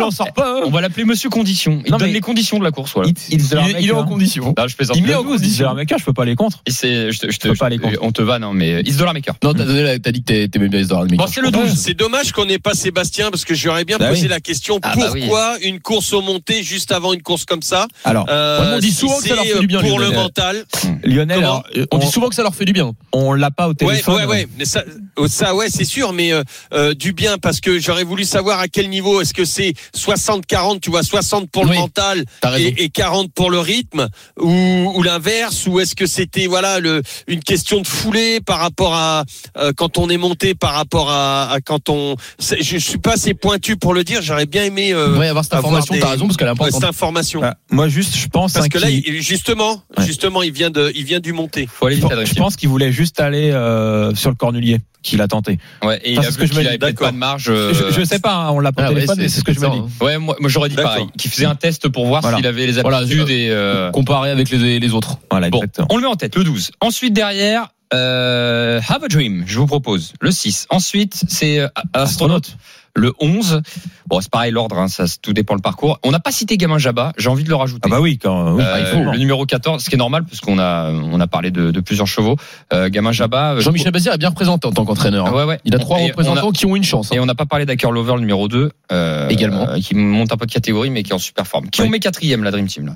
en, 0.02 0.10
sort 0.10 0.32
pas. 0.32 0.58
hein. 0.58 0.62
On 0.66 0.70
va 0.70 0.80
l'appeler 0.80 1.04
Monsieur 1.04 1.30
Condition. 1.30 1.80
Il 1.84 1.92
Non, 1.92 1.98
donne 1.98 2.08
mais- 2.08 2.14
les 2.14 2.20
conditions 2.20 2.58
de 2.58 2.64
la 2.64 2.70
course, 2.70 2.92
voilà. 2.94 3.10
Il- 3.10 3.34
est, 3.36 3.82
il 3.82 3.88
est 3.88 3.92
en 3.92 4.04
condition. 4.04 4.54
Non, 4.56 4.66
je 4.66 4.76
plaisante. 4.76 4.96
Il 4.96 5.02
met 5.04 5.14
en 5.14 5.18
Le 5.18 5.24
12, 5.24 5.32
condition. 5.40 5.74
Je 5.98 6.04
peux 6.04 6.12
pas 6.12 6.22
aller 6.22 6.34
contre. 6.36 6.62
Je 6.66 6.72
te, 6.72 7.10
je 7.12 7.18
te, 7.20 7.30
Je 7.30 7.38
peux 7.38 7.54
pas 7.54 7.66
aller 7.66 7.78
contre. 7.78 7.98
on 8.02 8.12
te 8.12 8.22
hein, 8.22 8.50
mais 8.54 8.82
Dollar 8.82 9.14
Maker. 9.14 9.34
Non, 9.42 9.54
t'as 9.54 9.64
donné 9.64 9.82
la- 9.82 9.98
t'as 9.98 10.10
dit 10.10 10.22
que 10.22 10.46
bien. 10.48 11.16
Bon, 11.18 11.26
c'est 11.26 11.40
le 11.40 11.50
12. 11.50 11.74
C'est 11.76 11.94
dommage 11.94 12.32
qu'on 12.32 12.44
n'ait 12.46 12.58
pas 12.58 12.74
Sébastien 12.74 13.30
parce 13.30 13.44
que 13.44 13.54
j'aurais 13.54 13.84
bien 13.84 13.98
Bah 13.98 14.08
posé 14.08 14.22
oui. 14.22 14.28
la 14.28 14.40
question 14.40 14.78
Ah 14.82 14.94
bah 14.96 15.10
oui. 15.12 15.20
pourquoi 15.22 15.56
une 15.62 15.80
course 15.80 16.12
au 16.12 16.20
monté 16.20 16.62
juste 16.62 16.92
avant 16.92 17.12
une 17.12 17.22
course 17.22 17.44
comme 17.44 17.62
ça 17.62 17.86
Alors, 18.04 18.26
euh, 18.28 18.74
on 18.76 18.78
dit 18.78 18.90
si 18.90 18.96
souvent 18.96 19.18
que 19.18 19.28
ça 19.28 19.34
leur 19.34 19.44
fait 19.44 19.58
du 19.60 19.66
bien, 19.66 19.80
pour 19.80 19.98
le 19.98 20.06
Lionel. 20.06 20.20
mental. 20.20 20.64
Lionel, 21.04 21.36
Comment 21.36 21.48
alors, 21.48 21.64
euh, 21.76 21.86
On 21.92 21.96
on, 21.96 22.00
dit 22.00 22.06
souvent 22.10 22.28
que 22.28 22.34
ça 22.34 22.42
leur 22.42 22.54
fait 22.54 22.64
du 22.64 22.72
bien. 22.72 22.92
on 23.12 23.32
l'a 23.34 23.50
pas 23.50 23.68
au 23.68 23.74
téléphone. 23.74 24.14
ouais, 24.16 24.24
ouais. 24.26 24.48
Mais 24.58 24.64
ça, 24.64 24.80
euh, 24.80 24.92
ça, 25.26 25.54
ouais, 25.54 25.68
c'est 25.70 25.84
sûr. 25.84 26.12
Mais 26.12 26.32
euh, 26.32 26.42
euh, 26.72 26.94
du 26.94 27.12
bien 27.12 27.38
parce 27.38 27.60
que 27.60 27.78
j'aurais 27.80 28.04
voulu 28.04 28.24
savoir 28.24 28.60
à 28.60 28.68
quel 28.68 28.88
niveau. 28.88 29.20
Est-ce 29.20 29.34
que 29.34 29.44
c'est 29.44 29.72
60-40, 29.96 30.80
tu 30.80 30.90
vois, 30.90 31.02
60 31.02 31.50
pour 31.50 31.64
le 31.64 31.70
Oui, 31.70 31.78
mental 31.78 32.24
et, 32.58 32.84
et 32.84 32.88
40 32.90 33.32
pour 33.32 33.50
le 33.50 33.58
rythme, 33.58 34.08
ou, 34.40 34.92
ou 34.94 35.02
l'inverse, 35.02 35.66
ou 35.66 35.80
est-ce 35.80 35.94
que 35.94 36.06
c'était 36.06 36.46
voilà 36.46 36.80
le, 36.80 37.02
une 37.26 37.42
question 37.42 37.80
de 37.80 37.86
foulée 37.86 38.40
par 38.40 38.58
rapport 38.60 38.94
à 38.94 39.24
euh, 39.56 39.72
quand 39.76 39.98
on 39.98 40.08
est 40.10 40.16
monté 40.16 40.54
par 40.54 40.74
rapport 40.74 41.10
à, 41.10 41.50
à 41.50 41.60
quand 41.60 41.88
on. 41.88 42.16
Je, 42.38 42.78
suis 42.78 42.98
pas 42.98 43.14
assez 43.14 43.34
pointu 43.34 43.76
pour 43.76 43.94
le 43.94 44.04
dire. 44.04 44.22
J'aurais 44.22 44.46
bien 44.46 44.64
aimé 44.64 44.92
euh, 44.92 45.16
Ouais, 45.18 45.28
avoir 45.28 45.44
cette 45.44 45.54
avoir 45.54 45.72
information, 45.72 45.94
des- 45.94 46.00
t'as 46.00 46.10
raison, 46.10 46.26
parce 46.26 46.36
qu'elle 46.36 46.48
est 46.48 46.50
importante. 46.50 46.80
cette 46.80 46.88
information. 46.88 47.40
Bah, 47.40 47.54
moi, 47.70 47.88
juste, 47.88 48.16
je 48.16 48.26
pense. 48.28 48.52
Parce 48.52 48.66
hein, 48.66 48.68
que 48.68 48.78
là, 48.78 48.90
il- 48.90 49.22
justement, 49.22 49.82
Ouais. 49.96 50.06
justement, 50.06 50.42
il 50.42 50.52
vient 50.52 50.70
de, 50.70 50.92
il 50.94 51.04
vient 51.04 51.20
du 51.20 51.32
monté. 51.32 51.68
Faut 51.72 51.86
aller 51.86 51.96
je 51.96 52.00
vite, 52.00 52.02
pense- 52.04 52.12
Adrien. 52.12 52.26
je 52.26 52.34
pense 52.38 52.56
qu'il 52.56 52.68
voulait 52.68 52.92
juste 52.92 53.20
aller 53.20 53.50
euh, 53.50 54.14
sur 54.14 54.30
le 54.30 54.36
cornulier 54.36 54.78
qu'il 55.02 55.20
a 55.22 55.28
tenté. 55.28 55.58
Ouais, 55.82 56.00
et 56.04 56.10
il 56.12 56.16
Parce 56.16 56.28
a 56.28 56.30
que 56.32 56.40
vu 56.40 56.46
je 56.48 56.52
me 56.52 56.56
qu'il 56.56 56.60
dis, 56.62 56.68
avait 56.68 56.78
peut-être 56.78 56.94
d'accord. 56.94 57.08
pas 57.08 57.12
de 57.12 57.16
marge. 57.18 57.46
euh, 57.48 57.72
Je, 57.72 58.00
je 58.00 58.04
sais 58.04 58.18
pas, 58.18 58.34
hein, 58.34 58.50
on 58.50 58.60
l'a 58.60 58.72
pas 58.72 58.84
Ah 58.86 58.92
ouais, 58.92 59.04
mais 59.16 59.28
c'est 59.28 59.40
ce 59.40 59.44
que 59.44 59.52
je 59.52 59.60
me 59.60 59.70
dis. 59.70 59.78
hein. 59.78 59.88
Ouais, 60.00 60.18
moi, 60.18 60.36
moi 60.40 60.48
j'aurais 60.50 60.68
dit 60.68 60.76
pareil. 60.76 61.06
Qu'il 61.16 61.30
faisait 61.30 61.46
un 61.46 61.54
test 61.54 61.88
pour 61.88 62.06
voir 62.06 62.20
Voilà. 62.22 62.36
s'il 62.38 62.46
avait 62.46 62.66
les 62.66 62.80
Voilà, 62.80 62.98
aptitudes 62.98 63.26
je- 63.28 63.32
et. 63.32 63.50
euh, 63.50 63.90
Comparé 63.90 64.30
avec 64.30 64.50
les, 64.50 64.78
les 64.80 64.92
autres. 64.94 65.18
Voilà, 65.30 65.50
Bon, 65.50 65.58
exactement. 65.58 65.86
on 65.90 65.96
le 65.96 66.02
met 66.02 66.08
en 66.08 66.16
tête, 66.16 66.34
le 66.36 66.44
12. 66.44 66.70
Ensuite, 66.80 67.12
derrière, 67.12 67.68
euh, 67.94 68.80
Have 68.88 69.04
a 69.04 69.08
Dream, 69.08 69.44
je 69.46 69.58
vous 69.58 69.66
propose, 69.66 70.12
le 70.20 70.30
6. 70.30 70.66
Ensuite, 70.70 71.22
c'est 71.28 71.60
euh, 71.60 71.68
Astronaute, 71.94 72.56
le 72.98 73.12
11. 73.20 73.62
Bon, 74.06 74.20
c'est 74.20 74.30
pareil, 74.30 74.52
l'ordre, 74.52 74.78
hein, 74.78 74.88
ça, 74.88 75.04
tout 75.20 75.32
dépend 75.32 75.54
le 75.54 75.60
parcours. 75.60 75.98
On 76.02 76.10
n'a 76.10 76.20
pas 76.20 76.30
cité 76.32 76.56
Gamin 76.56 76.78
Jabba, 76.78 77.12
j'ai 77.18 77.28
envie 77.28 77.44
de 77.44 77.48
le 77.48 77.54
rajouter. 77.56 77.80
Ah 77.86 77.88
bah 77.88 78.00
oui, 78.00 78.18
quand 78.18 78.52
oui, 78.54 78.62
Euh, 78.64 78.76
il 78.80 78.86
faut. 78.86 79.10
le 79.12 79.18
numéro 79.18 79.44
14, 79.46 79.82
ce 79.82 79.88
qui 79.88 79.94
est 79.96 79.98
normal, 79.98 80.24
parce 80.24 80.40
qu'on 80.40 80.58
a, 80.58 80.90
on 80.90 81.20
a 81.20 81.26
parlé 81.26 81.50
de, 81.50 81.70
de 81.70 81.80
plusieurs 81.80 82.06
chevaux. 82.06 82.36
Euh, 82.72 82.88
Gamin 82.88 83.12
Jabba. 83.12 83.52
euh, 83.54 83.60
Jean-Michel 83.60 83.92
Bazir 83.92 84.12
est 84.14 84.18
bien 84.18 84.28
représenté 84.30 84.66
en 84.66 84.72
tant 84.72 84.84
qu'entraîneur. 84.84 85.26
Ah 85.26 85.30
hein. 85.30 85.36
ouais, 85.36 85.44
ouais. 85.44 85.60
Il 85.64 85.74
a 85.74 85.78
trois 85.78 85.98
Et 86.00 86.08
représentants 86.08 86.50
qui 86.52 86.66
ont 86.66 86.74
une 86.76 86.84
chance. 86.84 87.12
hein. 87.12 87.16
Et 87.16 87.20
on 87.20 87.26
n'a 87.26 87.34
pas 87.34 87.46
parlé 87.46 87.66
d'Acker 87.66 87.90
Lover, 87.90 88.14
le 88.14 88.20
numéro 88.20 88.48
2. 88.48 88.70
euh, 88.92 89.28
Également. 89.28 89.66
qui 89.80 89.94
monte 89.94 90.32
un 90.32 90.36
peu 90.36 90.46
de 90.46 90.52
catégorie, 90.52 90.90
mais 90.90 91.02
qui 91.02 91.10
est 91.10 91.14
en 91.14 91.18
super 91.18 91.46
forme. 91.46 91.68
Qui 91.70 91.82
Oui. 91.82 91.88
on 91.88 91.90
met 91.90 92.00
quatrième, 92.00 92.42
la 92.44 92.50
Dream 92.50 92.66
Team, 92.66 92.86
là. 92.86 92.92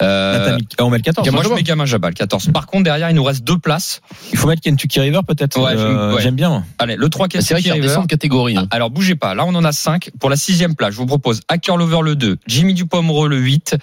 Là, 0.00 0.40
t'as 0.46 0.56
mis- 0.56 0.66
on 0.80 0.90
met 0.90 0.96
le 0.98 1.02
14. 1.02 1.30
moi, 1.30 1.42
je 1.44 1.48
mets 1.50 1.62
Gamin 1.62 1.84
Jabba, 1.86 2.08
le 2.08 2.14
14. 2.14 2.50
Par 2.52 2.66
contre, 2.66 2.84
derrière, 2.84 3.10
il 3.10 3.14
nous 3.16 3.24
reste 3.24 3.44
deux 3.44 3.58
places. 3.58 4.00
Il 4.32 4.38
faut 4.38 4.48
mettre 4.48 4.62
Kentucky 4.62 5.00
River 5.00 5.20
peut-être. 5.26 5.60
Ouais. 5.60 6.22
J'aime 6.22 6.34
bien. 6.34 6.64
Allez, 6.78 6.96
le 6.96 7.08
3 7.08 7.26
C'est 7.40 7.52
vrai 7.54 7.62
qu'il 7.62 7.72
River. 7.72 7.94
catégorie. 8.08 8.56
Alors 8.70 8.90
bougez 8.90 9.14
pas, 9.14 9.34
là 9.34 9.43
on 9.46 9.54
en 9.54 9.64
a 9.64 9.72
5 9.72 10.10
pour 10.18 10.30
la 10.30 10.36
sixième 10.36 10.74
place. 10.74 10.92
Je 10.92 10.98
vous 10.98 11.06
propose 11.06 11.40
Hacker 11.48 11.76
Lover 11.76 12.00
le 12.02 12.16
2, 12.16 12.38
Jimmy 12.46 12.74
Dupont-Amoureux 12.74 13.28
le 13.28 13.38
8, 13.38 13.76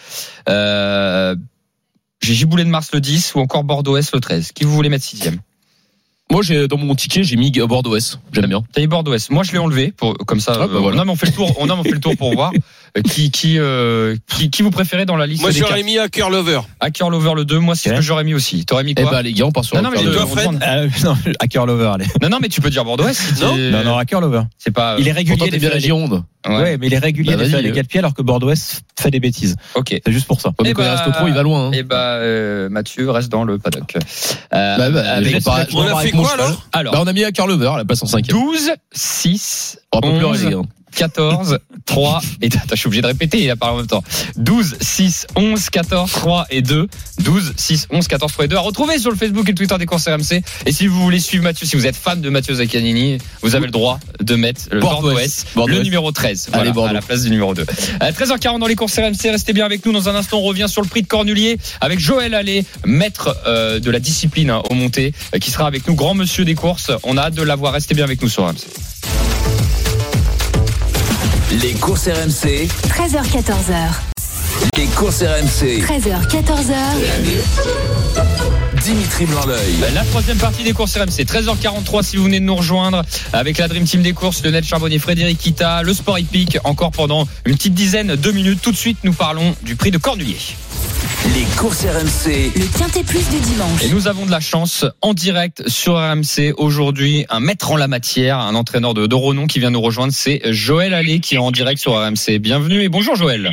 euh, 0.49 1.35
j'ai 2.21 2.33
Giboulet 2.33 2.63
de 2.63 2.69
Mars 2.69 2.91
le 2.93 3.01
10 3.01 3.35
ou 3.35 3.39
encore 3.39 3.63
Bordeaux 3.63 3.97
S 3.97 4.13
le 4.13 4.19
13. 4.19 4.51
Qui 4.51 4.63
vous 4.63 4.73
voulez 4.73 4.89
mettre 4.89 5.05
sixième? 5.05 5.39
Moi, 6.31 6.41
j'ai 6.43 6.67
dans 6.67 6.77
mon 6.77 6.95
ticket, 6.95 7.23
j'ai 7.23 7.35
mis 7.35 7.51
Bordeaux 7.51 7.95
S. 7.95 8.17
J'aime 8.31 8.45
bien. 8.47 8.63
T'as 8.73 8.81
mis 8.81 8.87
Bordeaux 8.87 9.13
S. 9.13 9.29
Moi 9.29 9.43
je 9.43 9.51
l'ai 9.51 9.57
enlevé 9.57 9.91
pour 9.95 10.17
comme 10.25 10.39
ça. 10.39 10.53
Ah, 10.55 10.59
bah, 10.67 10.73
euh, 10.75 10.79
voilà. 10.79 10.97
Non 10.97 11.05
mais 11.05 11.11
on 11.11 11.15
fait 11.15 11.25
le 11.27 11.33
tour. 11.33 11.53
On, 11.59 11.65
non, 11.65 11.75
mais 11.75 11.81
on 11.81 11.83
fait 11.83 11.91
le 11.91 11.99
tour 11.99 12.15
pour 12.17 12.33
voir 12.33 12.51
euh, 12.97 13.01
qui 13.01 13.31
qui, 13.31 13.59
euh, 13.59 14.15
qui 14.27 14.49
qui 14.49 14.61
vous 14.63 14.71
préférez 14.71 15.05
dans 15.05 15.17
la 15.17 15.27
liste 15.27 15.41
Moi, 15.41 15.51
des 15.51 15.59
j'aurais 15.59 15.83
mis 15.83 15.97
Hacker 15.99 16.29
Lover. 16.29 16.61
Hacker 16.79 17.09
Lover 17.09 17.33
le 17.35 17.45
2. 17.45 17.59
Moi 17.59 17.75
c'est 17.75 17.89
ce 17.89 17.95
que 17.95 18.01
j'aurais 18.01 18.23
mis 18.23 18.33
aussi. 18.33 18.65
T'aurais 18.65 18.83
mis 18.85 18.93
Eh 18.97 19.01
quoi 19.01 19.11
ben, 19.11 19.21
les 19.23 19.33
gars, 19.33 19.45
on 19.45 19.51
part 19.51 19.65
sur 19.65 19.75
Non, 19.75 19.89
le 19.89 19.95
non, 19.97 20.03
mais 20.03 20.11
toi, 20.11 20.23
on 20.23 20.27
Fred 20.27 20.59
Euh, 20.67 20.89
non, 21.03 21.17
Hacker 21.39 21.65
Lover, 21.65 21.91
allez. 21.95 22.05
non 22.21 22.29
non 22.29 22.37
mais 22.41 22.47
tu 22.47 22.61
peux 22.61 22.69
dire 22.69 22.85
Bordeaux 22.85 23.07
S. 23.07 23.17
si 23.35 23.41
Non. 23.43 23.55
Non, 23.57 23.83
non, 23.83 23.97
Hacker 23.97 24.21
Lover. 24.21 24.43
C'est 24.57 24.71
pas. 24.71 24.95
Il 24.99 25.07
est 25.07 25.13
Pourtant, 25.13 25.17
régulier. 25.17 25.45
t'es 25.45 25.51
les 25.51 25.59
bien 25.59 25.69
la 25.69 25.79
Ferrari. 25.79 25.83
Gironde. 25.83 26.23
Ouais, 26.47 26.77
mais 26.77 26.87
il 26.87 26.93
est 26.93 26.97
régulier 26.97 27.35
Bah, 27.35 27.43
de 27.43 27.45
faire 27.45 27.59
vas-y, 27.59 27.63
les 27.65 27.69
euh. 27.71 27.75
4 27.75 27.87
pieds 27.87 27.99
alors 27.99 28.13
que 28.13 28.21
Bordeaux-Est 28.21 28.81
fait 28.99 29.11
des 29.11 29.19
bêtises. 29.19 29.55
Ok. 29.75 29.99
C'est 30.05 30.11
juste 30.11 30.25
pour 30.27 30.41
ça. 30.41 30.49
Mais 30.61 30.69
Eh 30.69 30.73
quand 30.73 30.81
il 30.81 30.85
bah, 30.85 30.95
reste 31.03 31.13
trop, 31.15 31.27
il 31.27 31.33
va 31.33 31.43
loin. 31.43 31.67
hein. 31.67 31.71
Et 31.71 31.83
bah, 31.83 32.15
euh, 32.15 32.67
Mathieu 32.69 33.09
reste 33.11 33.29
dans 33.29 33.43
le 33.43 33.59
paddock. 33.59 33.95
Euh, 33.95 34.77
Bah, 34.77 34.89
bah, 34.89 35.11
avec- 35.13 35.39
je 35.41 35.49
On 35.77 35.81
a 35.81 35.99
fait 36.01 36.11
quoi, 36.11 36.33
alors 36.33 36.67
alors, 36.71 36.93
Bah, 36.93 36.99
on 37.03 37.07
a 37.07 37.13
mis 37.13 37.23
à 37.23 37.31
Carlover 37.31 37.67
à 37.67 37.77
la 37.77 37.85
place 37.85 38.01
en 38.03 38.07
5 38.07 38.25
12, 38.27 38.71
6, 38.91 39.77
On 39.91 39.99
pas 39.99 40.07
pleurer, 40.07 40.25
11, 40.25 40.45
les 40.45 40.51
gars. 40.51 40.61
14, 40.95 41.59
3 41.85 42.21
et 42.41 42.47
attends, 42.47 42.59
je 42.71 42.75
suis 42.75 42.87
obligé 42.87 43.01
de 43.01 43.07
répéter, 43.07 43.43
il 43.43 43.49
a 43.49 43.55
parlé 43.55 43.75
en 43.75 43.77
même 43.79 43.87
temps. 43.87 44.03
12, 44.37 44.77
6, 44.79 45.27
11, 45.35 45.69
14, 45.69 46.11
3 46.11 46.47
et 46.49 46.61
2. 46.61 46.87
12, 47.19 47.53
6, 47.55 47.87
11, 47.91 48.07
14, 48.07 48.31
3 48.31 48.45
et 48.45 48.47
2. 48.47 48.55
À 48.55 48.59
retrouver 48.59 48.97
sur 48.99 49.11
le 49.11 49.17
Facebook 49.17 49.47
et 49.47 49.51
le 49.51 49.57
Twitter 49.57 49.77
des 49.77 49.85
courses 49.85 50.07
RMC. 50.07 50.41
Et 50.65 50.71
si 50.71 50.87
vous 50.87 51.01
voulez 51.01 51.19
suivre 51.19 51.43
Mathieu, 51.43 51.65
si 51.65 51.75
vous 51.75 51.87
êtes 51.87 51.95
fan 51.95 52.21
de 52.21 52.29
Mathieu 52.29 52.55
Zaccanini, 52.55 53.17
vous 53.41 53.55
avez 53.55 53.65
le 53.65 53.71
droit 53.71 53.99
de 54.19 54.35
mettre 54.35 54.61
le 54.71 54.79
Bordeaux 54.79 55.13
Bordeaux 55.55 55.73
le 55.73 55.83
numéro 55.83 56.11
13. 56.11 56.49
Allez, 56.53 56.71
voilà, 56.71 56.91
à 56.91 56.93
la 56.93 57.01
place 57.01 57.23
du 57.23 57.29
numéro 57.29 57.53
2. 57.53 57.65
À 57.99 58.11
13h40 58.11 58.59
dans 58.59 58.67
les 58.67 58.75
courses 58.75 58.97
RMC, 58.97 59.31
restez 59.31 59.53
bien 59.53 59.65
avec 59.65 59.85
nous. 59.85 59.91
Dans 59.91 60.09
un 60.09 60.15
instant, 60.15 60.39
on 60.39 60.43
revient 60.43 60.67
sur 60.67 60.81
le 60.81 60.87
prix 60.87 61.01
de 61.01 61.07
Cornulier 61.07 61.57
avec 61.79 61.99
Joël 61.99 62.33
Allais, 62.33 62.65
maître 62.85 63.35
euh, 63.47 63.79
de 63.79 63.91
la 63.91 63.99
discipline 63.99 64.49
hein, 64.49 64.61
au 64.69 64.73
monté, 64.73 65.13
euh, 65.33 65.39
qui 65.39 65.51
sera 65.51 65.67
avec 65.67 65.87
nous, 65.87 65.95
grand 65.95 66.13
monsieur 66.13 66.45
des 66.45 66.55
courses. 66.55 66.91
On 67.03 67.17
a 67.17 67.23
hâte 67.23 67.35
de 67.35 67.43
l'avoir. 67.43 67.73
Restez 67.73 67.93
bien 67.93 68.03
avec 68.03 68.21
nous 68.21 68.29
sur 68.29 68.45
RMC. 68.45 68.67
Les 71.51 71.73
courses 71.73 72.07
RMC, 72.07 72.67
13h14h. 72.87 74.77
les 74.77 74.85
courses 74.87 75.21
RMC. 75.21 75.81
13h 75.83 76.27
14h. 76.29 76.73
Dimitri 78.83 79.25
Blanc-L'œil. 79.25 79.75
La 79.93 80.03
troisième 80.05 80.37
partie 80.37 80.63
des 80.63 80.71
courses 80.71 80.95
RMC, 80.95 81.25
13h43 81.25 82.03
si 82.03 82.15
vous 82.17 82.23
venez 82.23 82.39
de 82.39 82.45
nous 82.45 82.55
rejoindre 82.55 83.03
avec 83.33 83.57
la 83.57 83.67
Dream 83.67 83.83
Team 83.83 84.01
des 84.01 84.13
courses, 84.13 84.43
Lionel 84.43 84.63
Charbonnier, 84.63 84.99
Frédéric 84.99 85.37
Kita, 85.39 85.83
le 85.83 85.93
Sport 85.93 86.19
Hippique, 86.19 86.57
encore 86.63 86.91
pendant 86.91 87.27
une 87.45 87.55
petite 87.57 87.73
dizaine 87.73 88.15
de 88.15 88.31
minutes. 88.31 88.61
Tout 88.61 88.71
de 88.71 88.77
suite, 88.77 88.99
nous 89.03 89.13
parlons 89.13 89.53
du 89.63 89.75
prix 89.75 89.91
de 89.91 89.97
Cornulier. 89.97 90.37
Les 91.25 91.45
courses 91.55 91.85
RMC, 91.85 92.51
Le 92.55 92.77
Quintet 92.79 93.03
Plus 93.03 93.29
du 93.29 93.39
dimanche. 93.39 93.83
Et 93.83 93.89
nous 93.89 94.07
avons 94.07 94.25
de 94.25 94.31
la 94.31 94.39
chance 94.39 94.85
en 95.01 95.13
direct 95.13 95.69
sur 95.69 95.93
RMC 95.93 96.55
aujourd'hui, 96.57 97.27
un 97.29 97.39
maître 97.39 97.69
en 97.71 97.77
la 97.77 97.87
matière, 97.87 98.39
un 98.39 98.55
entraîneur 98.55 98.95
de, 98.95 99.05
de 99.05 99.15
renom 99.15 99.45
qui 99.45 99.59
vient 99.59 99.69
nous 99.69 99.81
rejoindre, 99.81 100.13
c'est 100.13 100.41
Joël 100.51 100.95
Allais 100.95 101.19
qui 101.19 101.35
est 101.35 101.37
en 101.37 101.51
direct 101.51 101.79
sur 101.79 101.93
RMC. 101.93 102.39
Bienvenue 102.39 102.81
et 102.81 102.89
bonjour 102.89 103.15
Joël. 103.15 103.51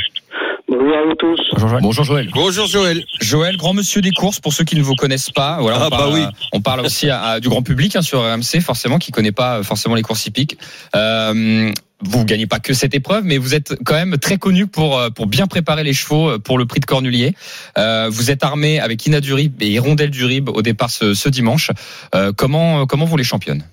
Bonjour 1.08 1.70
à 1.70 1.78
tous. 1.78 1.80
Bonjour 1.82 2.04
Joël. 2.04 2.28
Bonjour 2.34 2.66
Joël. 2.66 3.04
Joël, 3.20 3.56
grand 3.56 3.72
monsieur 3.72 4.00
des 4.02 4.10
courses, 4.10 4.40
pour 4.40 4.52
ceux 4.52 4.64
qui 4.64 4.76
ne 4.76 4.82
vous 4.82 4.94
connaissent 4.94 5.30
pas, 5.30 5.58
voilà, 5.60 5.78
on, 5.78 5.82
Ah, 5.84 5.90
bah 5.90 5.96
parle, 5.98 6.12
oui. 6.14 6.24
on 6.52 6.60
parle 6.60 6.80
aussi 6.80 7.08
à, 7.08 7.22
à 7.22 7.40
du 7.40 7.48
grand 7.48 7.62
public 7.62 7.96
hein, 7.96 8.02
sur 8.02 8.20
RMC, 8.20 8.60
forcément, 8.60 8.98
qui 8.98 9.10
connaît 9.10 9.32
pas 9.32 9.62
forcément 9.62 9.94
les 9.94 10.02
courses 10.02 10.26
hippiques. 10.26 10.58
Euh, 10.94 11.72
vous 12.00 12.24
gagnez 12.24 12.46
pas 12.46 12.60
que 12.60 12.74
cette 12.74 12.94
épreuve, 12.94 13.24
mais 13.24 13.38
vous 13.38 13.54
êtes 13.54 13.74
quand 13.84 13.94
même 13.94 14.18
très 14.18 14.36
connu 14.36 14.66
pour 14.66 14.98
euh, 14.98 15.08
pour 15.10 15.26
bien 15.26 15.46
préparer 15.46 15.82
les 15.82 15.94
chevaux 15.94 16.28
euh, 16.30 16.38
pour 16.38 16.58
le 16.58 16.66
prix 16.66 16.80
de 16.80 16.84
Cornulier. 16.86 17.34
Euh, 17.78 18.08
vous 18.10 18.30
êtes 18.30 18.44
armé 18.44 18.78
avec 18.78 19.04
Ina 19.06 19.20
Durib 19.20 19.60
et 19.62 19.68
Hirondelle 19.70 20.10
Durib 20.10 20.48
au 20.50 20.62
départ 20.62 20.90
ce, 20.90 21.14
ce 21.14 21.28
dimanche. 21.28 21.70
Euh, 22.14 22.32
comment 22.36 22.86
comment 22.86 23.04
vous 23.06 23.16
les 23.16 23.24
championne 23.24 23.64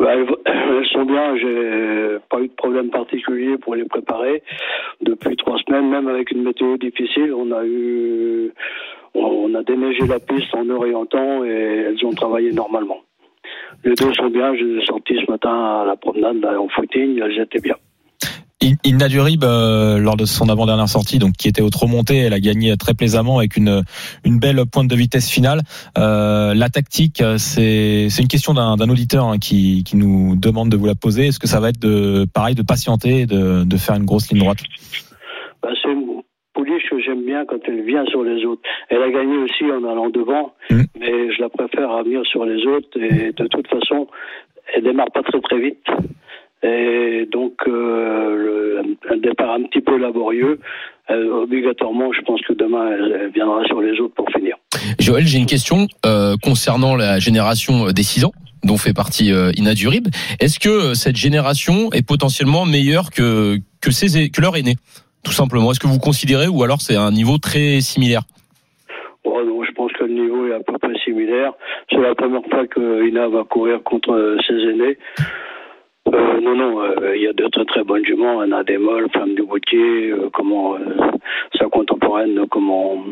Bah, 0.00 0.06
j'ai 1.36 2.18
pas 2.30 2.40
eu 2.40 2.48
de 2.48 2.54
problème 2.54 2.90
particulier 2.90 3.56
pour 3.58 3.74
les 3.74 3.84
préparer. 3.84 4.42
Depuis 5.00 5.36
trois 5.36 5.58
semaines, 5.58 5.88
même 5.88 6.08
avec 6.08 6.30
une 6.30 6.42
météo 6.42 6.76
difficile, 6.76 7.32
on 7.34 7.52
a 7.52 7.64
eu, 7.64 8.52
on 9.14 9.54
a 9.54 9.62
déneigé 9.62 10.06
la 10.06 10.20
piste 10.20 10.54
en 10.54 10.68
heure 10.70 10.86
et 10.86 11.48
elles 11.48 12.06
ont 12.06 12.12
travaillé 12.12 12.52
normalement. 12.52 13.00
Les 13.84 13.94
deux 13.94 14.12
sont 14.14 14.28
bien, 14.30 14.54
je 14.54 14.64
les 14.64 14.82
ai 14.82 14.84
sortis 14.86 15.20
ce 15.24 15.30
matin 15.30 15.82
à 15.82 15.84
la 15.86 15.96
promenade, 15.96 16.44
en 16.44 16.68
footing, 16.68 17.20
elles 17.22 17.40
étaient 17.40 17.60
bien. 17.60 17.76
Il- 18.64 18.76
Ilna 18.82 19.08
Durib, 19.08 19.44
euh, 19.44 19.98
lors 19.98 20.16
de 20.16 20.24
son 20.24 20.48
avant-dernière 20.48 20.88
sortie, 20.88 21.18
donc 21.18 21.32
qui 21.34 21.48
était 21.48 21.60
au 21.62 21.68
trop 21.70 21.86
monté, 21.86 22.16
elle 22.16 22.32
a 22.32 22.40
gagné 22.40 22.74
très 22.78 22.94
plaisamment 22.94 23.38
avec 23.38 23.56
une 23.56 23.82
une 24.24 24.38
belle 24.38 24.60
pointe 24.72 24.88
de 24.88 24.96
vitesse 24.96 25.30
finale. 25.30 25.60
Euh, 25.98 26.54
la 26.54 26.68
tactique, 26.70 27.20
euh, 27.20 27.36
c'est 27.36 28.08
une 28.18 28.28
question 28.28 28.54
d'un 28.54 28.88
auditeur 28.88 29.26
hein, 29.26 29.38
qui 29.38 29.84
qui 29.84 29.96
nous 29.96 30.34
demande 30.34 30.70
de 30.70 30.76
vous 30.78 30.86
la 30.86 30.94
poser. 30.94 31.26
Est-ce 31.26 31.38
que 31.38 31.46
ça 31.46 31.60
va 31.60 31.68
être 31.68 31.78
de 31.80 32.26
pareil 32.32 32.54
de 32.54 32.62
patienter, 32.62 33.20
et 33.20 33.26
de 33.26 33.64
de 33.64 33.76
faire 33.76 33.96
une 33.96 34.06
grosse 34.06 34.30
ligne 34.30 34.40
droite? 34.40 34.60
Bah, 35.62 35.68
c'est 35.82 35.92
une 35.92 36.22
pouliche 36.54 36.84
que 36.90 36.98
j'aime 37.04 37.24
bien 37.26 37.44
quand 37.46 37.58
elle 37.68 37.84
vient 37.84 38.06
sur 38.06 38.22
les 38.24 38.44
autres. 38.46 38.62
Elle 38.88 39.02
a 39.02 39.10
gagné 39.10 39.36
aussi 39.44 39.64
en 39.64 39.84
allant 39.90 40.08
devant, 40.08 40.54
Mhm. 40.70 40.86
mais 40.98 41.12
je 41.36 41.40
la 41.42 41.50
préfère 41.50 41.90
à 41.90 42.02
venir 42.02 42.22
sur 42.24 42.44
les 42.46 42.64
autres. 42.66 42.88
Et 42.98 43.32
de 43.32 43.46
toute 43.46 43.66
façon, 43.68 44.06
elle 44.74 44.84
démarre 44.84 45.10
pas 45.12 45.22
très 45.22 45.40
très 45.42 45.60
vite. 45.60 45.84
Et 46.64 47.28
donc, 47.30 47.52
euh, 47.68 48.36
le, 48.36 48.82
un 49.10 49.16
départ 49.18 49.52
un 49.52 49.62
petit 49.64 49.80
peu 49.80 49.96
laborieux. 49.96 50.58
Euh, 51.10 51.42
obligatoirement, 51.42 52.12
je 52.12 52.22
pense 52.22 52.40
que 52.42 52.54
demain, 52.54 52.90
elle, 52.90 53.30
viendra 53.34 53.62
sur 53.66 53.80
les 53.82 54.00
autres 54.00 54.14
pour 54.14 54.30
finir. 54.30 54.56
Joël, 54.98 55.26
j'ai 55.26 55.38
une 55.38 55.46
question 55.46 55.86
euh, 56.06 56.36
concernant 56.42 56.96
la 56.96 57.18
génération 57.18 57.92
des 57.92 58.02
6 58.02 58.24
ans 58.24 58.32
dont 58.64 58.78
fait 58.78 58.94
partie 58.94 59.32
euh, 59.32 59.52
Ina 59.56 59.74
Durib. 59.74 60.08
Est-ce 60.40 60.58
que 60.58 60.68
euh, 60.68 60.94
cette 60.94 61.16
génération 61.16 61.92
est 61.92 62.06
potentiellement 62.06 62.64
meilleure 62.64 63.10
que 63.10 63.58
que 63.80 63.90
ses 63.90 64.30
que 64.30 64.40
leur 64.40 64.56
aînés 64.56 64.76
Tout 65.24 65.32
simplement? 65.32 65.70
Est-ce 65.70 65.80
que 65.80 65.86
vous 65.86 65.98
considérez 65.98 66.48
ou 66.48 66.62
alors 66.62 66.80
c'est 66.80 66.96
un 66.96 67.10
niveau 67.10 67.38
très 67.38 67.80
similaire? 67.80 68.22
Oh 69.24 69.40
non, 69.44 69.62
je 69.64 69.72
pense 69.72 69.92
que 69.92 70.04
le 70.04 70.14
niveau 70.14 70.48
est 70.48 70.54
à 70.54 70.60
peu 70.60 70.78
près 70.78 70.98
similaire. 71.04 71.52
C'est 71.90 71.98
la 71.98 72.14
première 72.14 72.42
fois 72.50 72.66
que 72.66 73.06
Ina 73.06 73.28
va 73.28 73.44
courir 73.44 73.82
contre 73.82 74.12
euh, 74.12 74.38
ses 74.46 74.54
aînés. 74.54 74.98
Euh, 76.12 76.40
non, 76.40 76.54
non, 76.54 76.82
euh, 76.82 77.16
il 77.16 77.22
y 77.22 77.26
a 77.28 77.32
de 77.32 77.46
très 77.48 77.64
très 77.64 77.82
bonnes 77.82 78.04
juments. 78.04 78.40
Anna 78.40 78.62
Démol, 78.62 79.08
Femme 79.12 79.34
du 79.34 79.42
Boutier, 79.42 80.10
euh, 80.10 80.28
comment 80.32 80.74
euh, 80.76 80.80
sa 81.58 81.66
contemporaine, 81.66 82.44
comment 82.50 83.02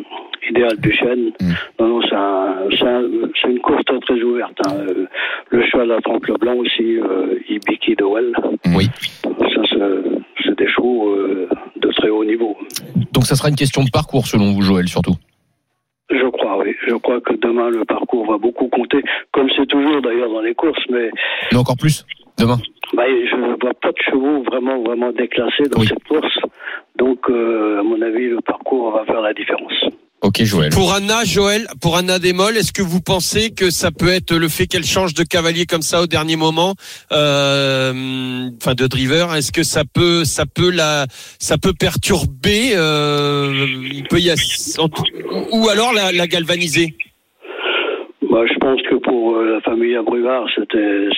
Idéal 0.50 0.76
Duchesne. 0.78 1.33
Mm. 1.40 1.52
Non, 1.81 1.87
non, 1.88 2.00
c'est 2.02 2.14
un, 2.14 2.87
un- 2.87 3.48
une 3.50 3.59
course 3.61 3.85
très 3.87 3.98
très 4.00 4.20
ouverte. 4.22 4.59
hein. 4.66 4.74
Euh, 4.88 5.07
Le 5.50 5.62
cheval 5.66 5.90
à 5.92 6.00
trempe 6.02 6.26
blanc 6.38 6.57
aussi, 6.57 6.98
euh, 6.98 7.38
Ibiki 7.48 7.94
de 7.96 8.05
Well. 8.05 8.33
Oui. 8.76 8.87
Ça, 9.24 9.62
c'est- 9.70 10.44
c'est 10.44 10.59
des 10.59 10.68
chevaux 10.68 11.09
euh, 11.14 11.48
de 11.76 11.88
très 11.92 12.11
haut 12.11 12.24
niveau. 12.24 12.57
Donc 13.12 13.24
ça 13.24 13.37
sera 13.37 13.48
une 13.48 13.57
question 13.57 13.85
de 13.85 13.90
parcours 13.90 14.26
selon 14.26 14.52
vous, 14.52 14.61
Joël, 14.62 14.87
surtout? 14.88 15.14
Je 16.11 16.28
crois, 16.28 16.59
oui. 16.59 16.74
Je 16.87 16.94
crois 16.96 17.20
que 17.22 17.33
demain, 17.35 17.70
le 17.70 17.85
parcours 17.87 18.26
va 18.31 18.37
beaucoup 18.37 18.68
compter, 18.68 19.02
comme 19.33 19.48
c'est 19.57 19.66
toujours 19.66 20.02
d'ailleurs 20.02 20.28
dans 20.31 20.42
les 20.42 20.55
courses, 20.55 20.85
mais 20.90 21.11
Mais 21.52 21.59
encore 21.59 21.76
plus 21.78 22.05
demain? 22.38 22.59
Bah, 23.02 23.26
je 23.30 23.36
ne 23.36 23.60
vois 23.60 23.74
pas 23.74 23.90
de 23.90 24.02
chevaux 24.10 24.42
vraiment, 24.44 24.82
vraiment 24.82 25.10
déclassés 25.12 25.68
dans 25.70 25.80
Oui. 25.80 25.88
cette 25.88 26.04
course. 26.04 26.38
Donc, 26.96 27.18
euh, 27.30 27.80
à 27.80 27.82
mon 27.82 28.00
avis, 28.02 28.28
le 28.28 28.40
parcours 28.40 28.92
va 28.92 29.04
faire 29.04 29.20
la 29.20 29.32
différence. 29.34 29.72
Ok 30.22 30.42
Joël. 30.44 30.70
Pour 30.72 30.94
Anna, 30.94 31.24
Joël, 31.24 31.66
pour 31.80 31.96
Anna 31.96 32.20
Desmolles, 32.20 32.56
est-ce 32.56 32.72
que 32.72 32.82
vous 32.82 33.00
pensez 33.00 33.50
que 33.52 33.70
ça 33.70 33.90
peut 33.90 34.10
être 34.10 34.32
le 34.36 34.46
fait 34.46 34.66
qu'elle 34.68 34.84
change 34.84 35.14
de 35.14 35.24
cavalier 35.24 35.66
comme 35.66 35.82
ça 35.82 36.00
au 36.00 36.06
dernier 36.06 36.36
moment, 36.36 36.74
euh, 37.10 37.92
enfin 38.56 38.74
de 38.74 38.86
driver, 38.86 39.34
est-ce 39.34 39.50
que 39.50 39.64
ça 39.64 39.82
peut, 39.92 40.22
ça 40.24 40.44
peut 40.46 40.70
la, 40.70 41.06
ça 41.40 41.56
peut 41.58 41.72
perturber, 41.76 42.70
euh, 42.76 43.48
il 43.92 44.04
peut 44.04 44.20
y 44.20 44.30
a- 44.30 44.36
ou 45.52 45.68
alors 45.68 45.92
la, 45.92 46.12
la 46.12 46.26
galvaniser? 46.28 46.94
Bah, 48.30 48.44
je 48.46 48.54
pense 48.60 48.80
que 48.88 48.94
pour 48.94 49.40
la 49.42 49.60
famille 49.62 49.96
Abruvard, 49.96 50.46
c'était 50.54 51.08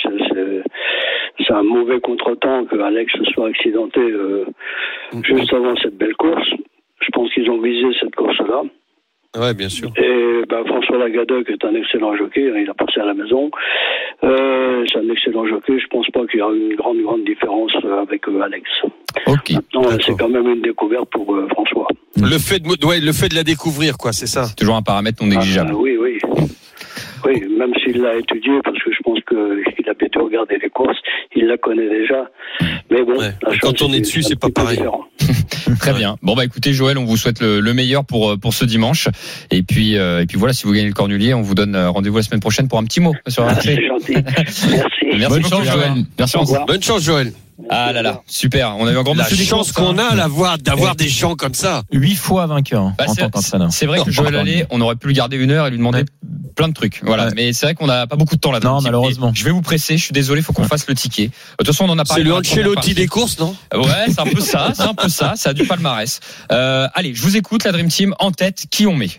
c'est- 1.38 1.52
un 1.52 1.62
mauvais 1.62 2.00
contretemps 2.00 2.64
que 2.64 2.76
Alex 2.80 3.12
se 3.12 3.24
soit 3.32 3.48
accidenté 3.48 4.00
euh, 4.00 4.44
juste 5.22 5.52
avant 5.52 5.74
cette 5.76 5.96
belle 5.96 6.14
course. 6.16 6.48
Je 7.00 7.08
pense 7.12 7.32
qu'ils 7.34 7.50
ont 7.50 7.60
visé 7.60 7.86
cette 8.00 8.14
course-là. 8.14 8.62
Ouais, 9.36 9.52
bien 9.52 9.68
sûr. 9.68 9.90
Et 9.96 10.42
bah, 10.48 10.62
François 10.64 10.96
Lagadec 10.96 11.50
est 11.50 11.64
un 11.64 11.74
excellent 11.74 12.16
jockey, 12.16 12.48
hein, 12.50 12.60
il 12.62 12.70
a 12.70 12.74
passé 12.74 13.00
à 13.00 13.04
la 13.04 13.14
maison. 13.14 13.50
Euh, 14.22 14.84
c'est 14.90 14.98
un 15.00 15.08
excellent 15.10 15.44
jockey, 15.46 15.78
je 15.80 15.86
pense 15.88 16.08
pas 16.10 16.24
qu'il 16.26 16.38
y 16.38 16.42
a 16.42 16.48
une 16.50 16.76
grande, 16.76 16.98
grande 17.02 17.24
différence 17.24 17.72
euh, 17.84 18.02
avec 18.02 18.28
euh, 18.28 18.40
Alex. 18.42 18.68
Ok. 19.26 19.50
Non, 19.74 19.82
c'est 20.00 20.16
quand 20.16 20.28
même 20.28 20.48
une 20.48 20.62
découverte 20.62 21.10
pour 21.10 21.34
euh, 21.34 21.48
François. 21.48 21.88
Le 22.16 22.38
fait 22.38 22.60
de, 22.60 22.86
ouais, 22.86 23.00
le 23.00 23.12
fait 23.12 23.28
de 23.28 23.34
la 23.34 23.42
découvrir, 23.42 23.96
quoi, 23.98 24.12
c'est 24.12 24.28
ça. 24.28 24.44
C'est 24.44 24.54
toujours 24.54 24.76
un 24.76 24.82
paramètre 24.82 25.20
non 25.22 25.28
négligeable. 25.30 25.70
Ah, 25.72 25.76
oui, 25.78 25.96
oui. 26.00 26.18
Oui, 27.26 27.42
même 27.58 27.72
s'il 27.82 28.00
l'a 28.02 28.16
étudié, 28.16 28.52
parce 28.64 28.76
que 28.82 28.90
je 28.92 29.02
pense 29.02 29.18
qu'il 29.28 29.88
a 29.88 29.94
peut-être 29.94 30.20
regardé 30.20 30.58
les 30.62 30.68
courses, 30.70 30.96
il 31.34 31.46
la 31.46 31.56
connaît 31.56 31.88
déjà. 31.88 32.28
Mais 32.90 33.02
bon, 33.02 33.18
Ouais. 33.18 33.30
la 33.42 33.58
Quand 33.58 33.80
on 33.82 33.92
est 33.92 34.00
dessus, 34.00 34.22
c'est 34.22 34.38
pas 34.38 34.50
pareil. 34.50 34.76
différent. 34.78 35.04
Très 35.80 35.92
bien. 35.92 36.16
Bon 36.22 36.34
bah 36.34 36.44
écoutez 36.44 36.72
Joël, 36.72 36.98
on 36.98 37.04
vous 37.04 37.16
souhaite 37.16 37.40
le, 37.40 37.60
le 37.60 37.74
meilleur 37.74 38.04
pour 38.04 38.30
euh, 38.32 38.36
pour 38.36 38.52
ce 38.54 38.64
dimanche. 38.64 39.08
Et 39.50 39.62
puis 39.62 39.96
euh, 39.96 40.20
et 40.22 40.26
puis 40.26 40.38
voilà, 40.38 40.52
si 40.54 40.64
vous 40.64 40.72
gagnez 40.72 40.86
le 40.88 40.92
Cornulier, 40.94 41.34
on 41.34 41.42
vous 41.42 41.54
donne 41.54 41.74
euh, 41.74 41.90
rendez-vous 41.90 42.16
la 42.18 42.22
semaine 42.22 42.40
prochaine 42.40 42.68
pour 42.68 42.78
un 42.78 42.84
petit 42.84 43.00
mot 43.00 43.14
sur 43.28 43.44
Ah, 43.44 43.54
RMC. 43.54 43.60
c'est 43.62 43.86
gentil. 43.86 44.12
Merci. 44.36 44.66
Merci 44.68 45.28
Bonne 45.28 45.42
beaucoup, 45.42 45.48
chance, 45.54 45.64
Joël. 45.64 45.92
Merci. 46.18 46.36
Bonne 46.66 46.82
chance, 46.82 47.02
Joël. 47.02 47.32
Ah 47.70 47.92
là 47.92 48.02
là, 48.02 48.22
super. 48.26 48.76
On 48.78 48.86
a 48.86 48.92
eu 48.92 48.96
un 48.96 49.02
grand 49.02 49.14
La 49.14 49.24
chance 49.24 49.48
courses, 49.48 49.70
hein. 49.78 49.82
qu'on 49.92 49.98
a 49.98 50.04
à 50.04 50.14
la 50.16 50.26
voir, 50.26 50.58
d'avoir 50.58 50.96
des 50.96 51.08
gens 51.08 51.36
comme 51.36 51.54
ça. 51.54 51.82
Huit 51.92 52.16
fois 52.16 52.46
vainqueur 52.46 52.92
Bah, 52.98 53.04
en 53.08 53.12
c'est- 53.14 53.20
tant 53.22 53.30
qu'entraîneur. 53.30 53.72
C'est 53.72 53.86
vrai 53.86 54.00
que 54.04 54.10
Joël. 54.10 54.34
Allais, 54.34 54.66
on 54.70 54.80
aurait 54.80 54.96
pu 54.96 55.06
le 55.08 55.12
garder 55.12 55.36
une 55.36 55.50
heure 55.52 55.66
et 55.66 55.70
lui 55.70 55.78
demander 55.78 56.04
plein 56.54 56.68
de 56.68 56.74
trucs. 56.74 57.00
Voilà. 57.02 57.26
Ouais. 57.26 57.32
Mais 57.34 57.52
c'est 57.52 57.66
vrai 57.66 57.74
qu'on 57.74 57.86
n'a 57.86 58.06
pas 58.06 58.16
beaucoup 58.16 58.36
de 58.36 58.40
temps 58.40 58.52
là. 58.52 58.60
Non, 58.60 58.80
malheureusement. 58.80 59.32
Je 59.34 59.44
vais 59.44 59.50
vous 59.50 59.62
presser. 59.62 59.96
Je 59.96 60.04
suis 60.04 60.12
désolé, 60.12 60.42
faut 60.42 60.52
qu'on 60.52 60.64
fasse 60.64 60.86
le 60.86 60.94
ticket. 60.94 61.26
De 61.26 61.32
toute 61.58 61.66
façon, 61.68 61.84
on 61.84 61.90
en 61.90 61.98
a 61.98 62.04
C'est 62.04 62.08
parlé. 62.08 62.24
le 62.24 62.30
la 62.30 62.40
première 62.40 62.66
Ancelotti 62.68 62.94
des 62.94 63.06
courses, 63.06 63.38
non? 63.38 63.56
Ouais, 63.74 64.06
c'est 64.08 64.20
un 64.20 64.24
peu 64.24 64.40
ça. 64.40 64.72
C'est 64.74 64.82
un 64.82 64.94
peu 64.94 65.08
ça. 65.08 65.34
Ça 65.36 65.50
a 65.50 65.52
du 65.52 65.66
palmarès. 65.66 66.20
Euh, 66.52 66.88
allez, 66.94 67.14
je 67.14 67.22
vous 67.22 67.36
écoute. 67.36 67.64
La 67.64 67.72
Dream 67.72 67.88
Team 67.88 68.14
en 68.18 68.30
tête. 68.32 68.64
Qui 68.70 68.86
on 68.86 68.94
met? 68.96 69.10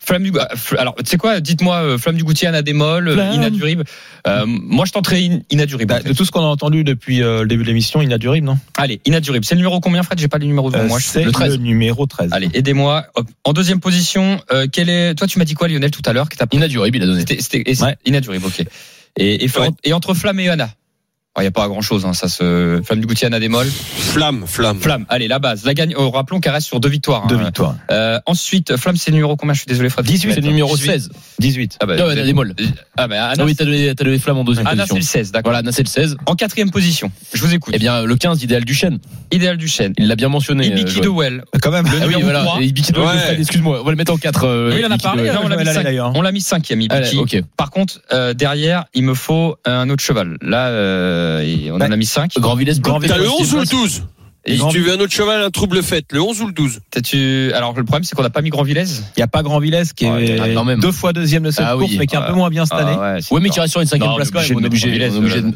Flamme 0.00 0.22
du 0.22 0.30
Fl- 0.32 0.76
alors 0.76 0.94
tu 0.96 1.04
sais 1.06 1.16
quoi 1.16 1.40
dites-moi 1.40 1.76
euh, 1.76 1.98
Flamme 1.98 2.16
du 2.16 2.24
Goutier 2.24 2.48
Anna 2.48 2.62
Démol 2.62 3.08
euh, 3.08 3.14
Flamme. 3.14 3.34
Ina 3.34 3.50
Durib 3.50 3.82
euh, 4.26 4.44
moi 4.46 4.84
je 4.86 4.92
tenterai 4.92 5.26
In- 5.26 5.40
Ina 5.50 5.66
Durib 5.66 5.90
en 5.90 5.96
Bah, 5.96 6.02
de 6.02 6.12
tout 6.12 6.24
ce 6.24 6.30
qu'on 6.30 6.40
a 6.40 6.44
entendu 6.46 6.84
depuis 6.84 7.22
euh, 7.22 7.42
le 7.42 7.48
début 7.48 7.62
de 7.62 7.68
l'émission, 7.68 8.00
rythme, 8.00 8.46
non? 8.46 8.58
Allez 8.76 9.00
Ina 9.06 9.20
Durib 9.20 9.44
c'est 9.44 9.54
le 9.54 9.58
numéro 9.60 9.80
combien 9.80 10.02
Fred? 10.02 10.18
J'ai 10.18 10.28
pas 10.28 10.38
le 10.38 10.46
numéro 10.46 10.70
devant 10.70 10.84
Euh, 10.84 10.88
moi 10.88 11.00
C'est 11.00 11.24
le 11.24 11.32
13 11.32 11.56
le 11.58 11.62
numéro 11.64 12.06
13. 12.06 12.30
allez 12.32 12.48
aidez-moi 12.54 13.06
en 13.44 13.52
deuxième 13.52 13.80
position 13.80 14.40
euh, 14.52 14.66
quel 14.70 14.88
est 14.88 15.14
toi 15.14 15.26
tu 15.26 15.38
m'as 15.38 15.44
dit 15.44 15.54
quoi 15.54 15.68
Lionel 15.68 15.90
tout 15.90 16.02
à 16.06 16.12
l'heure 16.12 16.28
que 16.28 16.36
t'as 16.36 16.46
Il 16.52 16.62
a 16.62 16.68
du 16.68 16.78
il 16.78 17.02
a 17.02 17.06
donné. 17.06 17.24
C'était, 17.26 17.64
Ouais. 17.82 17.96
Ina 18.06 18.20
Durib, 18.20 18.44
ok. 18.44 18.64
Et, 19.16 19.44
et, 19.44 19.50
Ouais. 19.58 19.68
et 19.84 19.92
entre 19.92 20.14
Flamme 20.14 20.38
et 20.40 20.48
Anna? 20.48 20.70
Il 21.38 21.42
n'y 21.42 21.48
a 21.48 21.50
pas 21.52 21.68
grand 21.68 21.80
chose, 21.80 22.04
hein, 22.06 22.12
ça 22.12 22.28
se. 22.28 22.80
Flamme 22.84 23.00
du 23.00 23.06
Goutier, 23.06 23.26
Anna 23.26 23.40
Démol. 23.40 23.66
Flamme, 23.66 24.44
flamme. 24.46 24.80
Flamme, 24.80 25.04
allez, 25.08 25.28
la 25.28 25.38
base. 25.38 25.64
La 25.64 25.74
gagne, 25.74 25.94
oh, 25.96 26.10
rappelons 26.10 26.40
qu'elle 26.40 26.52
reste 26.52 26.66
sur 26.66 26.80
deux 26.80 26.88
victoires. 26.88 27.26
Deux 27.26 27.36
hein. 27.36 27.44
victoires. 27.44 27.76
Euh, 27.90 28.18
ensuite, 28.26 28.76
Flamme, 28.76 28.96
c'est 28.96 29.10
le 29.10 29.16
numéro 29.16 29.36
combien? 29.36 29.54
Je 29.54 29.60
suis 29.60 29.66
désolé, 29.66 29.88
Fred. 29.90 30.04
18, 30.06 30.34
C'est 30.34 30.40
le 30.40 30.46
numéro 30.48 30.74
18. 30.76 30.86
16. 30.90 31.10
18. 31.38 31.78
Ah, 31.80 31.86
bah, 31.86 31.96
Non, 31.96 32.04
vous 32.04 32.10
Anna 32.10 32.20
êtes- 32.20 32.26
Démol. 32.26 32.54
Ah, 32.96 33.08
bah, 33.08 33.16
Ah 33.20 33.28
Anna, 33.30 33.44
oui, 33.44 33.54
t'as 33.54 33.64
donné, 33.64 33.94
t'as 33.94 34.04
donné 34.04 34.18
Flamme 34.18 34.38
en 34.38 34.44
deuxième 34.44 34.66
Anna, 34.66 34.84
c'est 34.84 34.94
position. 34.94 35.18
le 35.18 35.24
16, 35.24 35.32
d'accord. 35.32 35.50
Voilà, 35.50 35.58
Anna, 35.60 35.72
c'est 35.72 35.82
le 35.82 35.88
16. 35.88 36.16
En 36.26 36.34
quatrième 36.34 36.70
position, 36.70 37.10
je 37.34 37.44
vous 37.44 37.54
écoute. 37.54 37.74
Eh 37.76 37.78
bien, 37.78 38.02
le 38.04 38.16
15, 38.16 38.42
idéal 38.42 38.64
du 38.64 38.74
chêne. 38.74 38.98
Idéal 39.30 39.56
du 39.56 39.68
chêne. 39.68 39.92
Il 39.98 40.08
l'a 40.08 40.16
bien 40.16 40.28
mentionné. 40.28 40.66
euh, 40.66 40.76
Ibiki 40.76 41.02
Joël. 41.02 41.04
de 41.04 41.08
Well. 41.08 41.44
Quand 41.62 41.70
même. 41.70 41.86
Le 41.86 41.98
Ah 42.02 42.06
oui, 42.06 42.14
voilà. 42.22 42.40
3. 42.44 42.60
Et 42.62 42.64
Ibiki 42.66 42.92
de 42.92 42.98
Ouais. 43.00 43.36
Excuse-moi. 43.38 43.80
On 43.80 43.84
va 43.84 43.90
le 43.90 43.96
mettre 43.96 44.12
en 44.12 44.16
4. 44.18 44.68
Oui, 44.70 44.76
il 44.80 44.86
en 44.86 44.90
a 44.90 44.98
parlé, 44.98 45.30
non, 45.30 45.40
on 45.44 45.48
l'a 45.48 45.56
mis 45.56 45.62
Joël 45.64 45.68
Allais, 45.68 45.74
5. 45.74 45.82
d'ailleurs. 45.84 46.12
On 46.14 46.22
l'a 46.22 46.32
mis 46.32 46.40
cinquième, 46.40 46.80
Ibiki. 46.80 47.42
Par 47.56 47.70
contre, 47.70 48.00
euh, 48.12 48.34
derrière, 48.34 48.84
il 48.94 49.04
me 49.04 49.14
faut 49.14 49.56
un 49.64 49.88
autre 49.90 50.02
cheval. 50.02 50.36
Là, 50.42 50.68
euh, 50.68 51.27
et 51.42 51.70
on 51.70 51.76
en 51.76 51.80
Ouais. 51.80 51.92
a 51.92 51.96
mis 51.96 52.06
5. 52.06 52.32
Grand 52.38 52.54
Villesse, 52.54 52.80
Grand 52.80 53.00
T'as 53.00 53.16
le 53.18 53.24
Villesse, 53.24 53.40
11 53.40 53.54
ou 53.54 53.58
le 53.58 53.64
12 53.66 54.02
Et 54.44 54.56
Si 54.56 54.66
tu 54.68 54.80
veux 54.80 54.92
un 54.92 55.00
autre 55.00 55.12
cheval, 55.12 55.42
un 55.42 55.50
trouble 55.50 55.82
fait, 55.82 56.04
le 56.12 56.22
11 56.22 56.40
ou 56.40 56.46
le 56.46 56.52
12 56.52 56.80
Tu... 57.04 57.52
Alors, 57.54 57.74
le 57.76 57.84
problème, 57.84 58.04
c'est 58.04 58.14
qu'on 58.14 58.22
n'a 58.22 58.30
pas 58.30 58.40
mis 58.40 58.48
Grand 58.50 58.62
Villez. 58.62 58.84
Il 58.86 59.18
n'y 59.18 59.22
a 59.22 59.26
pas 59.26 59.42
Grand 59.42 59.58
Villesse 59.58 59.92
qui 59.92 60.06
Ouais, 60.06 60.24
est 60.24 60.54
quand 60.54 60.64
même. 60.64 60.80
deux 60.80 60.92
fois 60.92 61.12
deuxième 61.12 61.42
de 61.42 61.50
cette 61.50 61.64
Ah 61.68 61.74
course, 61.76 61.90
oui. 61.90 61.96
mais 61.98 62.06
qui 62.06 62.14
est 62.14 62.18
un 62.18 62.22
peu 62.22 62.32
moins 62.32 62.48
bien 62.48 62.64
cette 62.64 62.78
année. 62.78 62.92
Ah, 62.96 63.14
ouais, 63.14 63.18
c'est 63.20 63.34
Ouais, 63.34 63.40
mais 63.42 63.50
qui 63.50 63.60
reste 63.60 63.72
sur 63.72 63.80
une 63.82 63.86
cinquième 63.86 64.08
Non, 64.10 64.16
place 64.16 64.30
quand 64.30 64.40
même. 64.40 64.48
On 64.56 64.62
est 64.62 64.66
obligé 64.66 64.88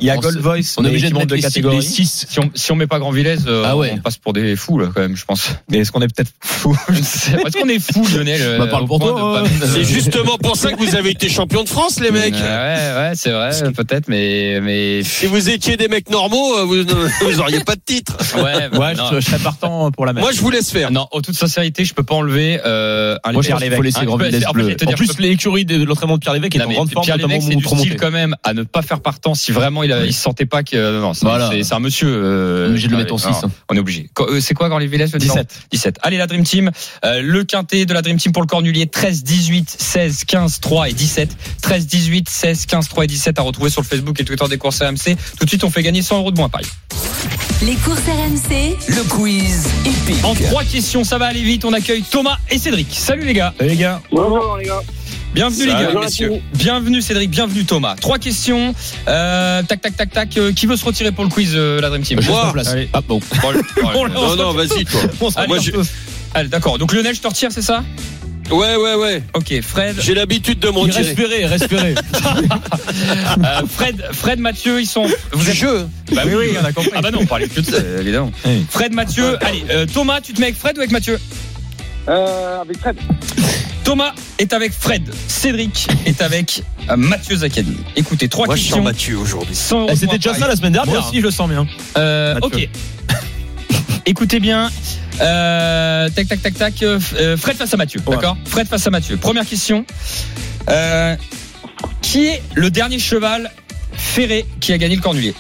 Il 0.00 0.04
y 0.06 0.10
a 0.10 0.16
Gold 0.16 0.38
Voice, 0.40 0.74
On 0.76 0.84
est 0.84 0.88
obligé 0.88 1.08
de 1.08 1.14
monte 1.14 1.22
mettre 1.22 1.30
de 1.30 1.34
les 1.36 1.40
six- 1.40 1.46
catégorie. 1.48 1.76
les 1.76 1.82
6. 1.82 2.26
Si 2.28 2.38
on, 2.40 2.50
si 2.54 2.72
on 2.72 2.76
met 2.76 2.86
pas 2.86 2.98
Grand 2.98 3.12
Villez, 3.12 3.36
euh, 3.46 3.64
Ah 3.66 3.76
ouais. 3.76 3.92
on 3.94 3.98
passe 3.98 4.18
pour 4.18 4.32
des 4.34 4.56
fous, 4.56 4.78
là, 4.78 4.88
quand 4.94 5.00
même, 5.00 5.16
je 5.16 5.24
pense. 5.24 5.48
Mais 5.70 5.78
est-ce 5.78 5.90
qu'on 5.92 6.02
est 6.02 6.14
peut-être 6.14 6.32
fou 6.42 6.76
Est-ce 6.90 7.56
qu'on 7.56 7.68
est 7.68 7.78
fous, 7.80 8.06
Lionel 8.14 8.40
euh, 8.42 8.58
Bah, 8.58 8.66
parle 8.66 8.86
pour 8.86 8.98
toi, 9.00 9.14
pas- 9.14 9.40
hein. 9.40 9.44
C'est 9.72 9.84
justement 9.84 10.36
pour 10.38 10.56
ça 10.56 10.72
que 10.72 10.78
vous 10.78 10.94
avez 10.96 11.10
été 11.10 11.28
champion 11.30 11.62
de 11.64 11.68
France, 11.68 11.98
les 12.00 12.10
mecs. 12.10 12.34
Ouais, 12.34 12.40
ouais, 12.40 13.12
c'est 13.14 13.30
vrai, 13.30 13.50
peut-être, 13.74 14.08
mais, 14.08 14.60
mais. 14.60 15.02
Si 15.02 15.26
vous 15.26 15.48
étiez 15.48 15.76
des 15.76 15.88
mecs 15.88 16.10
normaux, 16.10 16.58
euh, 16.58 16.64
vous, 16.64 16.84
vous 17.30 17.40
auriez 17.40 17.60
pas 17.60 17.74
de 17.76 17.80
titre. 17.84 18.16
Ouais, 18.36 18.68
Ouais, 18.78 18.94
je, 18.96 19.20
je 19.20 19.26
serais 19.26 19.38
partant 19.38 19.90
pour 19.92 20.06
la 20.06 20.12
mettre. 20.12 20.24
Moi, 20.26 20.32
je 20.32 20.40
vous 20.40 20.50
laisse 20.50 20.70
faire. 20.70 20.90
Non, 20.90 21.06
en 21.12 21.20
toute 21.20 21.34
sincérité, 21.36 21.84
je 21.84 21.94
peux 21.94 22.02
pas 22.02 22.14
enlever 22.14 22.60
euh, 22.64 23.16
un 23.24 23.32
Moi, 23.32 23.42
je 23.42 23.46
Pierre 23.48 23.56
pense 23.58 23.64
qu'il 23.64 23.74
faut 23.76 23.82
laisser 23.82 23.98
Un- 24.00 24.04
Grand 24.04 24.16
Villesse 24.16 24.44
bleu. 24.52 24.76
En 24.86 24.92
plus, 24.92 25.18
l'écurie 25.18 25.64
de 25.64 25.84
l'entraînement 25.84 26.16
de 26.16 26.20
Pierre 26.20 26.34
Lévesque 26.34 26.56
est 26.56 26.62
en 26.62 26.68
grande 26.70 26.90
forme, 26.90 27.04
Pierre 27.04 27.16
Lévesque, 27.18 27.46
c'est 27.48 27.56
du 27.56 27.64
style 27.64 27.96
quand 27.96 28.10
même 28.10 28.34
à 28.42 28.54
ne 28.54 28.62
pas 28.62 28.82
faire 28.82 29.00
partant 29.00 29.34
si 29.34 29.52
vraiment 29.52 29.82
il, 29.82 29.92
a, 29.92 30.04
il 30.06 30.12
se 30.14 30.20
sentait 30.22 30.46
pas 30.46 30.62
que 30.62 31.00
non, 31.00 31.14
c'est 31.14 31.24
Voilà. 31.26 31.50
c'est- 31.50 31.62
c'est 31.62 31.74
un 31.74 31.80
monsieur. 31.80 32.08
Euh, 32.08 32.64
On 32.64 32.66
est 32.66 32.70
obligé 32.70 32.86
de 32.88 32.92
le 32.92 32.98
mettre 32.98 33.14
en 33.14 33.18
non, 33.18 33.34
six, 33.34 33.44
hein. 33.44 33.50
On 33.70 33.76
est 33.76 33.80
obligé. 33.80 34.10
Quand- 34.14 34.26
euh, 34.28 34.40
C'est 34.40 34.54
quoi 34.54 34.68
Grand 34.68 34.78
Villez 34.78 34.98
le 34.98 35.04
numéro 35.18 35.18
17. 35.36 35.54
17. 35.70 35.98
Allez 36.02 36.16
la 36.18 36.26
Dream 36.26 36.42
Team, 36.44 36.70
Euh, 37.04 37.20
le 37.22 37.44
quintet 37.44 37.84
de 37.86 37.92
la 37.94 38.02
Dream 38.02 38.16
Team 38.18 38.32
pour 38.32 38.42
le 38.42 38.46
Cornulier 38.48 38.86
13, 38.86 39.22
18, 39.22 39.74
16, 39.78 40.24
15, 40.24 40.60
3 40.60 40.88
et 40.88 40.92
17. 40.92 41.36
13, 41.62 41.86
18, 41.86 42.28
16, 42.28 42.66
15, 42.66 42.88
3 42.88 43.04
et 43.04 43.06
17 43.06 43.38
à 43.38 43.42
retrouver 43.42 43.70
sur 43.70 43.82
le 43.82 43.86
Facebook 43.86 44.18
et 44.20 44.24
Twitter 44.24 44.44
des 44.48 44.58
courses 44.58 44.80
RMC. 44.80 45.16
Tout 45.38 45.44
de 45.44 45.48
suite 45.48 45.64
on 45.64 45.70
fait 45.70 45.82
gagner 45.82 46.02
100 46.02 46.18
euros 46.18 46.30
de 46.30 46.36
bons 46.36 46.44
à 46.46 46.48
Paris. 46.48 46.66
Les 47.64 47.74
courses 47.76 48.00
RMC, 48.06 48.76
Le 48.88 49.08
quiz 49.08 49.66
épique. 49.84 50.24
En 50.24 50.34
trois 50.34 50.64
questions, 50.64 51.04
ça 51.04 51.18
va 51.18 51.26
aller 51.26 51.42
vite. 51.42 51.64
On 51.64 51.72
accueille 51.72 52.02
Thomas 52.02 52.36
et 52.50 52.58
Cédric. 52.58 52.88
Salut 52.92 53.24
les 53.24 53.34
gars. 53.34 53.54
Salut 53.56 53.70
les 53.70 53.76
gars. 53.76 54.00
Bonjour 54.10 54.56
les 54.56 54.64
gars. 54.64 54.80
Bienvenue 55.34 55.66
les 55.66 55.72
gars. 55.72 55.92
messieurs. 56.00 56.32
Bienvenue 56.54 57.00
Cédric, 57.00 57.30
bienvenue 57.30 57.64
Thomas. 57.64 57.94
Trois 58.00 58.18
questions. 58.18 58.74
Euh, 59.06 59.62
tac 59.62 59.80
tac 59.80 59.96
tac 59.96 60.10
tac. 60.10 60.36
Euh, 60.36 60.52
qui 60.52 60.66
veut 60.66 60.76
se 60.76 60.84
retirer 60.84 61.12
pour 61.12 61.24
le 61.24 61.30
quiz 61.30 61.52
euh, 61.54 61.80
la 61.80 61.88
Dream 61.88 62.02
Team 62.02 62.20
Je 62.20 62.52
place. 62.52 62.68
Allez. 62.68 62.88
Ah 62.92 63.00
bon. 63.00 63.20
Bon, 63.40 63.50
le- 63.52 63.62
bon, 63.92 64.08
Non, 64.08 64.36
non, 64.36 64.52
vas-y, 64.52 64.84
toi. 64.84 65.00
Allez, 65.36 65.48
Moi, 65.48 65.58
Allez, 66.34 66.48
d'accord. 66.48 66.78
Donc 66.78 66.92
Lionel, 66.92 67.14
je 67.14 67.20
te 67.20 67.28
retire, 67.28 67.50
c'est 67.52 67.62
ça? 67.62 67.84
Ouais, 68.52 68.76
ouais, 68.76 68.94
ouais. 68.94 69.22
Ok, 69.34 69.60
Fred, 69.62 69.96
J'ai 70.00 70.14
l'habitude 70.14 70.58
de 70.58 70.68
m'en 70.68 70.86
tirer. 70.86 71.02
respirait, 71.04 71.46
respirait. 71.46 71.94
euh, 73.44 73.62
Fred, 73.68 74.04
Fred, 74.12 74.38
Mathieu, 74.38 74.80
ils 74.80 74.86
sont. 74.86 75.06
Vous 75.32 75.44
Du 75.44 75.50
êtes. 75.50 75.56
jeu. 75.56 75.88
Bah 76.12 76.22
oui, 76.26 76.32
oui, 76.36 76.46
on 76.60 76.64
a 76.64 76.72
compris. 76.72 76.90
Ah 76.94 77.00
bah 77.00 77.10
non, 77.10 77.20
on 77.22 77.26
parlait 77.26 77.48
que 77.48 77.60
de 77.60 77.64
ça, 77.70 77.78
évidemment. 78.00 78.30
Oui. 78.44 78.64
Fred, 78.68 78.92
Mathieu. 78.92 79.36
Allez, 79.44 79.64
euh, 79.70 79.86
Thomas, 79.86 80.20
tu 80.20 80.32
te 80.34 80.40
mets 80.40 80.46
avec 80.48 80.58
Fred 80.58 80.76
ou 80.76 80.80
avec 80.80 80.90
Mathieu 80.92 81.18
Euh, 82.08 82.60
avec 82.60 82.78
Fred. 82.78 82.96
Thomas 83.84 84.12
est 84.38 84.52
avec 84.52 84.72
Fred. 84.72 85.10
Cédric 85.28 85.88
est 86.06 86.20
avec 86.22 86.62
euh, 86.90 86.96
Mathieu 86.96 87.36
Zaccani. 87.36 87.76
Écoutez, 87.96 88.28
trois 88.28 88.46
Moi, 88.46 88.56
je 88.56 88.60
suis 88.62 88.72
en 88.74 88.76
questions. 88.76 88.84
Mathieu 88.84 89.16
aujourd'hui. 89.18 89.54
100 89.54 89.78
euros 89.80 89.88
Eh, 89.92 89.96
C'était 89.96 90.18
déjà 90.18 90.34
ça 90.34 90.46
la 90.46 90.56
semaine 90.56 90.72
Moi 90.74 90.84
dernière. 90.84 91.06
aussi, 91.08 91.16
je 91.18 91.22
le 91.22 91.30
sens 91.30 91.48
bien. 91.48 91.66
Euh, 91.96 92.38
ok. 92.42 92.68
Écoutez 94.06 94.40
bien. 94.40 94.70
Euh, 95.20 96.08
tac, 96.10 96.26
tac, 96.28 96.42
tac, 96.42 96.54
tac. 96.54 96.82
euh, 96.82 96.98
euh, 97.18 97.36
Fred 97.36 97.56
face 97.56 97.72
à 97.72 97.76
Mathieu. 97.76 98.00
Ouais. 98.06 98.16
D'accord 98.16 98.36
Fred 98.46 98.66
face 98.66 98.86
à 98.86 98.90
Mathieu. 98.90 99.16
Première 99.16 99.46
question. 99.46 99.84
Euh, 100.68 101.16
qui 102.00 102.26
est 102.26 102.42
le 102.54 102.70
dernier 102.70 102.98
cheval 102.98 103.50
ferré 103.92 104.46
qui 104.60 104.72
a 104.72 104.78
gagné 104.78 104.96
le 104.96 105.02
Cornulier? 105.02 105.34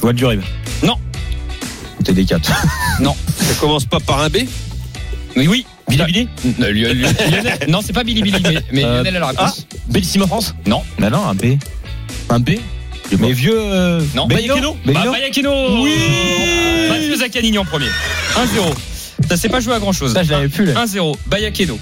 Joël 0.00 0.14
Durib. 0.16 0.42
Non. 0.82 0.96
C'était 1.98 2.12
des 2.14 2.24
4. 2.24 2.46
Ça 3.00 3.54
commence 3.58 3.84
pas 3.84 4.00
par 4.00 4.20
un 4.20 4.28
B? 4.28 4.38
Oui, 5.36 5.46
oui. 5.48 5.66
Billy 5.88 6.04
Billy? 6.04 6.28
Non, 7.68 7.80
c'est 7.84 7.92
pas 7.92 8.04
Billy 8.04 8.22
Billy, 8.22 8.40
mais, 8.44 8.62
mais 8.72 8.84
Euh, 8.84 8.98
Lionel 8.98 9.16
a 9.16 9.20
la 9.20 9.26
réponse. 9.28 9.66
Bellissima 9.88 10.26
France? 10.26 10.54
Non, 10.66 10.82
non, 11.00 11.24
un 11.26 11.34
B. 11.34 11.56
Un 12.28 12.38
B? 12.38 12.50
Mais 13.18 13.32
vieux. 13.32 13.54
euh, 13.56 14.00
Non, 14.14 14.26
Benigno 14.26 14.76
Bah, 14.84 14.92
Bayakeno 15.12 15.82
Oui 15.82 15.92
Mathieu 16.88 17.16
Zaccanini 17.16 17.58
en 17.58 17.64
premier. 17.64 17.86
1-0. 18.36 18.74
Ça 19.28 19.36
s'est 19.36 19.48
pas 19.48 19.60
joué 19.60 19.74
à 19.74 19.78
grand 19.78 19.92
chose. 19.92 20.12
Ça, 20.14 20.22
je 20.22 20.30
l'avais 20.30 20.48
plus, 20.48 20.64
là. 20.66 20.84
1-0. 20.84 21.16
Bayakeno. 21.26 21.78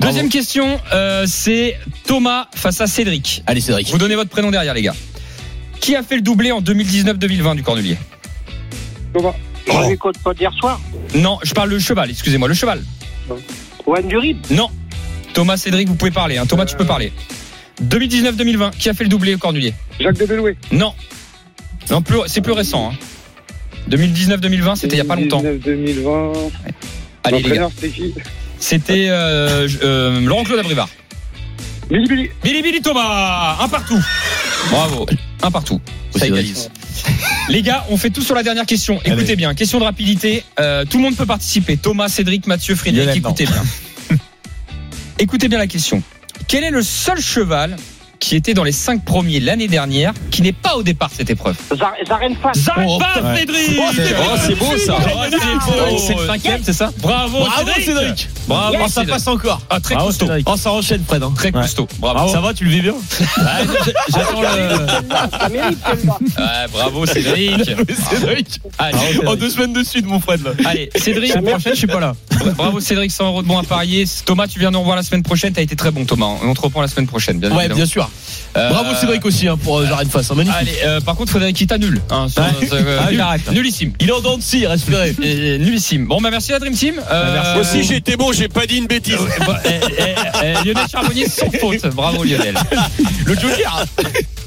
Deuxième 0.00 0.28
question, 0.28 0.80
euh, 0.92 1.24
c'est 1.26 1.76
Thomas 2.06 2.46
face 2.54 2.80
à 2.80 2.86
Cédric. 2.86 3.42
Allez, 3.46 3.60
Cédric. 3.60 3.88
Vous 3.90 3.98
donnez 3.98 4.14
votre 4.14 4.30
prénom 4.30 4.50
derrière, 4.50 4.74
les 4.74 4.82
gars. 4.82 4.94
Qui 5.80 5.96
a 5.96 6.02
fait 6.02 6.16
le 6.16 6.22
doublé 6.22 6.52
en 6.52 6.60
2019-2020 6.60 7.56
du 7.56 7.62
Cornulier? 7.62 7.96
Thomas. 9.14 9.32
De 9.66 10.22
pas 10.22 10.34
d'hier 10.34 10.52
soir? 10.58 10.80
Non, 11.14 11.38
je 11.42 11.52
parle 11.52 11.68
le 11.70 11.78
cheval, 11.78 12.10
excusez-moi, 12.10 12.48
le 12.48 12.54
cheval. 12.54 12.82
Juan 13.86 14.06
Durib. 14.08 14.38
Non. 14.50 14.70
Thomas, 15.34 15.56
Cédric, 15.56 15.88
vous 15.88 15.94
pouvez 15.94 16.10
parler. 16.10 16.38
hein. 16.38 16.46
Thomas, 16.46 16.64
tu 16.64 16.74
peux 16.76 16.86
parler. 16.86 17.12
2019-2020, 17.82 18.70
qui 18.78 18.88
a 18.88 18.94
fait 18.94 19.04
le 19.04 19.10
doublé 19.10 19.34
au 19.34 19.38
Cornulier 19.38 19.74
Jacques 20.00 20.18
de 20.18 20.26
Belouet. 20.26 20.56
Non. 20.72 20.92
Non, 21.90 22.02
plus, 22.02 22.18
c'est 22.26 22.40
plus 22.40 22.52
récent. 22.52 22.90
hein. 22.92 22.96
2019-2020, 23.90 24.76
c'était 24.76 24.96
il 24.96 24.98
y 24.98 25.00
a 25.00 25.04
pas 25.04 25.16
longtemps. 25.16 25.42
2020. 25.42 26.32
Allez, 27.24 27.42
les 27.42 27.56
gars. 27.56 27.70
C'était 28.58 29.06
euh, 29.08 29.68
euh, 29.82 30.20
Laurent-Claude 30.20 30.58
Abrivard. 30.58 30.88
Billy 31.88 32.06
Billy. 32.06 32.30
Billy 32.42 32.62
Billy 32.62 32.82
Thomas, 32.82 33.56
un 33.60 33.68
partout. 33.68 34.02
Bravo, 34.70 35.06
un 35.42 35.50
partout. 35.50 35.80
Ça 36.14 36.26
égalise. 36.26 36.70
Les 37.48 37.62
gars, 37.62 37.86
on 37.88 37.96
fait 37.96 38.10
tout 38.10 38.20
sur 38.22 38.34
la 38.34 38.42
dernière 38.42 38.66
question. 38.66 39.00
Écoutez 39.04 39.22
Allez. 39.22 39.36
bien, 39.36 39.54
question 39.54 39.78
de 39.78 39.84
rapidité. 39.84 40.42
Euh, 40.60 40.84
tout 40.84 40.98
le 40.98 41.04
monde 41.04 41.16
peut 41.16 41.24
participer. 41.24 41.76
Thomas, 41.78 42.08
Cédric, 42.08 42.46
Mathieu, 42.46 42.74
Frédéric, 42.74 43.16
écoutez 43.16 43.46
bien. 43.46 43.62
écoutez 45.18 45.48
bien 45.48 45.58
la 45.58 45.66
question. 45.66 46.02
Quel 46.48 46.64
est 46.64 46.70
le 46.70 46.82
seul 46.82 47.20
cheval 47.20 47.76
qui 48.20 48.36
était 48.36 48.54
dans 48.54 48.64
les 48.64 48.72
cinq 48.72 49.04
premiers 49.04 49.40
l'année 49.40 49.68
dernière, 49.68 50.12
qui 50.30 50.42
n'est 50.42 50.52
pas 50.52 50.76
au 50.76 50.82
départ 50.82 51.08
de 51.10 51.14
cette 51.14 51.30
épreuve 51.30 51.56
Zar- 51.76 51.94
Zaren 52.06 52.34
Fan. 52.36 52.54
Zarenbach, 52.54 53.22
ouais. 53.22 53.36
Cédric 53.38 53.78
Oh, 53.78 53.82
c'est 54.46 54.54
beau, 54.58 54.76
ça. 54.78 54.96
Oh, 55.00 55.04
c'est 55.30 55.90
beau. 55.90 55.98
C'est 55.98 56.14
le 56.14 56.26
cinquième, 56.26 56.60
c'est 56.62 56.72
ça? 56.72 56.90
Bravo, 56.98 57.38
Bravo, 57.38 57.50
Cédric. 57.66 57.84
Cédric. 57.84 58.28
Bravo, 58.48 58.76
Oh, 58.84 58.88
ça 58.88 59.04
passe 59.04 59.26
encore. 59.28 59.60
Ah, 59.70 59.80
très 59.80 59.94
costaud. 59.94 60.26
Oh, 60.46 60.56
ça 60.56 60.72
enchaîne, 60.72 61.04
Fred. 61.06 61.22
hein. 61.22 61.32
Très 61.36 61.52
costaud. 61.52 61.86
Bravo. 61.98 62.32
Ça 62.32 62.40
va, 62.40 62.52
tu 62.54 62.64
le 62.64 62.70
vis 62.70 62.80
bien? 62.82 62.94
Ah, 63.38 63.58
J'attends 64.08 64.42
le. 64.42 64.86
Bravo 66.72 67.06
Cédric. 67.06 67.64
Cédric. 68.10 68.60
Allez, 68.78 69.26
En 69.26 69.34
deux 69.36 69.50
semaines 69.50 69.72
de 69.72 69.82
suite, 69.82 70.06
mon 70.06 70.20
Fred. 70.20 70.42
là. 70.44 70.50
allez, 70.64 70.90
Cédric. 70.96 71.34
La 71.34 71.42
prochaine, 71.42 71.72
je 71.74 71.78
suis 71.78 71.86
pas 71.86 72.00
là. 72.00 72.14
Bravo 72.56 72.80
Cédric, 72.80 73.10
100 73.10 73.26
euros 73.26 73.42
de 73.42 73.48
bons 73.48 73.58
à 73.58 73.62
parier. 73.64 74.04
Thomas, 74.24 74.46
tu 74.46 74.58
viens 74.58 74.70
nous 74.70 74.80
revoir 74.80 74.96
la 74.96 75.02
semaine 75.02 75.22
prochaine. 75.22 75.52
T'as 75.52 75.62
été 75.62 75.76
très 75.76 75.90
bon, 75.90 76.04
Thomas. 76.04 76.26
On 76.42 76.54
te 76.54 76.60
reprend 76.60 76.82
la 76.82 76.88
semaine 76.88 77.06
prochaine, 77.06 77.38
bien 77.38 77.50
Ouais, 77.50 77.64
évidemment. 77.64 77.76
bien 77.76 77.86
sûr. 77.86 78.07
Euh, 78.56 78.70
Bravo 78.70 78.94
Cédric 78.94 79.24
aussi 79.26 79.46
hein, 79.46 79.56
pour 79.62 79.78
euh, 79.78 79.86
Jarren 79.86 80.08
Face. 80.08 80.30
hein, 80.30 80.34
magnifique. 80.34 80.58
Allez, 80.58 80.78
euh, 80.84 81.00
par 81.00 81.14
contre, 81.16 81.30
faudrait 81.32 81.52
qu'il 81.52 81.66
t'annule. 81.66 82.00
Hein, 82.10 82.28
sur- 82.28 82.42
euh, 82.42 82.98
Ah, 83.00 83.10
nul- 83.10 83.18
j'arrête. 83.18 83.52
nullissime. 83.52 83.92
Il 84.00 84.08
est 84.08 84.12
en 84.12 84.20
dents 84.20 84.36
de 84.38 84.42
scie, 84.42 84.66
respirez. 84.66 85.14
Euh, 85.22 85.58
nullissime. 85.58 86.06
Bon, 86.06 86.20
bah 86.20 86.30
merci 86.30 86.50
la 86.52 86.58
Dream 86.58 86.72
Team. 86.74 86.94
Euh, 87.10 87.32
merci. 87.34 87.50
Moi 87.52 87.60
aussi, 87.60 87.82
j'ai 87.88 87.96
été 87.96 88.16
bon, 88.16 88.32
j'ai 88.32 88.48
pas 88.48 88.66
dit 88.66 88.76
une 88.78 88.86
bêtise. 88.86 89.16
Eh, 89.64 89.70
eh, 89.98 90.14
eh, 90.42 90.64
Lionel 90.66 90.88
Charbonnier 90.90 91.28
sans 91.28 91.50
faute. 91.60 91.86
Bravo 91.94 92.24
Lionel. 92.24 92.54
Le 93.26 93.34
Joker. 93.34 93.84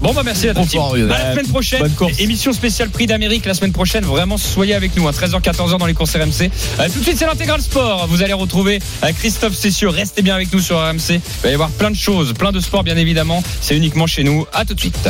Bon 0.00 0.12
bah 0.12 0.22
merci 0.24 0.48
à. 0.48 0.52
À 0.52 0.54
la 0.54 1.32
semaine 1.32 1.48
prochaine, 1.48 1.90
émission 2.18 2.52
spéciale 2.52 2.90
Prix 2.90 3.06
d'Amérique 3.06 3.46
la 3.46 3.54
semaine 3.54 3.72
prochaine. 3.72 4.04
Vraiment 4.04 4.36
soyez 4.36 4.74
avec 4.74 4.96
nous 4.96 5.06
à 5.08 5.12
13h 5.12 5.40
14h 5.40 5.78
dans 5.78 5.86
les 5.86 5.94
courses 5.94 6.14
RMC. 6.14 6.50
Euh, 6.78 6.88
tout 6.92 6.98
de 6.98 7.04
suite 7.04 7.16
c'est 7.18 7.26
l'intégral 7.26 7.60
sport. 7.60 8.06
Vous 8.08 8.22
allez 8.22 8.32
retrouver 8.32 8.80
euh, 9.04 9.12
Christophe 9.18 9.54
Cessieux. 9.54 9.88
Restez 9.88 10.22
bien 10.22 10.34
avec 10.34 10.52
nous 10.52 10.60
sur 10.60 10.78
RMC. 10.78 11.10
Il 11.10 11.20
va 11.42 11.50
y 11.50 11.54
avoir 11.54 11.70
plein 11.70 11.90
de 11.90 11.96
choses, 11.96 12.32
plein 12.34 12.52
de 12.52 12.60
sports 12.60 12.84
bien 12.84 12.96
évidemment. 12.96 13.42
C'est 13.60 13.76
uniquement 13.76 14.06
chez 14.06 14.24
nous. 14.24 14.46
À 14.52 14.64
tout 14.64 14.74
de 14.74 14.80
suite. 14.80 15.08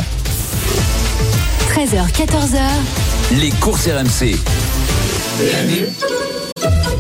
13h, 1.75 2.11
14h. 2.13 2.61
Les 3.41 3.51
courses 3.51 3.87
RMC. 3.87 4.37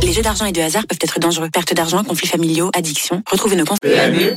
Les 0.02 0.12
jeux 0.12 0.22
d'argent 0.22 0.46
et 0.46 0.52
de 0.52 0.60
hasard 0.60 0.86
peuvent 0.86 0.98
être 1.00 1.20
dangereux. 1.20 1.50
Perte 1.52 1.74
d'argent, 1.74 2.02
conflits 2.04 2.28
familiaux, 2.28 2.70
addiction. 2.74 3.22
Retrouvez 3.30 3.56
nos 3.56 3.64
conseils. 3.64 4.36